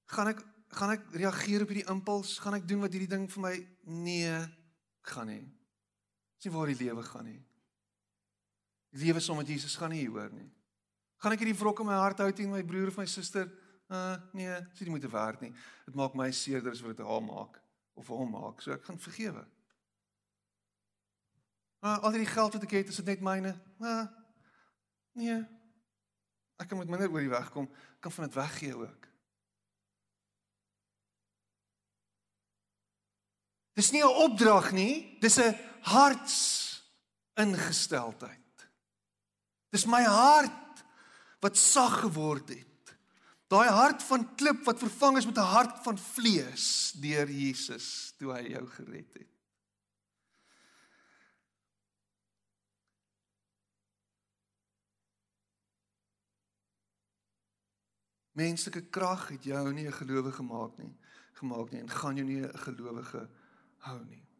Gaan 0.05 0.27
ek 0.27 0.43
gaan 0.71 0.89
ek 0.89 1.03
reageer 1.11 1.61
op 1.61 1.67
hierdie 1.67 1.89
impuls? 1.91 2.39
Gaan 2.39 2.53
ek 2.53 2.67
doen 2.67 2.79
wat 2.79 2.91
hierdie 2.91 3.09
ding 3.09 3.31
vir 3.31 3.41
my 3.41 3.67
nee 3.83 4.47
gaan 5.01 5.27
nie. 5.27 5.43
Dis 6.37 6.45
nie 6.45 6.53
waar 6.53 6.67
die 6.67 6.85
lewe 6.85 7.03
gaan 7.03 7.25
nie. 7.25 7.50
Lewe 8.91 9.19
saam 9.19 9.39
met 9.39 9.47
Jesus 9.47 9.75
gaan 9.79 9.93
nie 9.93 10.03
hier 10.03 10.11
hoor 10.11 10.31
nie. 10.35 10.49
Gaan 11.21 11.35
ek 11.35 11.43
hierdie 11.43 11.57
wrok 11.57 11.79
in 11.79 11.87
my 11.87 11.99
hart 12.01 12.19
hou 12.19 12.31
teen 12.35 12.51
my 12.51 12.63
broer 12.65 12.89
of 12.91 12.97
my 12.99 13.05
suster? 13.07 13.47
Uh 13.91 14.15
nee, 14.35 14.57
dit 14.79 14.87
moet 14.87 15.03
te 15.03 15.11
werd 15.11 15.41
nie. 15.43 15.51
Dit 15.85 15.95
maak 15.95 16.15
my 16.15 16.31
seerder 16.31 16.71
as 16.71 16.81
wat 16.83 16.97
dit 16.97 17.05
haar 17.05 17.23
maak 17.23 17.59
of 17.99 18.07
hom 18.11 18.31
maak. 18.35 18.63
So 18.63 18.73
ek 18.75 18.83
gaan 18.87 18.99
vergewe. 18.99 19.45
Uh 21.81 21.97
al 21.99 22.17
die 22.17 22.27
geld 22.27 22.57
wat 22.57 22.67
ek 22.67 22.75
het, 22.79 22.91
is 22.91 22.99
dit 23.03 23.13
net 23.13 23.23
myne? 23.25 23.55
Uh 23.79 24.05
nee. 25.19 25.39
Ek 26.61 26.67
kan 26.69 26.81
met 26.81 26.91
minder 26.91 27.09
oor 27.11 27.23
die 27.23 27.31
weg 27.31 27.49
kom. 27.53 27.69
Kan 27.99 28.13
van 28.15 28.27
dit 28.27 28.37
weggee 28.37 28.75
ook. 28.75 29.07
Dis 33.73 33.91
nie 33.91 34.03
'n 34.03 34.19
opdrag 34.25 34.71
nie, 34.71 35.17
dis 35.19 35.39
'n 35.39 35.55
harts 35.81 36.37
ingesteldheid. 37.33 38.40
Dis 39.71 39.87
my 39.87 40.03
hart 40.03 40.83
wat 41.41 41.57
sag 41.57 42.01
geword 42.03 42.51
het. 42.51 42.67
Daai 43.51 43.67
hart 43.67 44.03
van 44.03 44.27
klip 44.39 44.63
wat 44.67 44.79
vervang 44.79 45.17
is 45.17 45.25
met 45.25 45.37
'n 45.37 45.53
hart 45.55 45.83
van 45.83 45.97
vlees 45.97 46.93
deur 46.99 47.27
Jesus 47.27 48.13
toe 48.17 48.31
hy 48.33 48.51
jou 48.51 48.65
gered 48.67 49.13
het. 49.13 49.27
Menslike 58.31 58.81
krag 58.89 59.27
het 59.27 59.43
jou 59.43 59.73
nie 59.73 59.87
'n 59.87 59.91
gelowige 59.91 60.31
gemaak 60.31 60.77
nie, 60.77 60.95
gemaak 61.33 61.71
nie 61.71 61.81
en 61.81 61.89
gaan 61.89 62.15
jou 62.15 62.27
nie 62.27 62.41
'n 62.41 62.57
gelowige 62.57 63.29
hou 63.77 64.05
nie. 64.05 64.30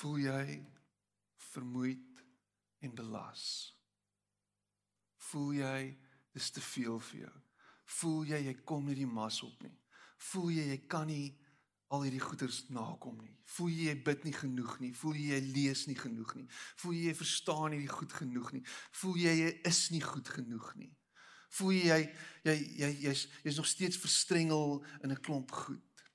Voel 0.00 0.22
jy 0.24 0.44
vermoeid 1.50 2.20
en 2.80 2.94
belas? 2.96 3.42
Voel 5.28 5.58
jy 5.58 5.80
dis 6.32 6.48
te 6.56 6.62
veel 6.64 6.96
vir 7.10 7.18
jou? 7.26 7.34
Voel 7.98 8.30
jy 8.30 8.38
jy 8.46 8.54
kom 8.64 8.86
nie 8.88 8.96
die 8.96 9.08
mas 9.10 9.42
op 9.44 9.60
nie? 9.66 9.74
Voel 10.30 10.54
jy 10.54 10.64
jy 10.70 10.78
kan 10.88 11.04
nie 11.10 11.34
al 11.92 12.06
hierdie 12.06 12.22
goeders 12.22 12.62
nakom 12.72 13.18
nie? 13.20 13.34
Voel 13.58 13.74
jy 13.74 13.90
jy 13.90 13.96
bid 14.08 14.24
nie 14.24 14.34
genoeg 14.38 14.72
nie? 14.80 14.92
Voel 14.96 15.20
jy 15.20 15.28
jy 15.34 15.42
lees 15.50 15.84
nie 15.90 15.98
genoeg 16.00 16.32
nie? 16.38 16.48
Voel 16.80 16.96
jy 16.96 17.04
jy 17.10 17.16
verstaan 17.20 17.76
nie 17.76 17.92
goed 17.92 18.16
genoeg 18.22 18.52
nie? 18.56 18.64
Voel 19.02 19.20
jy 19.20 19.36
jy 19.42 19.54
is 19.68 19.84
nie 19.92 20.04
goed 20.06 20.32
genoeg 20.32 20.74
nie? 20.80 20.92
Voel 21.58 21.76
jy 21.76 21.86
jy 21.90 22.04
jy 22.48 22.58
jy 22.80 22.92
jy's 23.04 23.28
jy's 23.44 23.60
nog 23.60 23.68
steeds 23.68 24.00
verstrengel 24.00 24.78
in 25.02 25.12
'n 25.12 25.20
klomp 25.20 25.52
goed? 25.52 26.06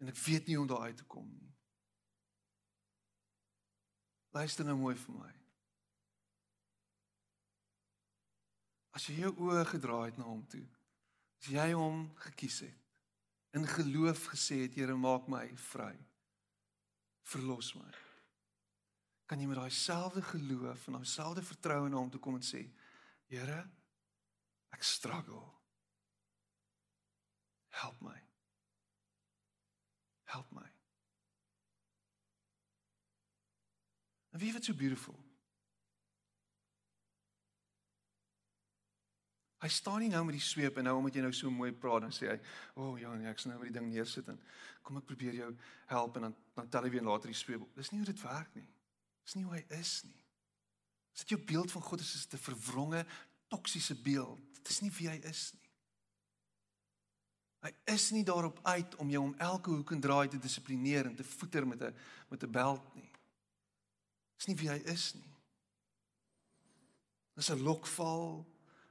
En 0.00 0.08
ek 0.08 0.18
weet 0.26 0.48
nie 0.48 0.56
hoe 0.56 0.66
om 0.66 0.72
daar 0.74 0.90
uit 0.90 0.96
te 0.96 1.04
kom 1.04 1.30
nie. 1.30 1.55
Luister 4.36 4.66
nou 4.68 4.76
mooi 4.76 4.96
vir 5.00 5.16
my. 5.16 5.30
As 8.96 9.06
jy 9.08 9.20
jou 9.22 9.32
oë 9.46 9.62
gedraai 9.70 10.10
het 10.10 10.18
na 10.20 10.26
hom 10.28 10.42
toe, 10.50 10.64
as 11.40 11.48
jy 11.52 11.66
hom 11.76 12.02
gekies 12.24 12.62
het, 12.66 12.82
in 13.56 13.64
geloof 13.68 14.26
gesê 14.34 14.62
het, 14.66 14.76
Here, 14.76 14.96
maak 14.96 15.28
my 15.32 15.46
vry. 15.70 15.94
Verlos 17.26 17.72
my. 17.78 17.88
Kan 19.26 19.40
jy 19.40 19.48
met 19.48 19.58
daai 19.58 19.72
selfde 19.72 20.22
geloof 20.28 20.86
en 20.86 20.98
daai 20.98 21.08
selfde 21.08 21.44
vertroue 21.44 21.88
na 21.90 22.00
hom 22.02 22.12
toe 22.12 22.20
kom 22.20 22.36
en 22.36 22.44
sê, 22.44 22.66
Here, 23.32 23.62
ek 24.76 24.84
struggle. 24.84 25.44
Help 27.80 28.00
my. 28.04 28.16
Help 30.32 30.52
my. 30.52 30.65
En 34.36 34.42
wie 34.42 34.52
wat 34.52 34.64
so 34.68 34.76
beautiful. 34.76 35.16
Hy 39.64 39.70
staan 39.72 40.02
nie 40.04 40.10
nou 40.12 40.20
met 40.28 40.36
die 40.36 40.44
sweep 40.44 40.76
en 40.76 40.84
nou 40.84 40.98
omdat 40.98 41.16
jy 41.16 41.22
nou 41.24 41.32
so 41.32 41.50
mooi 41.50 41.70
praat 41.72 42.04
dan 42.04 42.12
sê 42.12 42.28
hy, 42.28 42.36
"O 42.74 42.90
oh, 42.90 42.98
ja, 43.00 43.14
nee, 43.16 43.30
ek 43.30 43.40
sien 43.40 43.50
nou 43.50 43.60
met 43.62 43.72
die 43.72 43.78
ding 43.78 43.88
neersit 43.88 44.28
en 44.28 44.36
kom 44.82 45.00
ek 45.00 45.08
probeer 45.08 45.38
jou 45.40 45.48
help 45.86 46.16
en 46.16 46.28
dan 46.28 46.36
dan 46.54 46.68
tel 46.68 46.82
hy 46.82 46.90
weer 46.90 47.02
later 47.02 47.32
die 47.32 47.38
sweep. 47.38 47.64
Dis 47.74 47.90
nie 47.90 48.02
hoe 48.02 48.12
dit 48.12 48.22
werk 48.22 48.54
nie. 48.54 48.68
Dis 49.24 49.34
nie 49.34 49.44
hoe 49.44 49.54
hy 49.54 49.64
is 49.78 50.02
nie. 50.04 50.20
As 51.14 51.24
dit 51.24 51.32
jou 51.34 51.40
beeld 51.48 51.72
van 51.72 51.82
God 51.82 52.00
is, 52.00 52.14
is 52.14 52.26
dit 52.26 52.40
'n 52.40 52.44
verwronge, 52.44 53.06
toksiese 53.48 53.94
beeld. 53.94 54.40
Dit 54.54 54.68
is 54.68 54.80
nie 54.80 54.90
wie 54.90 55.08
hy 55.08 55.16
is 55.24 55.52
nie. 55.54 55.70
Hy 57.66 57.72
is 57.94 58.10
nie 58.10 58.24
daarop 58.24 58.60
uit 58.62 58.94
om 58.96 59.10
jou 59.10 59.22
om 59.22 59.34
elke 59.38 59.70
hoek 59.70 59.90
en 59.90 60.00
draai 60.00 60.28
te 60.28 60.38
dissiplineer 60.38 61.06
en 61.06 61.16
te 61.16 61.24
voeter 61.24 61.66
met 61.66 61.82
'n 61.82 61.94
met 62.28 62.42
'n 62.42 62.50
beld 62.50 62.94
nie. 62.94 63.05
Dis 64.36 64.46
nie 64.50 64.56
wie 64.60 64.70
hy 64.70 64.80
is 64.92 65.14
nie. 65.14 65.32
Dis 67.36 67.50
'n 67.50 67.60
lokval 67.60 68.46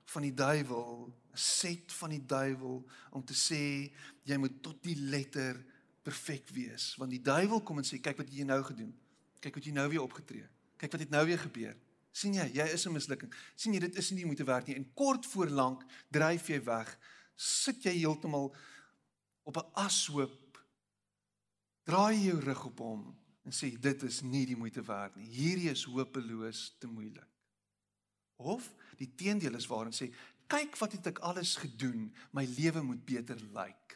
van 0.06 0.22
die 0.22 0.34
duiwel, 0.34 1.14
'n 1.34 1.38
set 1.38 1.94
van 1.94 2.10
die 2.10 2.26
duiwel 2.26 2.86
om 3.12 3.26
te 3.26 3.34
sê 3.34 3.94
jy 4.24 4.38
moet 4.38 4.62
tot 4.62 4.84
die 4.84 4.96
letter 4.96 5.66
perfek 6.02 6.50
wees, 6.50 6.96
want 6.96 7.10
die 7.12 7.22
duiwel 7.22 7.62
kom 7.62 7.78
en 7.78 7.84
sê 7.84 8.00
kyk 8.02 8.18
wat 8.18 8.30
jy 8.30 8.44
nou 8.44 8.64
gedoen. 8.64 8.94
Kyk 9.40 9.56
wat 9.56 9.66
jy 9.66 9.72
nou 9.72 9.90
weer 9.90 10.02
opgetree. 10.02 10.48
Kyk 10.78 10.92
wat 10.92 11.02
het 11.02 11.10
nou 11.10 11.26
weer 11.26 11.40
gebeur. 11.40 11.76
sien 12.16 12.34
jy, 12.34 12.46
jy 12.54 12.64
is 12.72 12.86
'n 12.86 12.94
mislukking. 12.94 13.34
sien 13.56 13.74
jy 13.74 13.80
dit 13.80 13.96
is 13.96 14.12
nie 14.12 14.26
moeite 14.26 14.46
werd 14.46 14.68
nie 14.68 14.76
en 14.76 14.94
kort 14.94 15.26
voor 15.26 15.48
lank 15.48 15.84
dryf 16.10 16.48
jy 16.48 16.64
weg. 16.64 17.00
Sit 17.36 17.84
jy 17.84 17.92
heeltemal 17.92 18.56
op 19.44 19.58
'n 19.58 19.72
ashoop. 19.74 20.66
Draai 21.84 22.24
jou 22.24 22.40
rug 22.40 22.66
op 22.66 22.78
hom 22.80 23.25
en 23.46 23.54
sê 23.54 23.70
dit 23.78 24.04
is 24.08 24.22
nie 24.26 24.46
die 24.50 24.58
moeite 24.58 24.82
werd 24.86 25.16
nie. 25.20 25.28
Hierdie 25.30 25.70
is 25.70 25.86
hopeloos 25.86 26.72
te 26.82 26.90
moeilik. 26.90 27.30
Of 28.42 28.68
die 29.00 29.12
teendeel 29.16 29.56
is 29.60 29.68
waar 29.70 29.88
en 29.88 29.96
sê 29.96 30.10
kyk 30.52 30.78
wat 30.82 30.98
het 30.98 31.12
ek 31.14 31.22
alles 31.26 31.56
gedoen, 31.62 32.10
my 32.34 32.46
lewe 32.58 32.82
moet 32.86 33.06
beter 33.06 33.40
lyk. 33.54 33.96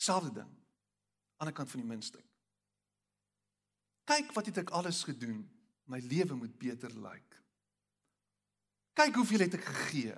Selfde 0.00 0.32
ding. 0.42 0.52
Ander 1.40 1.56
kant 1.56 1.72
van 1.72 1.82
die 1.82 1.88
muntstuk. 1.88 2.28
Kyk 4.08 4.32
wat 4.36 4.48
het 4.50 4.62
ek 4.64 4.72
alles 4.76 5.02
gedoen, 5.06 5.44
my 5.88 6.00
lewe 6.04 6.36
moet 6.36 6.54
beter 6.58 6.92
lyk. 7.00 7.38
Kyk 8.98 9.16
hoeveel 9.16 9.46
het 9.46 9.56
ek 9.56 9.66
gegee, 9.66 10.16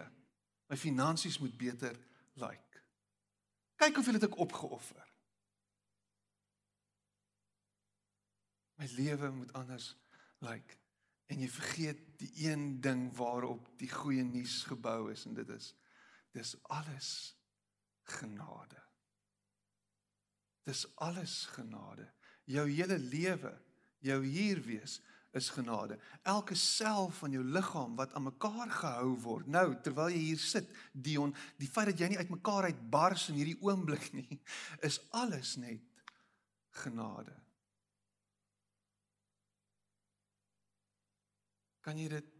my 0.71 0.79
finansies 0.79 1.39
moet 1.39 1.55
beter 1.59 1.95
lyk. 2.43 2.81
Kyk 3.79 3.99
hoeveel 3.99 4.19
het 4.19 4.27
ek 4.27 4.39
opgeoffer. 4.43 5.14
My 8.81 8.89
lewe 8.97 9.31
moet 9.31 9.53
anders 9.53 9.93
lyk 10.45 10.77
en 11.33 11.41
jy 11.41 11.49
vergeet 11.49 12.01
die 12.21 12.33
een 12.47 12.81
ding 12.85 13.07
waarop 13.17 13.69
die 13.81 13.91
goeie 13.91 14.25
nuus 14.27 14.63
gebou 14.69 15.11
is 15.13 15.25
en 15.29 15.37
dit 15.39 15.49
is 15.55 15.73
dis 16.35 16.57
alles 16.75 17.09
genade. 18.17 18.81
Dis 20.65 20.85
alles 20.95 21.45
genade. 21.55 22.09
Jou 22.45 22.65
hele 22.69 22.99
lewe, 22.99 23.53
jou 24.05 24.19
hier 24.25 24.61
wees 24.65 24.99
is 25.35 25.51
genade. 25.51 25.99
Elke 26.23 26.55
sel 26.59 27.09
van 27.19 27.33
jou 27.35 27.45
liggaam 27.45 27.97
wat 27.99 28.13
aan 28.15 28.29
mekaar 28.29 28.71
gehou 28.71 29.15
word. 29.25 29.49
Nou, 29.51 29.67
terwyl 29.83 30.13
jy 30.13 30.21
hier 30.31 30.43
sit, 30.43 30.69
Dion, 30.93 31.35
die 31.59 31.71
feit 31.71 31.91
dat 31.93 32.03
jy 32.03 32.13
nie 32.13 32.21
uitmekaar 32.21 32.71
uitbars 32.71 33.29
in 33.33 33.41
hierdie 33.41 33.59
oomblik 33.65 34.11
nie, 34.15 34.41
is 34.87 35.01
alles 35.15 35.57
net 35.61 35.83
genade. 36.83 37.35
Kan 41.85 42.01
jy 42.01 42.09
dit 42.09 42.31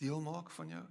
deel 0.00 0.20
maak 0.24 0.48
van 0.56 0.72
jou? 0.72 0.86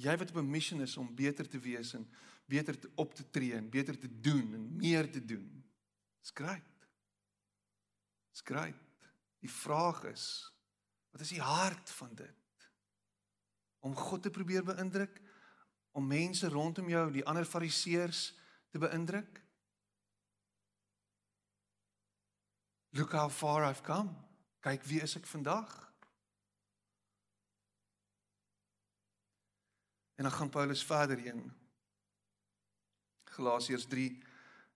Jy 0.00 0.16
wat 0.16 0.32
op 0.32 0.40
'n 0.40 0.50
missie 0.50 0.80
is 0.80 0.96
om 0.96 1.14
beter 1.14 1.48
te 1.48 1.58
wees 1.58 1.92
en 1.94 2.08
beter 2.46 2.78
te 2.78 2.90
op 2.94 3.14
te 3.14 3.30
tree 3.30 3.54
en 3.54 3.70
beter 3.70 3.98
te 3.98 4.20
doen 4.20 4.54
en 4.54 4.76
meer 4.76 5.10
te 5.12 5.24
doen. 5.24 5.64
Skryf. 6.20 6.88
Skryf. 8.32 8.80
Die 9.38 9.50
vraag 9.50 10.04
is, 10.04 10.52
wat 11.10 11.20
is 11.20 11.28
die 11.28 11.40
hart 11.40 11.90
van 11.90 12.14
dit? 12.14 12.70
Om 13.78 13.94
God 13.94 14.22
te 14.22 14.30
probeer 14.30 14.64
beïndruk, 14.64 15.20
om 15.92 16.06
mense 16.06 16.48
rondom 16.48 16.88
jou, 16.88 17.10
die 17.12 17.24
ander 17.24 17.44
fariseërs 17.44 18.34
te 18.70 18.78
beïndruk? 18.78 19.45
Look 22.96 23.12
how 23.12 23.28
far 23.28 23.64
I've 23.64 23.82
come. 23.82 24.10
Kyk 24.60 24.84
wie 24.88 25.00
is 25.00 25.16
ek 25.16 25.26
vandag? 25.26 25.92
En 30.16 30.24
dan 30.24 30.32
gaan 30.32 30.48
Paulus 30.48 30.84
verder 30.84 31.18
in 31.18 31.52
Galasiërs 33.24 33.84
3 33.86 34.22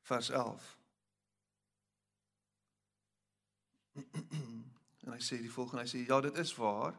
vers 0.02 0.30
11. 0.30 0.76
En 5.00 5.14
hy 5.16 5.22
sê 5.24 5.38
die 5.40 5.50
volgende, 5.50 5.86
hy 5.86 5.88
sê 5.88 6.02
ja, 6.04 6.20
dit 6.20 6.36
is 6.38 6.52
waar. 6.60 6.92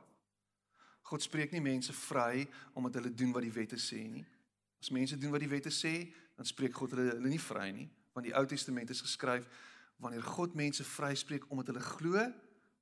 God 1.06 1.22
spreek 1.22 1.52
nie 1.54 1.62
mense 1.62 1.94
vry 1.94 2.48
omdat 2.74 2.98
hulle 2.98 3.14
doen 3.14 3.30
wat 3.36 3.46
die 3.46 3.54
wette 3.54 3.78
sê 3.80 4.02
nie. 4.10 4.26
As 4.82 4.90
mense 4.90 5.20
doen 5.22 5.32
wat 5.32 5.46
die 5.46 5.52
wette 5.52 5.70
sê, 5.70 6.10
dan 6.34 6.50
spreek 6.50 6.74
God 6.74 6.96
hulle 6.96 7.12
hulle 7.14 7.30
nie 7.30 7.40
vry 7.40 7.70
nie, 7.78 7.86
want 8.18 8.26
die 8.26 8.34
Ou 8.34 8.42
Testament 8.50 8.90
is 8.90 9.04
geskryf 9.06 9.46
wanneer 10.02 10.24
God 10.26 10.56
mense 10.58 10.84
vryspreek 10.84 11.46
omdat 11.54 11.72
hulle 11.72 11.84
glo, 11.86 12.24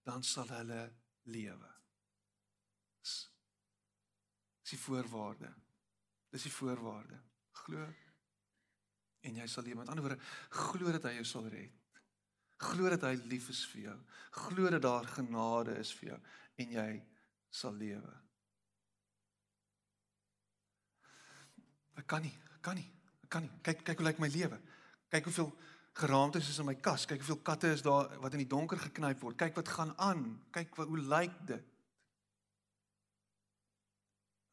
dan 0.08 0.24
sal 0.24 0.48
hulle 0.56 0.84
lewe. 1.30 1.72
Dis 3.04 4.76
die 4.76 4.80
voorwaarde. 4.80 5.50
Dis 6.30 6.46
die 6.48 6.54
voorwaarde. 6.54 7.18
Glo 7.66 7.88
en 9.28 9.36
jy 9.42 9.48
sal 9.52 9.66
lewe. 9.68 9.82
Met 9.82 9.92
ander 9.92 10.06
woorde, 10.06 10.22
glo 10.54 10.94
dat 10.96 11.08
hy 11.10 11.18
jou 11.18 11.28
sal 11.28 11.50
red. 11.52 11.76
Glo 12.60 12.92
dat 12.92 13.06
hy 13.08 13.14
lief 13.32 13.50
is 13.52 13.64
vir 13.72 13.90
jou. 13.90 13.98
Glo 14.46 14.72
dat 14.72 14.84
daar 14.84 15.08
genade 15.16 15.78
is 15.80 15.92
vir 16.00 16.14
jou 16.14 16.20
en 16.60 16.74
jy 16.76 16.90
sal 17.56 17.76
lewe. 17.80 18.16
Ek 22.00 22.08
kan 22.08 22.24
nie, 22.24 22.34
ek 22.56 22.62
kan 22.64 22.80
nie, 22.80 22.88
ek 23.24 23.32
kan 23.32 23.44
nie. 23.44 23.52
Kyk 23.64 23.84
kyk 23.88 24.02
hoe 24.02 24.08
lyk 24.10 24.22
my 24.24 24.30
lewe. 24.32 24.60
Kyk 25.12 25.28
hoeveel 25.28 25.52
geraamtes 26.00 26.50
is 26.50 26.60
in 26.62 26.68
my 26.68 26.76
kas. 26.76 27.06
Kyk 27.06 27.22
hoeveel 27.24 27.42
katte 27.46 27.72
is 27.76 27.84
daar 27.86 28.10
wat 28.24 28.36
in 28.36 28.44
die 28.44 28.50
donker 28.50 28.80
geknyp 28.80 29.22
word. 29.24 29.38
Kyk 29.40 29.58
wat 29.60 29.72
gaan 29.76 29.94
aan. 29.98 30.24
Kyk 30.56 30.76
wat 30.80 30.88
hoe 30.88 31.00
lyk 31.00 31.36
dit. 31.50 31.66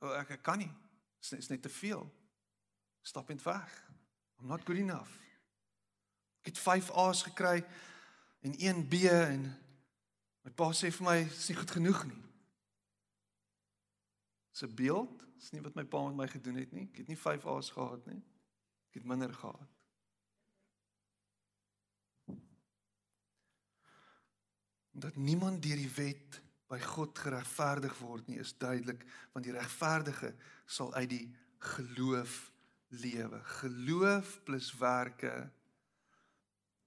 O 0.04 0.12
ek, 0.18 0.36
ek 0.36 0.42
kan 0.46 0.60
nie. 0.60 0.70
Dit 0.70 1.28
is, 1.28 1.46
is 1.46 1.52
net 1.52 1.62
te 1.64 1.72
veel. 1.72 2.04
Stap 3.06 3.30
net 3.32 3.42
weg. 3.46 3.76
I'm 4.40 4.50
not 4.50 4.66
good 4.66 4.78
enough. 4.78 5.12
Ek 6.42 6.52
het 6.52 6.62
5 6.62 6.90
A's 7.02 7.22
gekry 7.26 7.60
en 8.46 8.58
1 8.58 8.82
B 8.90 9.06
en 9.10 9.46
my 10.46 10.52
pa 10.54 10.70
sê 10.76 10.92
vir 10.94 11.06
my 11.06 11.16
dis 11.24 11.48
nie 11.50 11.58
goed 11.58 11.76
genoeg 11.78 12.04
nie. 12.10 12.22
Dis 14.52 14.62
'n 14.62 14.74
beeld. 14.74 15.24
Dis 15.36 15.50
nie 15.52 15.62
wat 15.62 15.74
my 15.74 15.84
pa 15.84 16.04
met 16.08 16.16
my 16.16 16.28
gedoen 16.28 16.56
het 16.56 16.72
nie. 16.72 16.88
Ek 16.92 17.02
het 17.02 17.08
nie 17.08 17.18
5 17.18 17.46
A's 17.46 17.70
gehad 17.70 18.06
nie. 18.06 18.22
Ek 18.90 19.00
het 19.00 19.04
minder 19.04 19.32
gehad. 19.34 19.75
Dat 24.96 25.16
niemand 25.16 25.62
deur 25.62 25.76
die 25.76 25.92
wet 25.96 26.40
by 26.70 26.78
God 26.82 27.18
geregverdig 27.18 27.94
word 28.02 28.26
nie 28.30 28.40
is 28.42 28.54
duidelik 28.58 29.04
want 29.34 29.44
die 29.46 29.54
regverdige 29.54 30.32
sal 30.66 30.94
uit 30.94 31.10
die 31.10 31.26
geloof 31.74 32.50
lewe. 32.88 33.40
Geloof 33.60 34.40
plus 34.44 34.70
werke 34.78 35.50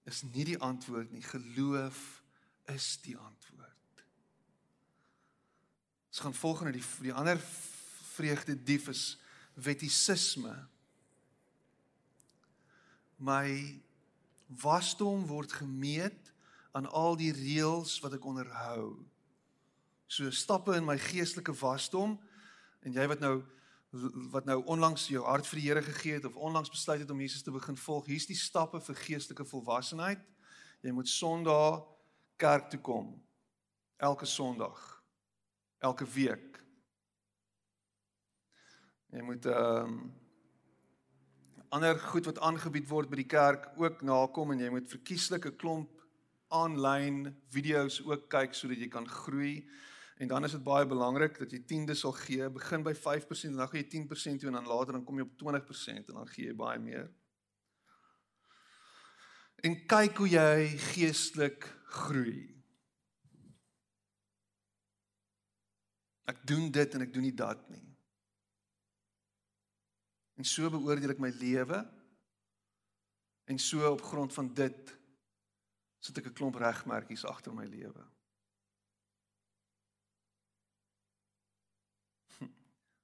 is 0.09 0.23
nie 0.33 0.45
die 0.47 0.57
antwoord 0.57 1.11
nie. 1.11 1.23
Geloof 1.23 1.99
is 2.73 2.87
die 3.03 3.17
antwoord. 3.17 4.03
Ons 6.09 6.19
gaan 6.25 6.33
volgende 6.33 6.73
die 6.79 6.85
die 7.05 7.13
ander 7.13 7.39
vreugde 8.15 8.55
dief 8.63 8.87
is 8.91 9.03
wettisisme. 9.53 10.55
My 13.19 13.79
Wasdom 14.47 15.27
word 15.29 15.53
gemeet 15.53 16.28
aan 16.71 16.89
al 16.89 17.15
die 17.17 17.31
reëls 17.33 17.99
wat 18.03 18.13
ek 18.13 18.25
onderhou. 18.25 18.99
So 20.09 20.29
stappe 20.31 20.75
in 20.77 20.85
my 20.85 20.97
geestelike 20.97 21.53
wasdom 21.53 22.17
en 22.85 22.93
jy 22.93 23.07
wat 23.09 23.23
nou 23.23 23.39
wat 24.29 24.45
nou 24.45 24.59
onlangs 24.69 25.07
jou 25.09 25.23
hart 25.25 25.47
vir 25.49 25.57
die 25.57 25.65
Here 25.65 25.81
gegee 25.81 26.19
het 26.19 26.25
of 26.29 26.35
onlangs 26.37 26.69
besluit 26.69 26.99
het 27.01 27.09
om 27.09 27.21
Jesus 27.21 27.41
te 27.41 27.51
begin 27.51 27.77
volg, 27.77 28.05
hier's 28.05 28.27
die 28.29 28.37
stappe 28.37 28.77
vir 28.85 28.99
geestelike 29.01 29.45
volwassenheid. 29.49 30.21
Jy 30.85 30.93
moet 30.93 31.09
Sondag 31.09 31.81
kerk 32.37 32.69
toe 32.69 32.79
kom. 32.79 33.15
Elke 33.97 34.29
Sondag. 34.29 34.77
Elke 35.81 36.05
week. 36.05 36.61
Jy 39.09 39.25
moet 39.25 39.45
ehm 39.49 39.93
um, 39.93 40.01
ander 41.69 41.99
goed 41.99 42.25
wat 42.25 42.39
aangebied 42.41 42.87
word 42.89 43.09
by 43.09 43.19
die 43.19 43.29
kerk 43.29 43.67
ook 43.77 43.99
nakom 44.01 44.51
en 44.53 44.61
jy 44.63 44.69
moet 44.73 44.89
verkieslik 44.89 45.45
'n 45.45 45.57
klomp 45.57 45.98
aanlyn 46.49 47.23
video's 47.53 47.99
ook 48.05 48.27
kyk 48.31 48.55
sodat 48.57 48.81
jy 48.81 48.89
kan 48.91 49.07
groei. 49.07 49.61
En 50.19 50.27
dan 50.27 50.43
is 50.43 50.51
dit 50.51 50.63
baie 50.63 50.87
belangrik 50.87 51.37
dat 51.39 51.53
jy 51.53 51.61
tiende 51.63 51.95
sal 51.95 52.11
gee. 52.17 52.49
Begin 52.51 52.83
by 52.83 52.93
5% 52.97 53.53
en 53.53 53.61
dan 53.61 53.71
gee 53.71 53.85
jy 53.85 53.89
10% 54.03 54.41
toe 54.41 54.51
en 54.51 54.59
dan 54.59 54.67
later 54.67 54.97
dan 54.97 55.05
kom 55.07 55.21
jy 55.21 55.27
op 55.27 55.37
20% 55.39 56.11
en 56.11 56.21
dan 56.21 56.31
gee 56.33 56.49
jy 56.49 56.55
baie 56.59 56.79
meer. 56.83 57.07
En 59.63 59.75
kyk 59.91 60.19
hoe 60.23 60.29
jy 60.31 60.67
geestelik 60.91 61.67
groei. 61.99 62.47
Ek 66.29 66.43
doen 66.47 66.69
dit 66.71 66.95
en 66.95 67.03
ek 67.07 67.13
doen 67.13 67.25
nie 67.25 67.35
dat 67.35 67.63
nie. 67.71 67.85
En 70.39 70.47
so 70.47 70.69
beoordeel 70.71 71.15
ek 71.15 71.23
my 71.23 71.31
lewe. 71.39 71.81
En 73.49 73.59
so 73.59 73.87
op 73.89 74.03
grond 74.05 74.33
van 74.35 74.53
dit 74.55 74.98
sit 75.99 76.17
ek 76.17 76.25
'n 76.31 76.33
klomp 76.33 76.55
regmerkies 76.55 77.25
agter 77.25 77.53
my 77.53 77.65
lewe. 77.65 78.03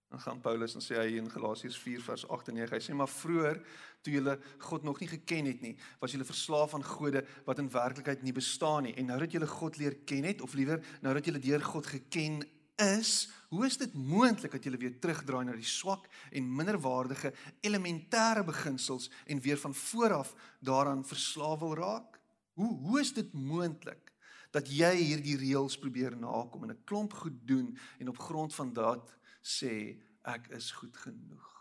Dan 0.09 0.19
gaan 0.19 0.41
Paulus 0.41 0.75
en 0.75 0.81
sê 0.81 0.95
hy 0.95 1.17
in 1.19 1.29
Galasiërs 1.31 1.77
4 1.77 2.01
vers 2.01 2.27
8 2.29 2.47
en 2.49 2.55
9, 2.55 2.75
hy 2.75 2.81
sê 2.83 2.93
maar 2.95 3.11
vroeër 3.11 3.59
toe 4.01 4.13
julle 4.13 4.39
God 4.59 4.83
nog 4.83 4.99
nie 4.99 5.09
geken 5.09 5.45
het 5.45 5.61
nie, 5.61 5.75
was 5.99 6.11
julle 6.13 6.27
verslaaf 6.27 6.73
aan 6.73 6.83
gode 6.85 7.25
wat 7.45 7.59
in 7.59 7.71
werklikheid 7.71 8.23
nie 8.23 8.35
bestaan 8.35 8.83
nie. 8.83 8.95
En 8.95 9.05
nou 9.11 9.19
dat 9.19 9.31
julle 9.31 9.47
God 9.47 9.77
leer 9.77 9.95
ken 10.05 10.23
het 10.23 10.41
of 10.41 10.53
liewer 10.53 10.83
nou 11.01 11.13
dat 11.13 11.25
julle 11.25 11.39
deur 11.39 11.61
God 11.61 11.85
geken 11.89 12.43
is, 12.75 13.29
hoe 13.49 13.65
is 13.65 13.77
dit 13.79 13.93
moontlik 13.93 14.51
dat 14.51 14.65
jy 14.65 14.75
weer 14.77 14.99
terugdraai 14.99 15.45
na 15.47 15.55
die 15.55 15.67
swak 15.67 16.07
en 16.31 16.55
minderwaardige 16.57 17.31
elementêre 17.63 18.43
beginsels 18.43 19.09
en 19.25 19.39
weer 19.39 19.57
van 19.57 19.73
vooraf 19.73 20.35
daaraan 20.59 21.05
verslaaf 21.07 21.59
wil 21.59 21.75
raak? 21.79 22.14
Hoe 22.55 22.77
hoe 22.79 22.99
is 22.99 23.11
dit 23.13 23.33
moontlik 23.33 24.13
dat 24.55 24.69
jy 24.71 24.93
hierdie 24.95 25.35
reëls 25.35 25.75
probeer 25.79 26.15
nakom 26.15 26.63
en 26.63 26.71
'n 26.71 26.83
klomp 26.87 27.13
goed 27.13 27.39
doen 27.47 27.77
en 27.99 28.07
op 28.07 28.19
grond 28.19 28.55
van 28.55 28.73
dat 28.73 29.11
sê 29.43 29.99
ek 30.23 30.47
is 30.47 30.71
goed 30.71 30.97
genoeg? 30.97 31.51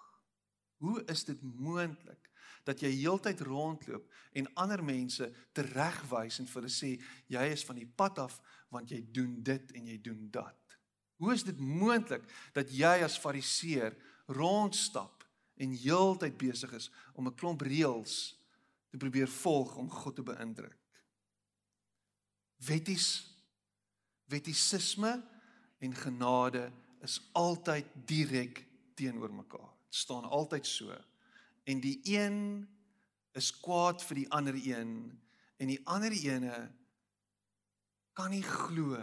Hoe 0.79 1.03
is 1.05 1.25
dit 1.25 1.43
moontlik 1.43 2.31
dat 2.65 2.81
jy 2.81 2.91
heeltyd 2.91 3.41
rondloop 3.41 4.07
en 4.33 4.55
ander 4.55 4.85
mense 4.85 5.33
teregwys 5.53 6.39
en 6.39 6.47
vir 6.47 6.63
hulle 6.63 6.73
sê 6.73 6.91
jy 7.27 7.45
is 7.53 7.65
van 7.65 7.77
die 7.77 7.91
pad 7.97 8.19
af 8.19 8.41
want 8.69 8.91
jy 8.91 9.03
doen 9.11 9.43
dit 9.43 9.73
en 9.73 9.87
jy 9.87 9.99
doen 10.01 10.31
dat? 10.31 10.79
Hoe 11.17 11.33
is 11.35 11.43
dit 11.43 11.59
moontlik 11.59 12.23
dat 12.53 12.71
jy 12.71 13.03
as 13.03 13.19
fariseer 13.19 13.97
rondstap 14.27 15.27
en 15.57 15.75
heeltyd 15.75 16.39
besig 16.39 16.73
is 16.73 16.91
om 17.15 17.27
'n 17.27 17.35
klomp 17.35 17.61
reëls 17.61 18.39
te 18.91 18.97
probeer 18.97 19.29
volg 19.29 19.77
om 19.77 19.91
God 19.91 20.17
te 20.17 20.23
beïndruk? 20.23 20.84
Wetties 22.57 23.35
wettisisme 24.25 25.23
en 25.79 25.95
genade 25.95 26.73
is 27.05 27.21
altyd 27.33 27.87
direk 28.07 28.65
teenoor 28.95 29.33
mekaar. 29.35 29.73
Dit 29.85 29.95
staan 29.95 30.25
altyd 30.25 30.67
so. 30.67 30.95
En 31.65 31.81
die 31.81 32.01
een 32.03 32.69
is 33.33 33.51
kwaad 33.61 34.03
vir 34.05 34.23
die 34.23 34.31
ander 34.31 34.57
een 34.57 34.95
en 35.57 35.71
die 35.71 35.81
ander 35.85 36.13
ene 36.13 36.71
kan 38.15 38.31
nie 38.31 38.45
glo 38.47 39.01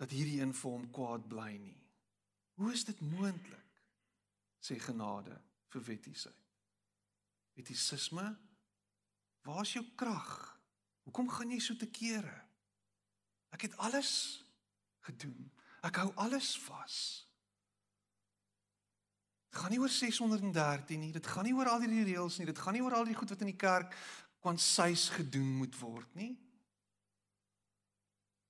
dat 0.00 0.10
hierdie 0.10 0.40
een 0.40 0.54
vir 0.54 0.70
hom 0.70 0.88
kwaad 0.90 1.28
bly 1.28 1.52
nie. 1.60 1.78
Hoe 2.58 2.72
is 2.72 2.84
dit 2.84 3.00
moontlik? 3.00 3.60
sê 4.64 4.78
genade 4.80 5.36
vir 5.68 5.82
wettiesheid. 5.84 6.40
Wettisisme? 7.54 8.24
Waar 9.44 9.60
is 9.62 9.74
jou 9.76 9.84
krag? 9.96 10.53
Hoekom 11.04 11.28
gaan 11.30 11.52
jy 11.52 11.60
so 11.62 11.76
te 11.78 11.88
kere? 11.90 12.34
Ek 13.54 13.68
het 13.68 13.76
alles 13.84 14.42
gedoen. 15.06 15.50
Ek 15.84 16.00
hou 16.02 16.10
alles 16.20 16.54
vas. 16.64 16.98
Dit 19.52 19.60
gaan 19.60 19.70
nie 19.70 19.80
oor 19.82 19.92
613 19.92 21.00
nie. 21.00 21.12
Dit 21.14 21.28
gaan 21.30 21.46
nie 21.46 21.54
oor 21.54 21.70
al 21.70 21.84
die 21.84 22.04
reëls 22.08 22.40
nie. 22.40 22.48
Dit 22.48 22.58
gaan 22.58 22.74
nie 22.74 22.82
oor 22.82 22.96
al 22.98 23.06
die 23.06 23.16
goed 23.16 23.30
wat 23.30 23.44
in 23.44 23.52
die 23.52 23.60
kerk 23.60 23.94
kwansuis 24.44 25.10
gedoen 25.14 25.54
moet 25.60 25.76
word 25.78 26.16
nie. 26.18 26.32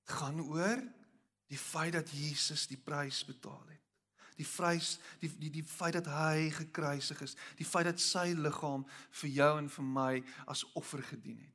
Dit 0.04 0.14
gaan 0.16 0.40
oor 0.40 0.80
Die 1.54 1.58
feit 1.58 1.92
dat 1.92 2.10
Jesus 2.10 2.66
die 2.66 2.80
prys 2.80 3.24
betaal 3.24 3.62
het. 3.68 3.80
Die 4.34 4.46
vrys 4.46 4.96
die 5.22 5.30
die 5.38 5.50
die 5.60 5.64
feit 5.66 5.94
dat 5.94 6.08
hy 6.10 6.48
gekruisig 6.50 7.20
is, 7.22 7.36
die 7.54 7.66
feit 7.68 7.86
dat 7.86 8.00
sy 8.02 8.32
liggaam 8.34 8.82
vir 9.20 9.30
jou 9.30 9.50
en 9.60 9.68
vir 9.70 9.86
my 9.86 10.14
as 10.50 10.64
offer 10.74 11.04
gedien 11.06 11.38
het. 11.38 11.53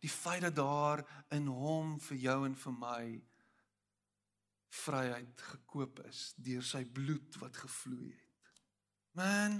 Die 0.00 0.10
feit 0.10 0.42
dat 0.46 0.56
daar 0.56 1.02
in 1.36 1.46
hom 1.46 1.98
vir 2.00 2.16
jou 2.16 2.38
en 2.46 2.56
vir 2.56 2.76
my 2.80 3.04
vryheid 4.70 5.44
gekoop 5.50 6.00
is 6.08 6.30
deur 6.38 6.64
sy 6.64 6.84
bloed 6.86 7.36
wat 7.42 7.56
gevloei 7.58 8.10
het. 8.12 8.50
Man, 9.18 9.58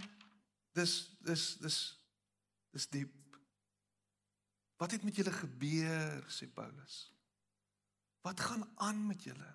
dis 0.76 0.95
dis 1.26 1.47
dis 1.61 1.78
dis 2.70 2.86
diep. 2.95 3.16
Wat 4.80 4.95
het 4.95 5.05
met 5.05 5.16
julle 5.18 5.32
gebeur, 5.34 6.22
sê 6.32 6.47
Paulus? 6.49 7.11
Wat 8.24 8.41
gaan 8.41 8.62
aan 8.80 9.03
met 9.07 9.24
julle? 9.26 9.49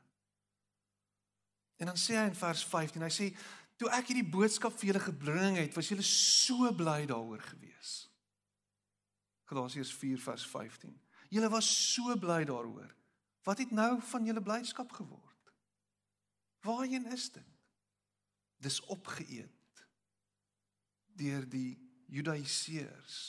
En 1.81 1.89
dan 1.89 1.97
sê 1.99 2.17
hy 2.19 2.27
in 2.29 2.37
vers 2.37 2.65
15, 2.67 3.03
hy 3.03 3.11
sê 3.13 3.29
toe 3.79 3.89
ek 3.95 4.11
hierdie 4.11 4.27
boodskap 4.35 4.75
vir 4.77 4.91
julle 4.91 5.03
gebring 5.03 5.57
het, 5.59 5.73
was 5.75 5.89
julle 5.91 6.05
so 6.07 6.69
bly 6.77 7.01
daaroor 7.09 7.41
gewees. 7.43 7.95
Galasiërs 9.49 9.93
4 9.93 10.21
vers 10.21 10.45
15. 10.47 10.93
Julle 11.29 11.49
was 11.49 11.69
so 11.93 12.15
bly 12.17 12.43
daaroor. 12.45 12.91
Wat 13.45 13.61
het 13.61 13.71
nou 13.71 14.01
van 14.01 14.25
julle 14.25 14.41
blydskap 14.41 14.91
geword? 14.91 15.53
Waarheen 16.65 17.05
is 17.13 17.29
dit? 17.31 17.51
Dis 18.57 18.81
opgeëet 18.89 19.85
deur 21.15 21.45
die 21.49 21.77
Judaiseërs 22.11 23.19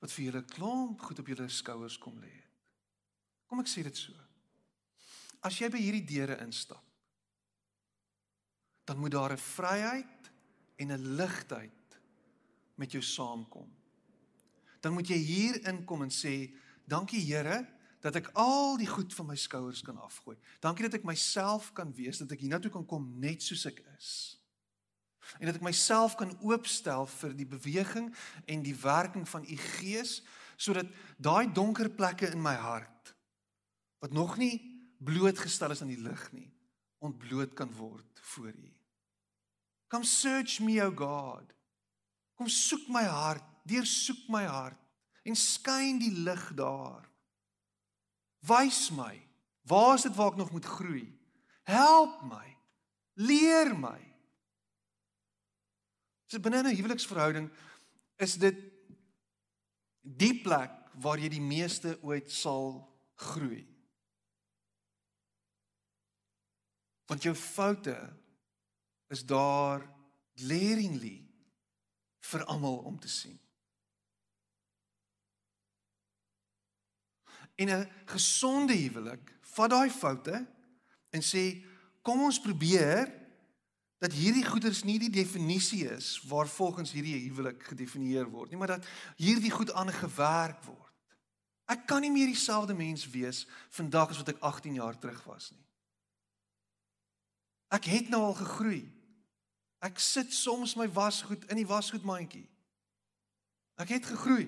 wat 0.00 0.12
vir 0.12 0.28
julle 0.28 0.44
klomp 0.48 1.02
goed 1.02 1.18
op 1.20 1.28
julle 1.30 1.48
skouers 1.52 1.98
kom 1.98 2.18
lê 2.22 2.30
het. 2.30 2.52
Kom 3.46 3.60
ek 3.62 3.70
sê 3.70 3.82
dit 3.86 3.96
so. 3.96 4.14
As 5.46 5.58
jy 5.58 5.68
by 5.72 5.80
hierdie 5.80 6.06
deure 6.06 6.38
instap 6.44 6.86
dan 8.86 8.98
moet 8.98 9.10
daar 9.10 9.32
'n 9.32 9.38
vryheid 9.38 10.30
en 10.76 10.92
'n 10.92 11.14
ligtheid 11.16 12.00
met 12.74 12.92
jou 12.92 13.02
saamkom. 13.02 13.75
Dan 14.80 14.92
moet 14.92 15.08
jy 15.08 15.16
hier 15.16 15.60
inkom 15.68 16.02
en 16.02 16.10
sê, 16.10 16.54
"Dankie 16.84 17.20
Here 17.20 17.66
dat 18.00 18.16
ek 18.16 18.30
al 18.34 18.76
die 18.76 18.86
goed 18.86 19.14
van 19.14 19.26
my 19.26 19.36
skouers 19.36 19.82
kan 19.82 19.98
afgooi. 19.98 20.36
Dankie 20.60 20.84
dat 20.88 20.94
ek 20.94 21.04
myself 21.04 21.72
kan 21.72 21.94
wees, 21.94 22.18
dat 22.18 22.32
ek 22.32 22.40
hiernatoe 22.40 22.70
kan 22.70 22.86
kom 22.86 23.18
net 23.18 23.42
soos 23.42 23.66
ek 23.66 23.82
is." 23.98 24.38
En 25.38 25.46
dat 25.46 25.54
ek 25.54 25.62
myself 25.62 26.14
kan 26.14 26.38
oopstel 26.40 27.06
vir 27.06 27.34
die 27.34 27.46
beweging 27.46 28.14
en 28.46 28.62
die 28.62 28.76
werking 28.76 29.28
van 29.28 29.44
u 29.44 29.56
Gees 29.56 30.22
sodat 30.56 30.86
daai 31.18 31.52
donker 31.52 31.90
plekke 31.90 32.30
in 32.32 32.42
my 32.42 32.54
hart 32.54 33.14
wat 33.98 34.12
nog 34.12 34.36
nie 34.36 34.54
blootgestel 34.98 35.70
is 35.70 35.82
aan 35.82 35.92
die 35.92 36.00
lig 36.00 36.22
nie, 36.32 36.48
ontbloot 37.04 37.54
kan 37.56 37.70
word 37.76 38.20
voor 38.32 38.52
u. 38.52 38.72
Come 39.88 40.04
search 40.04 40.60
me, 40.60 40.78
O 40.82 40.90
God. 40.90 41.52
Kom 42.36 42.48
soek 42.52 42.88
my 42.92 43.04
hart, 43.06 43.44
deursoek 43.68 44.28
my 44.32 44.44
hart 44.46 44.80
en 45.26 45.36
skyn 45.38 45.98
die 46.02 46.12
lig 46.24 46.44
daar. 46.58 47.04
Wys 48.46 48.90
my, 48.94 49.14
waar 49.66 49.96
is 49.96 50.06
dit 50.06 50.14
waar 50.14 50.34
ek 50.34 50.40
nog 50.40 50.52
moet 50.54 50.68
groei? 50.76 51.06
Help 51.66 52.22
my. 52.30 52.44
Leer 53.18 53.72
my. 53.74 53.98
So 56.30 56.38
binne 56.42 56.62
'n 56.62 56.76
huweliksverhouding 56.76 57.50
is 58.18 58.34
dit 58.34 58.58
die 60.02 60.34
plek 60.42 60.72
waar 61.02 61.18
jy 61.18 61.28
die 61.28 61.42
meeste 61.42 61.98
ooit 62.02 62.30
sal 62.30 62.86
groei. 63.14 63.66
Want 67.06 67.22
jou 67.22 67.34
foute 67.34 67.96
is 69.08 69.22
daar 69.26 69.84
glaringly 70.34 71.22
vir 72.20 72.44
almal 72.44 72.78
om 72.78 72.98
te 72.98 73.08
sien. 73.08 73.38
En 77.56 77.68
'n 77.68 77.90
gesonde 78.04 78.76
huwelik 78.76 79.34
vat 79.40 79.70
daai 79.70 79.90
foute 79.90 80.46
en 81.10 81.22
sê 81.22 81.64
kom 82.02 82.22
ons 82.22 82.40
probeer 82.40 83.12
dat 83.98 84.12
hierdie 84.12 84.44
goeders 84.44 84.82
nie 84.84 84.98
die 84.98 85.10
definisie 85.10 85.88
is 85.88 86.20
waar 86.28 86.48
volgens 86.48 86.92
hierdie 86.92 87.16
huwelik 87.28 87.62
gedefinieer 87.62 88.28
word 88.28 88.50
nie, 88.50 88.58
maar 88.58 88.76
dat 88.76 88.86
hierdie 89.16 89.50
goed 89.50 89.72
aangewerk 89.72 90.62
word. 90.64 90.82
Ek 91.66 91.86
kan 91.86 92.04
nie 92.04 92.12
meer 92.12 92.28
dieselfde 92.30 92.74
mens 92.74 93.06
wees 93.10 93.46
vandag 93.74 94.12
as 94.12 94.20
wat 94.20 94.28
ek 94.28 94.42
18 94.44 94.76
jaar 94.78 94.98
terug 94.98 95.24
was 95.24 95.50
nie. 95.50 95.64
Ek 97.74 97.88
het 97.90 98.12
nou 98.12 98.22
al 98.22 98.36
gegroei. 98.38 98.84
Ek 99.82 99.98
sit 99.98 100.32
soms 100.34 100.76
my 100.78 100.86
wasgoed 100.92 101.42
in 101.50 101.58
die 101.58 101.66
wasgoedmandjie. 101.66 102.46
Ek 103.82 103.90
het 103.96 104.06
gegroei. 104.06 104.46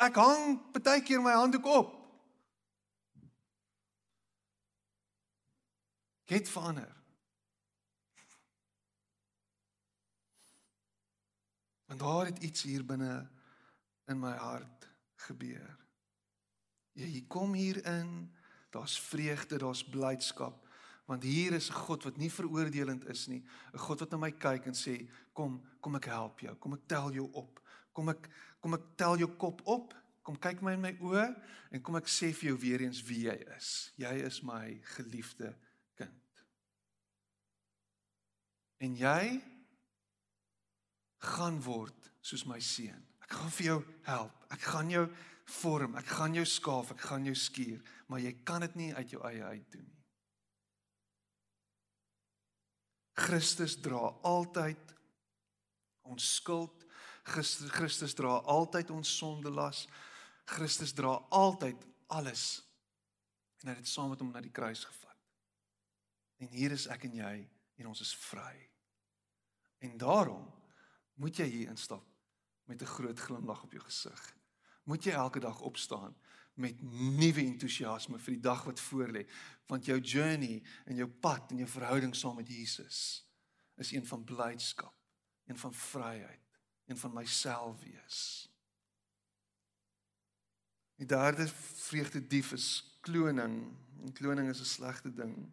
Ek 0.00 0.16
hang 0.16 0.60
baie 0.78 1.02
keer 1.02 1.20
my 1.24 1.34
handdoek 1.36 1.66
op. 1.66 1.96
Ek 6.30 6.36
het 6.44 6.48
verander. 6.48 6.90
En 11.90 11.98
daar 11.98 12.28
het 12.30 12.38
iets 12.38 12.62
hier 12.62 12.84
binne 12.86 13.30
in 14.06 14.18
my 14.18 14.36
hart 14.38 14.86
gebeur. 15.26 15.72
Jy 16.94 17.24
kom 17.26 17.56
hier 17.58 17.80
in, 17.82 18.30
daar's 18.70 18.94
vreugde, 19.00 19.58
daar's 19.58 19.82
blydskap, 19.82 20.68
want 21.10 21.26
hier 21.26 21.52
is 21.52 21.68
'n 21.70 21.82
God 21.82 22.06
wat 22.06 22.16
nie 22.16 22.30
veroordelend 22.30 23.08
is 23.10 23.26
nie, 23.26 23.42
'n 23.74 23.78
God 23.78 24.00
wat 24.00 24.10
na 24.10 24.16
my 24.16 24.30
kyk 24.30 24.66
en 24.66 24.74
sê, 24.74 25.10
"Kom, 25.32 25.66
kom 25.80 25.94
ek 25.94 26.04
help 26.04 26.40
jou. 26.40 26.54
Kom 26.54 26.72
ek 26.72 26.86
tel 26.86 27.12
jou 27.12 27.32
op. 27.32 27.60
Kom 27.92 28.08
ek 28.08 28.28
kom 28.60 28.74
ek 28.74 28.96
tel 28.96 29.18
jou 29.18 29.36
kop 29.36 29.66
op. 29.66 29.94
Kom 30.22 30.38
kyk 30.38 30.62
my 30.62 30.72
in 30.72 30.80
my 30.80 30.96
oë 31.00 31.42
en 31.70 31.82
kom 31.82 31.96
ek 31.96 32.06
sê 32.06 32.32
vir 32.32 32.50
jou 32.50 32.58
weer 32.58 32.80
eens 32.80 33.02
wie 33.02 33.24
jy 33.24 33.44
is. 33.56 33.92
Jy 33.96 34.12
is 34.12 34.42
my 34.42 34.80
geliefde 34.82 35.56
En 38.80 38.96
jy 38.96 39.24
gaan 41.20 41.60
word 41.64 42.10
soos 42.24 42.46
my 42.48 42.60
seun. 42.64 43.00
Ek 43.20 43.36
gaan 43.36 43.52
vir 43.58 43.66
jou 43.66 43.78
help. 44.08 44.44
Ek 44.54 44.64
gaan 44.72 44.90
jou 44.92 45.04
vorm. 45.60 45.96
Ek 46.00 46.08
gaan 46.16 46.36
jou 46.36 46.46
skaaf. 46.48 46.94
Ek 46.94 47.08
gaan 47.10 47.26
jou 47.28 47.36
skuur, 47.36 47.80
maar 48.08 48.22
jy 48.24 48.32
kan 48.46 48.64
dit 48.64 48.78
nie 48.80 48.92
uit 48.96 49.12
jou 49.12 49.22
eie 49.28 49.44
uit 49.44 49.66
doen 49.74 49.84
nie. 49.84 49.96
Christus 53.20 53.76
dra 53.84 54.00
altyd 54.24 54.94
ons 56.08 56.30
skuld. 56.38 56.86
Christus, 57.28 57.68
Christus 57.74 58.16
dra 58.16 58.38
altyd 58.48 58.90
ons 58.94 59.10
sondelas. 59.20 59.84
Christus 60.48 60.94
dra 60.96 61.18
altyd 61.36 61.84
alles. 62.16 62.62
En 63.60 63.68
hy 63.68 63.76
het 63.76 63.84
dit 63.84 63.92
saam 63.92 64.10
met 64.10 64.24
hom 64.24 64.32
na 64.32 64.40
die 64.40 64.54
kruis 64.54 64.86
gevat. 64.88 65.18
En 66.40 66.48
hier 66.48 66.72
is 66.72 66.88
ek 66.88 67.04
en 67.10 67.20
jy 67.20 67.36
en 67.80 67.92
ons 67.92 68.00
is 68.00 68.14
vry. 68.24 68.69
En 69.80 69.96
daarom 69.96 70.44
moet 71.20 71.36
jy 71.36 71.46
hier 71.48 71.68
instap 71.68 72.04
met 72.64 72.82
'n 72.82 72.92
groot 72.96 73.18
glimlag 73.18 73.62
op 73.62 73.72
jou 73.72 73.82
gesig. 73.84 74.36
Moet 74.84 75.04
jy 75.04 75.12
elke 75.12 75.40
dag 75.40 75.60
opstaan 75.60 76.16
met 76.54 76.82
nuwe 76.82 77.40
entoesiasme 77.40 78.18
vir 78.18 78.34
die 78.34 78.42
dag 78.42 78.64
wat 78.64 78.80
voorlê, 78.80 79.26
want 79.66 79.84
jou 79.84 80.00
journey 80.00 80.62
en 80.84 80.96
jou 80.96 81.08
pad 81.08 81.50
en 81.50 81.56
jou 81.56 81.68
verhouding 81.68 82.14
saam 82.16 82.36
met 82.36 82.48
Jesus 82.48 83.28
is 83.80 83.92
een 83.92 84.06
van 84.06 84.24
blydskap, 84.24 84.94
een 85.46 85.58
van 85.58 85.74
vryheid, 85.74 86.58
een 86.86 86.98
van 86.98 87.12
myself 87.12 87.82
wees. 87.82 88.50
Die 91.00 91.06
derde 91.06 91.48
vreugde 91.48 92.26
dief 92.26 92.52
is 92.52 92.98
kloning. 93.00 93.76
En 94.02 94.12
kloning 94.12 94.48
is 94.48 94.60
'n 94.60 94.64
slegte 94.64 95.12
ding. 95.14 95.52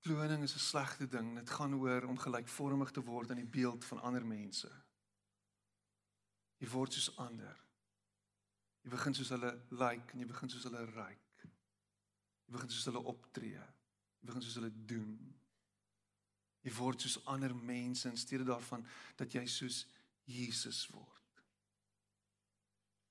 Kloning 0.00 0.42
is 0.42 0.54
'n 0.54 0.58
slegte 0.58 1.08
ding. 1.08 1.34
Dit 1.34 1.50
gaan 1.50 1.74
oor 1.74 2.02
om 2.02 2.18
gelykvormig 2.18 2.90
te 2.90 3.02
word 3.02 3.30
aan 3.30 3.36
die 3.42 3.46
beeld 3.58 3.84
van 3.84 4.00
ander 4.00 4.26
mense. 4.26 4.70
Jy 6.56 6.68
word 6.68 6.92
soos 6.92 7.16
ander. 7.16 7.56
Jy 8.82 8.90
begin 8.90 9.14
soos 9.14 9.28
hulle 9.28 9.52
lyk 9.68 9.78
like, 9.78 10.12
en 10.12 10.18
jy 10.18 10.26
begin 10.26 10.48
soos 10.48 10.64
hulle 10.64 10.84
ryk. 10.84 11.44
Jy 12.46 12.52
begin 12.52 12.70
soos 12.70 12.84
hulle 12.84 13.04
optree. 13.12 13.60
Jy 14.20 14.26
begin 14.26 14.42
soos 14.42 14.54
hulle 14.54 14.72
doen. 14.86 15.36
Jy 16.62 16.72
word 16.72 17.00
soos 17.00 17.24
ander 17.24 17.54
mense 17.54 18.08
in 18.08 18.16
steede 18.16 18.44
daarvan 18.44 18.86
dat 19.16 19.32
jy 19.32 19.46
soos 19.46 19.86
Jesus 20.24 20.86
word. 20.94 21.44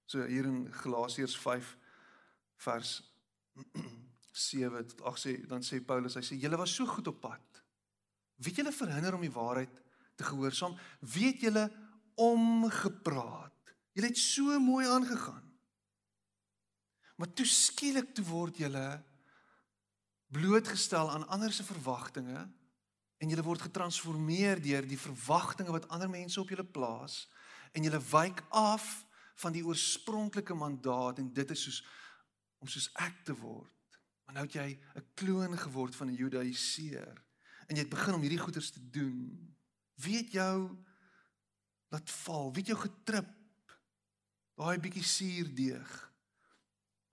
So 0.06 0.26
hier 0.26 0.46
in 0.46 0.74
Galasiërs 0.74 1.38
5 1.38 1.78
vers 2.66 3.02
7 4.40 4.86
tot 4.94 5.04
8 5.12 5.24
sê 5.24 5.34
dan 5.48 5.66
sê 5.66 5.82
Paulus 5.86 6.16
hy 6.18 6.24
sê 6.26 6.38
julle 6.40 6.60
was 6.60 6.74
so 6.76 6.88
goed 6.88 7.08
op 7.12 7.20
pad. 7.22 7.62
Wie 8.40 8.54
het 8.54 8.62
julle 8.62 8.76
verhinder 8.76 9.18
om 9.18 9.24
die 9.26 9.34
waarheid 9.34 9.72
te 10.16 10.24
gehoorsaam? 10.28 10.78
Wie 11.02 11.28
het 11.32 11.44
julle 11.44 11.68
omgepraat? 12.16 13.74
Julle 13.96 14.12
het 14.12 14.22
so 14.22 14.60
mooi 14.64 14.88
aangegaan. 14.88 15.46
Maar 17.20 17.34
toe 17.36 17.46
skielik 17.46 18.14
toe 18.16 18.24
word 18.30 18.62
julle 18.64 18.86
blootgestel 20.32 21.10
aan 21.12 21.28
ander 21.28 21.52
se 21.52 21.66
verwagtinge 21.68 22.46
en 23.20 23.32
julle 23.32 23.44
word 23.44 23.66
getransformeer 23.68 24.62
deur 24.64 24.88
die 24.88 25.00
verwagtinge 25.00 25.74
wat 25.76 25.90
ander 25.92 26.10
mense 26.12 26.40
op 26.40 26.52
julle 26.54 26.64
plaas 26.64 27.26
en 27.76 27.84
julle 27.84 28.00
wyk 28.12 28.44
af 28.56 28.88
van 29.42 29.56
die 29.56 29.66
oorspronklike 29.66 30.56
mandaat 30.56 31.20
en 31.20 31.34
dit 31.34 31.52
is 31.56 31.66
soos 31.68 31.82
om 32.60 32.68
soos 32.68 32.90
ek 33.00 33.22
te 33.28 33.36
word. 33.40 33.72
Maar 34.30 34.38
nou 34.38 34.50
het 34.50 34.58
jy 34.62 34.80
'n 34.96 35.06
kloon 35.14 35.58
geword 35.58 35.96
van 35.96 36.08
'n 36.08 36.14
Judaiseer 36.14 37.26
en 37.68 37.76
jy 37.76 37.82
het 37.82 37.90
begin 37.90 38.14
om 38.14 38.22
hierdie 38.22 38.40
goeders 38.40 38.70
te 38.70 38.90
doen. 38.90 39.56
Wie 39.96 40.18
het 40.18 40.32
jou 40.32 40.78
laat 41.88 42.12
val? 42.12 42.54
Wie 42.54 42.62
het 42.62 42.68
jou 42.68 42.80
getrip? 42.80 43.34
Daai 44.56 44.80
bietjie 44.80 45.04
suurdeeg. 45.04 46.14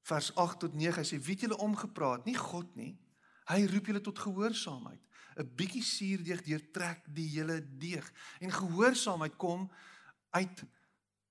Vers 0.00 0.34
8 0.34 0.58
tot 0.58 0.74
9 0.74 1.00
hy 1.02 1.04
sê 1.08 1.22
wie 1.22 1.32
het 1.32 1.40
julle 1.40 1.56
omgepraat? 1.56 2.24
Nie 2.24 2.36
God 2.36 2.74
nie. 2.74 3.00
Hy 3.44 3.66
roep 3.66 3.86
julle 3.86 4.00
tot 4.00 4.18
gehoorsaamheid. 4.18 5.00
'n 5.36 5.54
Bietjie 5.54 5.82
suurdeeg 5.82 6.42
deurtrek 6.42 7.14
die 7.14 7.28
hele 7.28 7.76
deeg. 7.78 8.12
En 8.40 8.52
gehoorsaamheid 8.52 9.36
kom 9.36 9.72
uit 10.30 10.64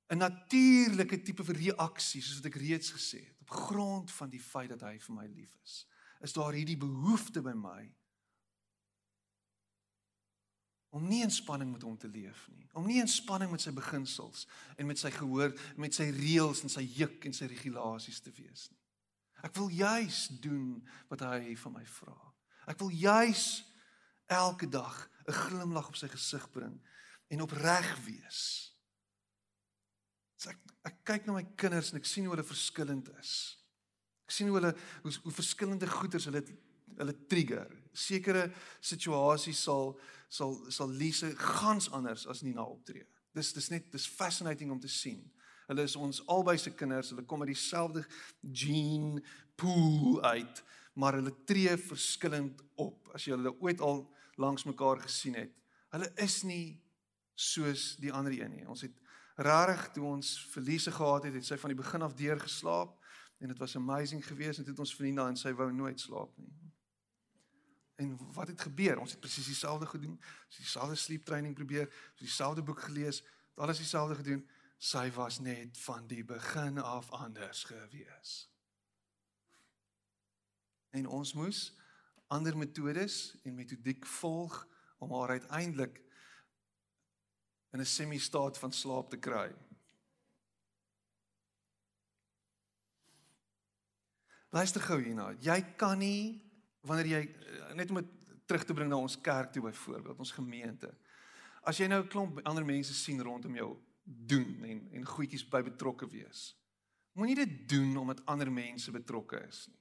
'n 0.10 0.18
natuurlike 0.18 1.22
tipe 1.22 1.44
reaksie 1.44 2.22
soos 2.22 2.36
wat 2.36 2.46
ek 2.46 2.56
reeds 2.56 2.92
gesê 2.92 3.22
het 3.26 3.35
op 3.46 3.50
grond 3.50 4.12
van 4.12 4.30
die 4.30 4.41
feit 4.41 4.72
dat 4.74 4.82
hy 4.82 4.98
vir 5.00 5.16
my 5.16 5.28
lief 5.30 5.54
is. 5.64 5.84
Is 6.26 6.34
daar 6.34 6.56
hierdie 6.58 6.80
behoefte 6.80 7.43
by 7.46 7.54
my 7.54 7.84
om 10.96 11.04
nie 11.12 11.22
in 11.26 11.32
spanning 11.34 11.74
met 11.74 11.84
hom 11.84 11.98
te 12.00 12.08
leef 12.08 12.46
nie, 12.56 12.70
om 12.72 12.86
nie 12.88 13.02
in 13.02 13.10
spanning 13.12 13.52
met 13.52 13.60
sy 13.60 13.74
beginsels 13.76 14.46
en 14.80 14.88
met 14.88 15.00
sy 15.00 15.12
gehoor, 15.12 15.52
met 15.76 15.93
sy 15.93 16.08
reëls 16.16 16.62
en 16.64 16.72
sy 16.72 16.86
juk 16.88 17.28
en 17.28 17.36
sy 17.36 17.50
regulasies 17.52 18.22
te 18.24 18.32
wees 18.38 18.70
nie. 18.72 18.80
Ek 19.43 19.52
wil 19.60 19.68
juis 19.76 20.22
doen 20.41 20.80
wat 21.12 21.26
hy 21.28 21.58
van 21.60 21.76
my 21.76 21.84
vra. 21.98 22.16
Ek 22.72 22.80
wil 22.80 22.96
juis 22.96 23.66
elke 24.32 24.70
dag 24.72 24.96
'n 25.28 25.36
glimlag 25.36 25.91
op 25.91 26.00
sy 26.00 26.08
gesig 26.08 26.48
bring 26.52 26.80
en 27.28 27.41
opreg 27.41 27.91
wees. 28.06 28.72
So 30.38 30.52
ek 30.52 30.62
ek 30.86 30.98
kyk 31.08 31.28
na 31.28 31.38
my 31.40 31.46
kinders 31.58 31.92
en 31.92 32.00
ek 32.00 32.08
sien 32.10 32.28
hoe 32.28 32.36
hulle 32.36 32.46
verskillend 32.46 33.10
is. 33.20 33.34
Ek 34.28 34.36
sien 34.36 34.50
hoe 34.50 34.60
hulle 34.60 34.74
hoe, 35.04 35.14
hoe 35.24 35.34
verskillende 35.34 35.90
goeters 35.90 36.28
hulle 36.30 36.44
hulle 36.96 37.16
trigger. 37.30 37.72
Sekere 37.96 38.50
situasies 38.84 39.64
sal 39.68 39.96
sal 40.30 40.58
sal 40.74 40.92
Lise 40.92 41.32
gans 41.40 41.90
anders 41.94 42.26
as 42.32 42.44
Nina 42.44 42.66
optree. 42.66 43.06
Dis 43.36 43.54
dis 43.56 43.72
net 43.74 43.92
dis 43.94 44.08
fascinating 44.08 44.72
om 44.72 44.80
te 44.82 44.92
sien. 44.92 45.24
Hulle 45.66 45.86
is 45.88 45.96
ons 45.98 46.22
albei 46.30 46.58
se 46.62 46.76
kinders, 46.78 47.10
hulle 47.14 47.26
kom 47.26 47.42
uit 47.42 47.50
dieselfde 47.50 48.04
gene 48.54 49.24
pool 49.58 50.20
uit, 50.22 50.62
maar 50.94 51.18
hulle 51.18 51.34
tree 51.50 51.74
verskillend 51.82 52.62
op. 52.82 53.10
As 53.18 53.26
jy 53.26 53.34
hulle 53.34 53.56
ooit 53.64 53.82
al 53.82 54.04
langs 54.42 54.68
mekaar 54.68 55.02
gesien 55.02 55.38
het. 55.40 55.54
Hulle 55.96 56.12
is 56.22 56.44
nie 56.46 56.76
soos 57.36 57.96
die 58.04 58.14
ander 58.14 58.36
een 58.36 58.52
nie. 58.52 58.68
Ons 58.70 58.86
het 58.86 58.96
rarig 59.36 59.90
toe 59.92 60.06
ons 60.06 60.36
verliese 60.52 60.92
gehad 60.92 61.24
het, 61.24 61.34
het 61.34 61.46
sy 61.46 61.58
van 61.60 61.74
die 61.74 61.80
begin 61.80 62.02
af 62.02 62.16
deur 62.16 62.40
geslaap 62.40 62.96
en 63.38 63.52
dit 63.52 63.58
was 63.60 63.76
amazing 63.76 64.24
geweest 64.26 64.60
en 64.60 64.68
dit 64.68 64.80
ons 64.80 64.96
vriende 64.96 65.22
en 65.22 65.38
sy 65.38 65.52
wou 65.54 65.72
nooit 65.74 66.00
slaap 66.00 66.38
nie. 66.38 66.54
En 67.96 68.18
wat 68.36 68.48
het 68.48 68.62
gebeur? 68.62 69.00
Ons 69.00 69.12
het 69.16 69.20
presies 69.20 69.46
dieselfde 69.48 69.88
gedoen. 69.88 70.18
Ons 70.20 70.56
het 70.58 70.66
dieselfde 70.66 70.96
sleep 71.00 71.26
training 71.26 71.56
probeer, 71.56 71.88
ons 71.88 72.20
het 72.20 72.28
dieselfde 72.28 72.64
boek 72.64 72.82
gelees, 72.88 73.24
alles 73.56 73.80
dieselfde 73.80 74.16
gedoen 74.16 74.44
sy 74.78 75.08
was 75.16 75.40
net 75.40 75.78
van 75.86 76.08
die 76.08 76.24
begin 76.24 76.78
af 76.78 77.10
anders 77.16 77.64
gewees. 77.64 78.34
En 80.92 81.08
ons 81.08 81.34
moes 81.34 81.74
ander 82.28 82.58
metodes 82.58 83.36
en 83.44 83.56
metodiek 83.56 84.06
volg 84.20 84.68
om 85.00 85.14
haar 85.14 85.30
uiteindelik 85.40 86.02
in 87.76 87.82
'n 87.82 87.86
semi-staat 87.86 88.58
van 88.58 88.72
slaap 88.72 89.10
te 89.10 89.18
kry. 89.18 89.52
Luister 94.50 94.82
gou 94.82 95.02
hierna. 95.02 95.36
Jy 95.40 95.62
kan 95.76 96.00
nie 96.00 96.42
wanneer 96.82 97.06
jy 97.06 97.22
net 97.76 97.90
om 97.90 97.96
dit 98.00 98.12
terug 98.48 98.64
te 98.64 98.74
bring 98.74 98.90
na 98.90 98.98
ons 99.02 99.18
kerk 99.22 99.52
toe 99.52 99.64
byvoorbeeld, 99.66 100.20
ons 100.20 100.32
gemeente. 100.32 100.94
As 101.64 101.78
jy 101.78 101.88
nou 101.88 102.02
'n 102.04 102.08
klomp 102.08 102.40
ander 102.46 102.66
mense 102.66 102.94
sien 102.94 103.22
rondom 103.22 103.56
jou 103.56 103.78
doen 104.04 104.64
en 104.64 104.90
en 104.94 105.06
goedjies 105.06 105.50
by 105.50 105.62
betrokke 105.62 106.08
wees. 106.08 106.56
Moenie 107.14 107.36
dit 107.36 107.70
doen 107.70 107.98
omdat 107.98 108.26
ander 108.26 108.52
mense 108.52 108.92
betrokke 108.92 109.48
is 109.48 109.68
nie. 109.68 109.80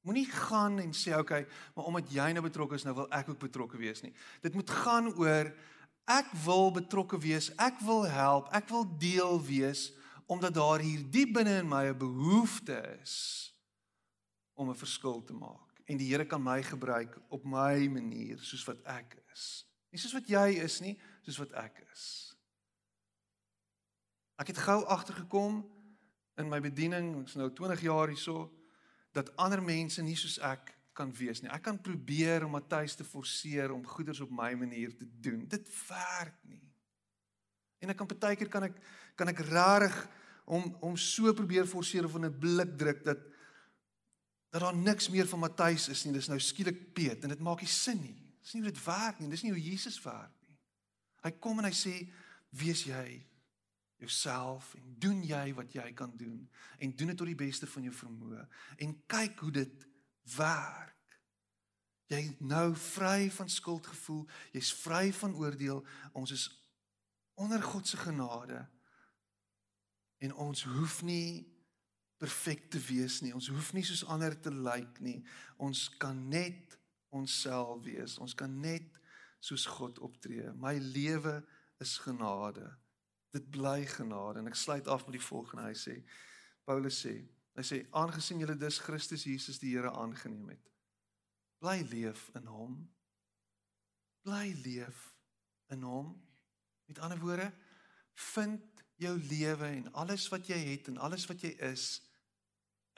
Moenie 0.00 0.26
gaan 0.30 0.78
en 0.78 0.92
sê 0.92 1.18
okay, 1.18 1.46
maar 1.74 1.84
omdat 1.84 2.12
jy 2.12 2.32
nou 2.32 2.42
betrokke 2.42 2.74
is, 2.74 2.84
nou 2.84 2.94
wil 2.94 3.10
ek 3.10 3.28
ook 3.28 3.38
betrokke 3.38 3.76
wees 3.76 4.02
nie. 4.02 4.14
Dit 4.40 4.54
moet 4.54 4.70
gaan 4.70 5.12
oor 5.14 5.52
ek 6.06 6.30
wil 6.44 6.70
betrokke 6.70 7.18
wees, 7.18 7.50
ek 7.58 7.80
wil 7.82 8.06
help, 8.06 8.48
ek 8.54 8.68
wil 8.70 8.86
deel 8.98 9.40
wees 9.42 9.90
omdat 10.26 10.54
daar 10.54 10.82
hier 10.82 11.04
diep 11.10 11.36
binne 11.36 11.60
in 11.62 11.68
my 11.68 11.84
'n 11.86 11.98
behoefte 11.98 12.78
is 13.02 13.54
om 14.54 14.70
'n 14.70 14.74
verskil 14.74 15.22
te 15.24 15.32
maak 15.32 15.66
en 15.86 15.96
die 15.96 16.08
Here 16.10 16.26
kan 16.26 16.42
my 16.42 16.62
gebruik 16.62 17.18
op 17.28 17.44
my 17.44 17.86
manier 17.88 18.38
soos 18.42 18.64
wat 18.66 18.82
ek 18.90 19.16
is. 19.32 19.66
Nie 19.90 20.00
soos 20.02 20.12
wat 20.12 20.28
jy 20.28 20.58
is 20.62 20.80
nie, 20.80 20.96
soos 21.22 21.38
wat 21.38 21.52
ek 21.52 21.78
is. 21.92 22.34
Ek 24.36 24.50
het 24.52 24.58
gou 24.58 24.82
agtergekom 24.84 25.62
in 26.36 26.48
my 26.48 26.60
bediening, 26.60 27.14
ek's 27.22 27.38
nou 27.38 27.48
20 27.54 27.80
jaar 27.86 28.08
hierso, 28.12 28.50
dat 29.16 29.30
ander 29.40 29.62
mense 29.62 30.02
nie 30.02 30.16
soos 30.18 30.36
ek 30.44 30.75
kan 30.96 31.12
wees 31.14 31.42
nie. 31.42 31.50
Ek 31.52 31.64
kan 31.66 31.78
probeer 31.82 32.46
om 32.46 32.54
Matthys 32.56 32.96
te 32.96 33.04
forceer 33.04 33.72
om 33.74 33.84
goeders 33.86 34.22
op 34.24 34.32
my 34.32 34.52
manier 34.58 34.94
te 34.96 35.06
doen. 35.20 35.44
Dit 35.48 35.68
werk 35.88 36.38
nie. 36.48 36.62
En 37.84 37.92
ek 37.92 38.00
kan 38.00 38.08
baie 38.08 38.38
keer 38.38 38.50
kan 38.52 38.68
ek 38.70 38.78
kan 39.16 39.30
ek 39.32 39.44
rarig 39.50 39.96
om 40.44 40.68
om 40.84 40.96
so 41.00 41.32
probeer 41.36 41.68
forceer 41.68 42.08
of 42.08 42.16
in 42.16 42.26
'n 42.26 42.38
blik 42.38 42.76
druk 42.78 43.04
dat 43.04 43.20
dat 44.50 44.60
daar 44.60 44.76
niks 44.76 45.08
meer 45.10 45.26
van 45.26 45.38
Matthys 45.38 45.88
is 45.88 46.04
nie. 46.04 46.12
Dis 46.12 46.28
nou 46.28 46.38
skielik 46.40 46.94
Piet 46.94 47.22
en 47.22 47.28
dit 47.28 47.40
maak 47.40 47.60
nie 47.60 47.68
sin 47.68 48.00
nie. 48.00 48.16
Dis 48.40 48.54
nie 48.54 48.62
hoe 48.62 48.72
dit 48.72 48.84
werk 48.84 49.18
nie. 49.18 49.28
Dis 49.28 49.42
nie 49.42 49.52
hoe 49.52 49.62
Jesus 49.62 50.02
werk 50.02 50.32
nie. 50.46 50.56
Hy 51.22 51.30
kom 51.30 51.58
en 51.58 51.64
hy 51.64 51.74
sê: 51.74 52.08
"Wees 52.50 52.84
jy 52.84 53.26
jouself 53.98 54.74
en 54.74 54.94
doen 54.98 55.22
jy 55.24 55.54
wat 55.56 55.72
jy 55.72 55.92
kan 55.92 56.12
doen 56.16 56.48
en 56.78 56.96
doen 56.96 57.12
dit 57.12 57.16
tot 57.16 57.26
die 57.26 57.38
beste 57.38 57.66
van 57.66 57.86
jou 57.88 57.94
vermoë 57.96 58.46
en 58.84 58.92
kyk 59.08 59.40
hoe 59.44 59.50
dit 59.50 59.86
werk." 60.36 60.94
Jy 62.06 62.36
nou 62.38 62.74
vry 62.78 63.30
van 63.30 63.48
skuldgevoel, 63.50 64.28
jy's 64.54 64.72
vry 64.74 65.12
van 65.12 65.34
oordeel. 65.34 65.86
Ons 66.12 66.30
is 66.30 66.46
onder 67.34 67.62
God 67.62 67.86
se 67.86 67.96
genade. 67.96 68.60
En 70.18 70.34
ons 70.34 70.62
hoef 70.64 71.02
nie 71.02 71.56
perfek 72.16 72.70
te 72.70 72.78
wees 72.78 73.20
nie. 73.20 73.34
Ons 73.34 73.48
hoef 73.52 73.72
nie 73.76 73.84
soos 73.84 74.04
ander 74.08 74.36
te 74.40 74.52
lyk 74.54 75.00
nie. 75.04 75.18
Ons 75.60 75.88
kan 76.00 76.28
net 76.28 76.78
onsself 77.12 77.82
wees. 77.84 78.16
Ons 78.22 78.34
kan 78.34 78.60
net 78.60 78.96
soos 79.44 79.66
God 79.66 79.98
optree. 79.98 80.48
My 80.56 80.76
lewe 80.78 81.40
is 81.82 81.98
genade. 81.98 82.70
Dit 83.36 83.50
bly 83.52 83.82
genade 83.90 84.40
en 84.40 84.48
ek 84.48 84.58
sluit 84.58 84.88
af 84.88 85.04
met 85.06 85.18
die 85.18 85.26
volgende. 85.26 85.68
Hy 85.68 85.76
sê 85.76 85.98
Paulus 86.66 87.02
sê, 87.04 87.18
hy 87.56 87.64
sê 87.64 87.78
aangesien 87.96 88.40
julle 88.42 88.56
dus 88.60 88.78
Christus 88.84 89.24
Jesus 89.24 89.60
die 89.62 89.72
Here 89.74 89.92
aangeneem 89.96 90.52
het, 90.52 90.72
bly 91.62 91.80
leef 91.90 92.28
in 92.36 92.48
hom. 92.50 92.76
Bly 94.26 94.50
leef 94.64 95.06
in 95.72 95.84
hom. 95.86 96.12
Met 96.86 97.00
ander 97.02 97.18
woorde, 97.22 97.48
vind 98.34 98.84
jou 99.00 99.14
lewe 99.28 99.68
en 99.68 99.92
alles 99.92 100.28
wat 100.32 100.48
jy 100.48 100.58
het 100.72 100.88
en 100.92 101.00
alles 101.04 101.26
wat 101.28 101.42
jy 101.44 101.52
is 101.68 101.88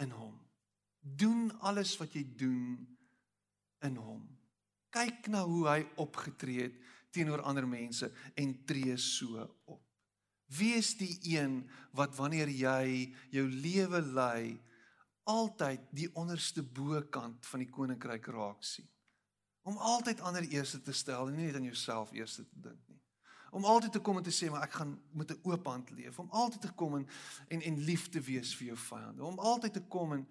in 0.02 0.12
hom. 0.14 0.36
Doen 1.00 1.50
alles 1.66 1.96
wat 1.98 2.14
jy 2.14 2.24
doen 2.38 2.84
in 3.86 3.98
hom. 3.98 4.22
Kyk 4.94 5.28
na 5.32 5.44
hoe 5.46 5.66
hy 5.68 5.80
opgetree 6.02 6.68
het 6.68 6.78
teenoor 7.14 7.42
ander 7.46 7.66
mense 7.68 8.10
en 8.34 8.54
tree 8.68 8.96
so 9.00 9.42
op. 9.64 9.87
Wees 10.48 10.94
die 10.96 11.18
een 11.22 11.60
wat 11.92 12.16
wanneer 12.16 12.48
jy 12.48 13.14
jou 13.30 13.44
lewe 13.48 14.00
lei 14.00 14.60
altyd 15.28 15.80
die 15.92 16.08
onderste 16.16 16.62
bokant 16.62 17.46
van 17.46 17.60
die 17.60 17.68
koninkryk 17.68 18.30
raak 18.32 18.64
sien. 18.64 18.88
Om 19.68 19.76
altyd 19.76 20.22
ander 20.24 20.46
eerste 20.48 20.80
te 20.82 20.94
stel 20.96 21.28
en 21.28 21.36
nie 21.36 21.50
net 21.50 21.58
aan 21.58 21.68
jouself 21.68 22.12
eerste 22.16 22.46
te 22.48 22.60
dink 22.64 22.80
nie. 22.88 22.96
Om 23.50 23.64
altyd 23.64 23.92
te 23.92 24.00
kom 24.04 24.16
en 24.20 24.24
te 24.24 24.32
sê 24.32 24.48
maar 24.52 24.64
ek 24.64 24.78
gaan 24.80 24.94
met 25.12 25.30
'n 25.32 25.40
oop 25.42 25.66
hand 25.66 25.90
leef. 25.90 26.18
Om 26.18 26.30
altyd 26.30 26.60
te 26.60 26.72
kom 26.72 26.96
en 26.96 27.08
en, 27.48 27.60
en 27.60 27.78
lief 27.84 28.08
te 28.08 28.20
wees 28.20 28.54
vir 28.56 28.66
jou 28.66 28.76
vyande. 28.76 29.24
Om 29.24 29.38
altyd 29.38 29.72
te 29.72 29.82
kom 29.82 30.12
en 30.12 30.28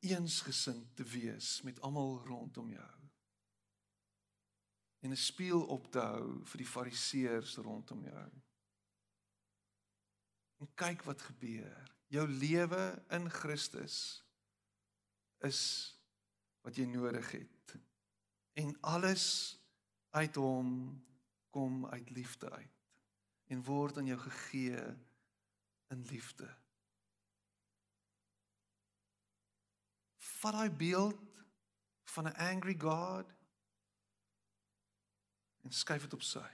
eensgesind 0.00 0.96
te 0.96 1.04
wees 1.04 1.62
met 1.62 1.80
almal 1.80 2.22
rondom 2.24 2.70
jou. 2.70 2.95
En 5.06 5.12
'n 5.12 5.16
spieël 5.16 5.62
op 5.66 5.90
te 5.90 5.98
hou 5.98 6.44
vir 6.44 6.58
die 6.58 6.66
fariseërs 6.66 7.56
rondom 7.62 8.02
jou. 8.02 8.30
En 10.58 10.74
kyk 10.74 11.02
wat 11.02 11.22
gebeur. 11.22 11.94
Jou 12.06 12.28
lewe 12.28 13.04
in 13.08 13.30
Christus 13.30 14.24
is 15.38 15.60
wat 16.60 16.74
jy 16.76 16.88
nodig 16.90 17.30
het. 17.30 17.76
En 18.52 18.80
alles 18.80 19.26
uit 20.10 20.34
hom 20.34 20.72
kom 21.50 21.86
uit 21.86 22.10
liefde 22.10 22.50
uit 22.50 22.74
en 23.46 23.62
word 23.62 23.98
aan 23.98 24.10
jou 24.10 24.18
gegee 24.18 24.82
in 25.94 26.02
liefde. 26.10 26.50
Vat 30.16 30.52
daai 30.52 30.70
beeld 30.70 31.22
van 32.10 32.26
'n 32.26 32.38
angry 32.50 32.74
God 32.80 33.35
en 35.66 35.74
skuif 35.74 36.06
dit 36.06 36.14
op 36.14 36.22
sy. 36.22 36.46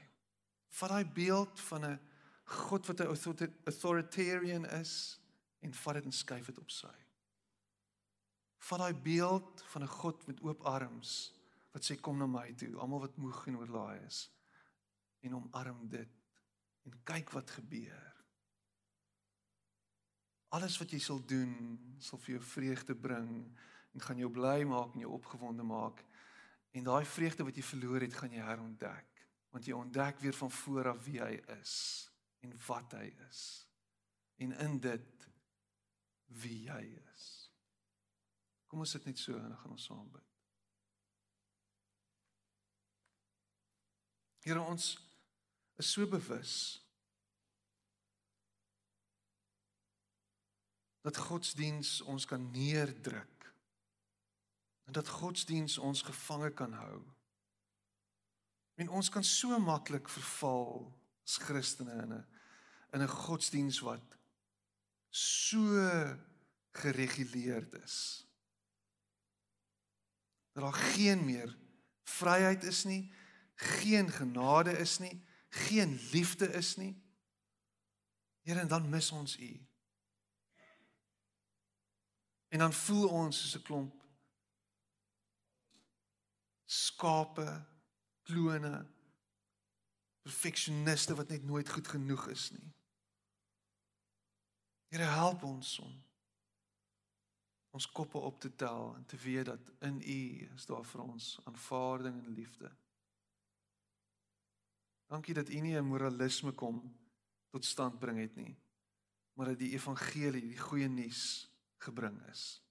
Vat 0.79 0.95
daai 0.95 1.05
beeld 1.05 1.61
van 1.69 1.85
'n 1.85 2.01
God 2.45 2.87
wat 2.87 3.01
'n 3.01 3.13
authoritarian 3.65 4.65
is 4.81 5.21
en 5.61 5.75
vat 5.75 5.95
dit 5.95 6.05
en 6.05 6.13
skuif 6.13 6.47
dit 6.47 6.59
op 6.59 6.71
sy. 6.71 6.97
Vat 8.59 8.79
daai 8.79 8.95
beeld 8.95 9.63
van 9.73 9.83
'n 9.83 9.95
God 10.01 10.27
met 10.27 10.41
oop 10.41 10.63
arms 10.63 11.33
wat 11.73 11.85
sê 11.85 12.01
kom 12.01 12.19
na 12.19 12.27
my 12.27 12.53
toe, 12.55 12.77
almal 12.77 13.01
wat 13.01 13.17
moeg 13.17 13.47
en 13.47 13.57
oorlaai 13.57 14.05
is 14.07 14.31
en 15.21 15.35
omarm 15.35 15.89
dit 15.89 16.11
en 16.85 17.03
kyk 17.05 17.31
wat 17.31 17.51
gebeur. 17.51 18.09
Alles 20.49 20.79
wat 20.79 20.91
jy 20.91 20.99
sal 20.99 21.23
doen, 21.27 21.79
sal 21.99 22.19
vir 22.19 22.35
jou 22.35 22.43
vreugde 22.45 22.95
bring 22.95 23.31
en 23.93 24.01
gaan 24.01 24.19
jou 24.19 24.31
bly 24.31 24.65
maak 24.69 24.95
en 24.95 25.01
jou 25.01 25.13
opgewonde 25.13 25.63
maak. 25.63 26.05
En 26.73 26.87
daai 26.87 27.05
vreugde 27.05 27.45
wat 27.45 27.57
jy 27.57 27.65
verloor 27.67 28.01
het, 28.01 28.15
gaan 28.17 28.33
jy 28.33 28.45
herontdek, 28.47 29.25
want 29.53 29.67
jy 29.69 29.77
ontdek 29.77 30.23
weer 30.25 30.37
van 30.37 30.51
voor 30.51 30.89
af 30.95 31.05
wie 31.05 31.21
hy 31.21 31.35
is 31.59 31.75
en 32.43 32.55
wat 32.67 32.97
hy 32.97 33.11
is. 33.29 33.43
En 34.41 34.55
in 34.65 34.79
dit 34.81 35.27
wie 36.43 36.65
hy 36.71 36.85
is. 37.13 37.27
Kom 38.73 38.81
ons 38.81 38.95
sit 38.97 39.05
net 39.05 39.21
so 39.21 39.37
en 39.37 39.51
dan 39.51 39.59
gaan 39.61 39.75
ons 39.77 39.85
saam 39.85 40.07
bid. 40.15 40.29
Here 44.43 44.63
ons 44.65 44.95
is 45.79 45.91
so 45.93 46.09
bewus 46.09 46.55
dat 51.03 51.19
godsdiens 51.19 52.01
ons 52.11 52.27
kan 52.27 52.43
neerdruk 52.55 53.42
en 54.93 55.01
dat 55.01 55.09
godsdiens 55.09 55.79
ons 55.79 56.03
gevange 56.03 56.51
kan 56.53 56.73
hou. 56.73 57.01
En 58.75 58.89
ons 58.89 59.09
kan 59.09 59.25
so 59.25 59.57
maklik 59.59 60.09
verval 60.09 60.91
as 61.25 61.37
Christene 61.41 61.95
in 62.03 62.13
'n 62.13 62.27
in 62.93 63.03
'n 63.03 63.09
godsdiens 63.09 63.79
wat 63.81 64.19
so 65.09 65.65
gereguleerd 66.71 67.73
is. 67.73 68.27
Dat 70.53 70.63
daar 70.63 70.81
geen 70.93 71.25
meer 71.25 71.59
vryheid 72.03 72.65
is 72.65 72.85
nie, 72.85 73.15
geen 73.55 74.11
genade 74.11 74.79
is 74.79 74.99
nie, 74.99 75.25
geen 75.49 76.01
liefde 76.11 76.53
is 76.53 76.77
nie. 76.77 77.03
Here, 78.41 78.61
en 78.61 78.69
dan 78.69 78.89
mis 78.89 79.11
ons 79.11 79.39
U. 79.39 79.67
En 82.49 82.59
dan 82.59 82.73
voel 82.73 83.09
ons 83.09 83.41
soos 83.41 83.57
'n 83.57 83.63
klomp 83.63 84.02
skape, 86.73 87.47
klone, 88.23 88.87
perfeksioniste 90.23 91.17
wat 91.19 91.29
net 91.29 91.45
nooit 91.45 91.69
goed 91.69 91.89
genoeg 91.89 92.29
is 92.33 92.49
nie. 92.55 92.71
Here, 94.93 95.09
help 95.09 95.45
ons 95.49 95.79
om 95.83 95.93
ons 97.73 97.87
koppe 97.89 98.21
op 98.21 98.37
te 98.41 98.51
tel 98.61 98.91
en 98.99 99.05
te 99.09 99.17
weet 99.17 99.47
dat 99.49 99.71
in 99.89 100.01
U 100.05 100.23
is 100.55 100.67
daar 100.69 100.85
vir 100.85 101.01
ons 101.07 101.29
aanvaarding 101.49 102.19
en 102.21 102.35
liefde. 102.37 102.69
Dankie 105.09 105.35
dat 105.35 105.49
U 105.49 105.61
nie 105.61 105.77
'n 105.79 105.89
moralisme 105.89 106.53
kom 106.53 106.83
tot 107.49 107.65
stand 107.65 107.99
bring 107.99 108.19
het 108.19 108.35
nie, 108.37 108.57
maar 109.33 109.47
dat 109.47 109.59
die 109.59 109.73
evangelie, 109.73 110.41
die 110.41 110.59
goeie 110.59 110.89
nuus 110.89 111.49
gebring 111.77 112.21
is. 112.29 112.63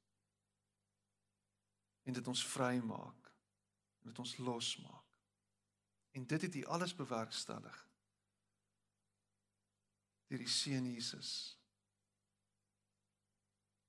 En 2.03 2.13
dit 2.13 2.27
ons 2.27 2.45
vrymaak 2.45 3.20
en 4.01 4.09
dit 4.09 4.19
ons 4.19 4.37
losmaak. 4.37 5.07
En 6.11 6.27
dit 6.27 6.41
het 6.41 6.55
U 6.55 6.65
alles 6.65 6.95
bewerkstellig 6.95 7.87
deur 10.31 10.39
die 10.39 10.47
seun 10.47 10.85
Jesus. 10.87 11.57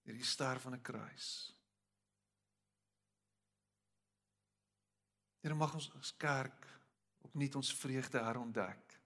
Deur 0.02 0.16
die 0.18 0.26
sterf 0.26 0.62
van 0.62 0.74
'n 0.74 0.82
kruis. 0.82 1.54
Here 5.40 5.54
mag 5.54 5.74
ons 5.74 5.90
as 5.94 6.16
kerk 6.16 6.66
opnuut 7.18 7.54
ons 7.54 7.74
vreugde 7.74 8.18
herontdek 8.18 9.00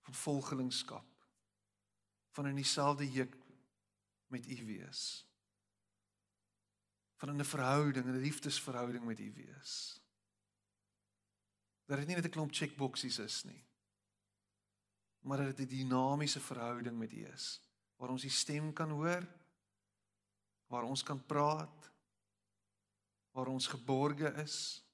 van 0.00 0.14
volgelingskap 0.14 1.26
van 2.30 2.46
in 2.46 2.54
dieselfde 2.54 3.12
juk 3.12 3.36
met 4.26 4.46
U 4.46 4.64
wees. 4.64 5.25
Van 7.16 7.36
'n 7.36 7.44
verhouding, 7.44 8.06
'n 8.06 8.20
liefdesverhouding 8.20 9.04
met 9.04 9.20
U 9.20 9.32
wees. 9.32 10.00
Dat 11.84 11.98
dit 11.98 12.06
nie 12.06 12.16
net 12.16 12.24
'n 12.24 12.30
klomp 12.30 12.52
checkboxies 12.52 13.18
is 13.18 13.44
nie. 13.44 13.64
Maar 15.20 15.36
dat 15.36 15.56
dit 15.56 15.68
'n 15.68 15.76
dinamiese 15.76 16.40
verhouding 16.40 16.98
met 16.98 17.12
U 17.12 17.24
is 17.26 17.60
waar 17.96 18.12
ons 18.12 18.24
U 18.24 18.28
stem 18.28 18.72
kan 18.72 18.90
hoor, 18.90 19.26
waar 20.66 20.82
ons 20.82 21.02
kan 21.02 21.26
praat, 21.26 21.90
waar 23.30 23.46
ons 23.46 23.66
geborge 23.66 24.32
is, 24.42 24.84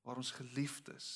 waar 0.00 0.16
ons 0.16 0.30
geliefd 0.30 0.88
is. 0.88 1.08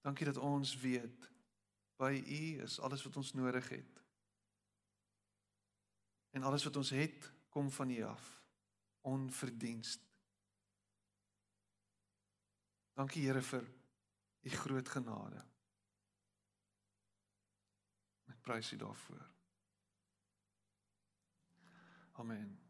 Dankie 0.00 0.26
dat 0.26 0.36
ons 0.36 0.76
weet 0.76 1.30
by 1.96 2.12
U 2.26 2.62
is 2.64 2.80
alles 2.80 3.04
wat 3.06 3.16
ons 3.16 3.32
nodig 3.32 3.68
het. 3.68 3.91
En 6.32 6.42
alles 6.42 6.64
wat 6.64 6.76
ons 6.76 6.90
het, 6.96 7.28
kom 7.48 7.70
van 7.70 7.90
U 7.90 8.00
af, 8.08 8.42
onverdienst. 9.00 10.00
Dankie 12.96 13.26
Here 13.26 13.42
vir 13.42 13.68
U 14.42 14.50
groot 14.50 14.88
genade. 14.88 15.44
Ek 18.32 18.40
prys 18.42 18.72
U 18.72 18.80
daarvoor. 18.80 19.30
Amen. 22.12 22.61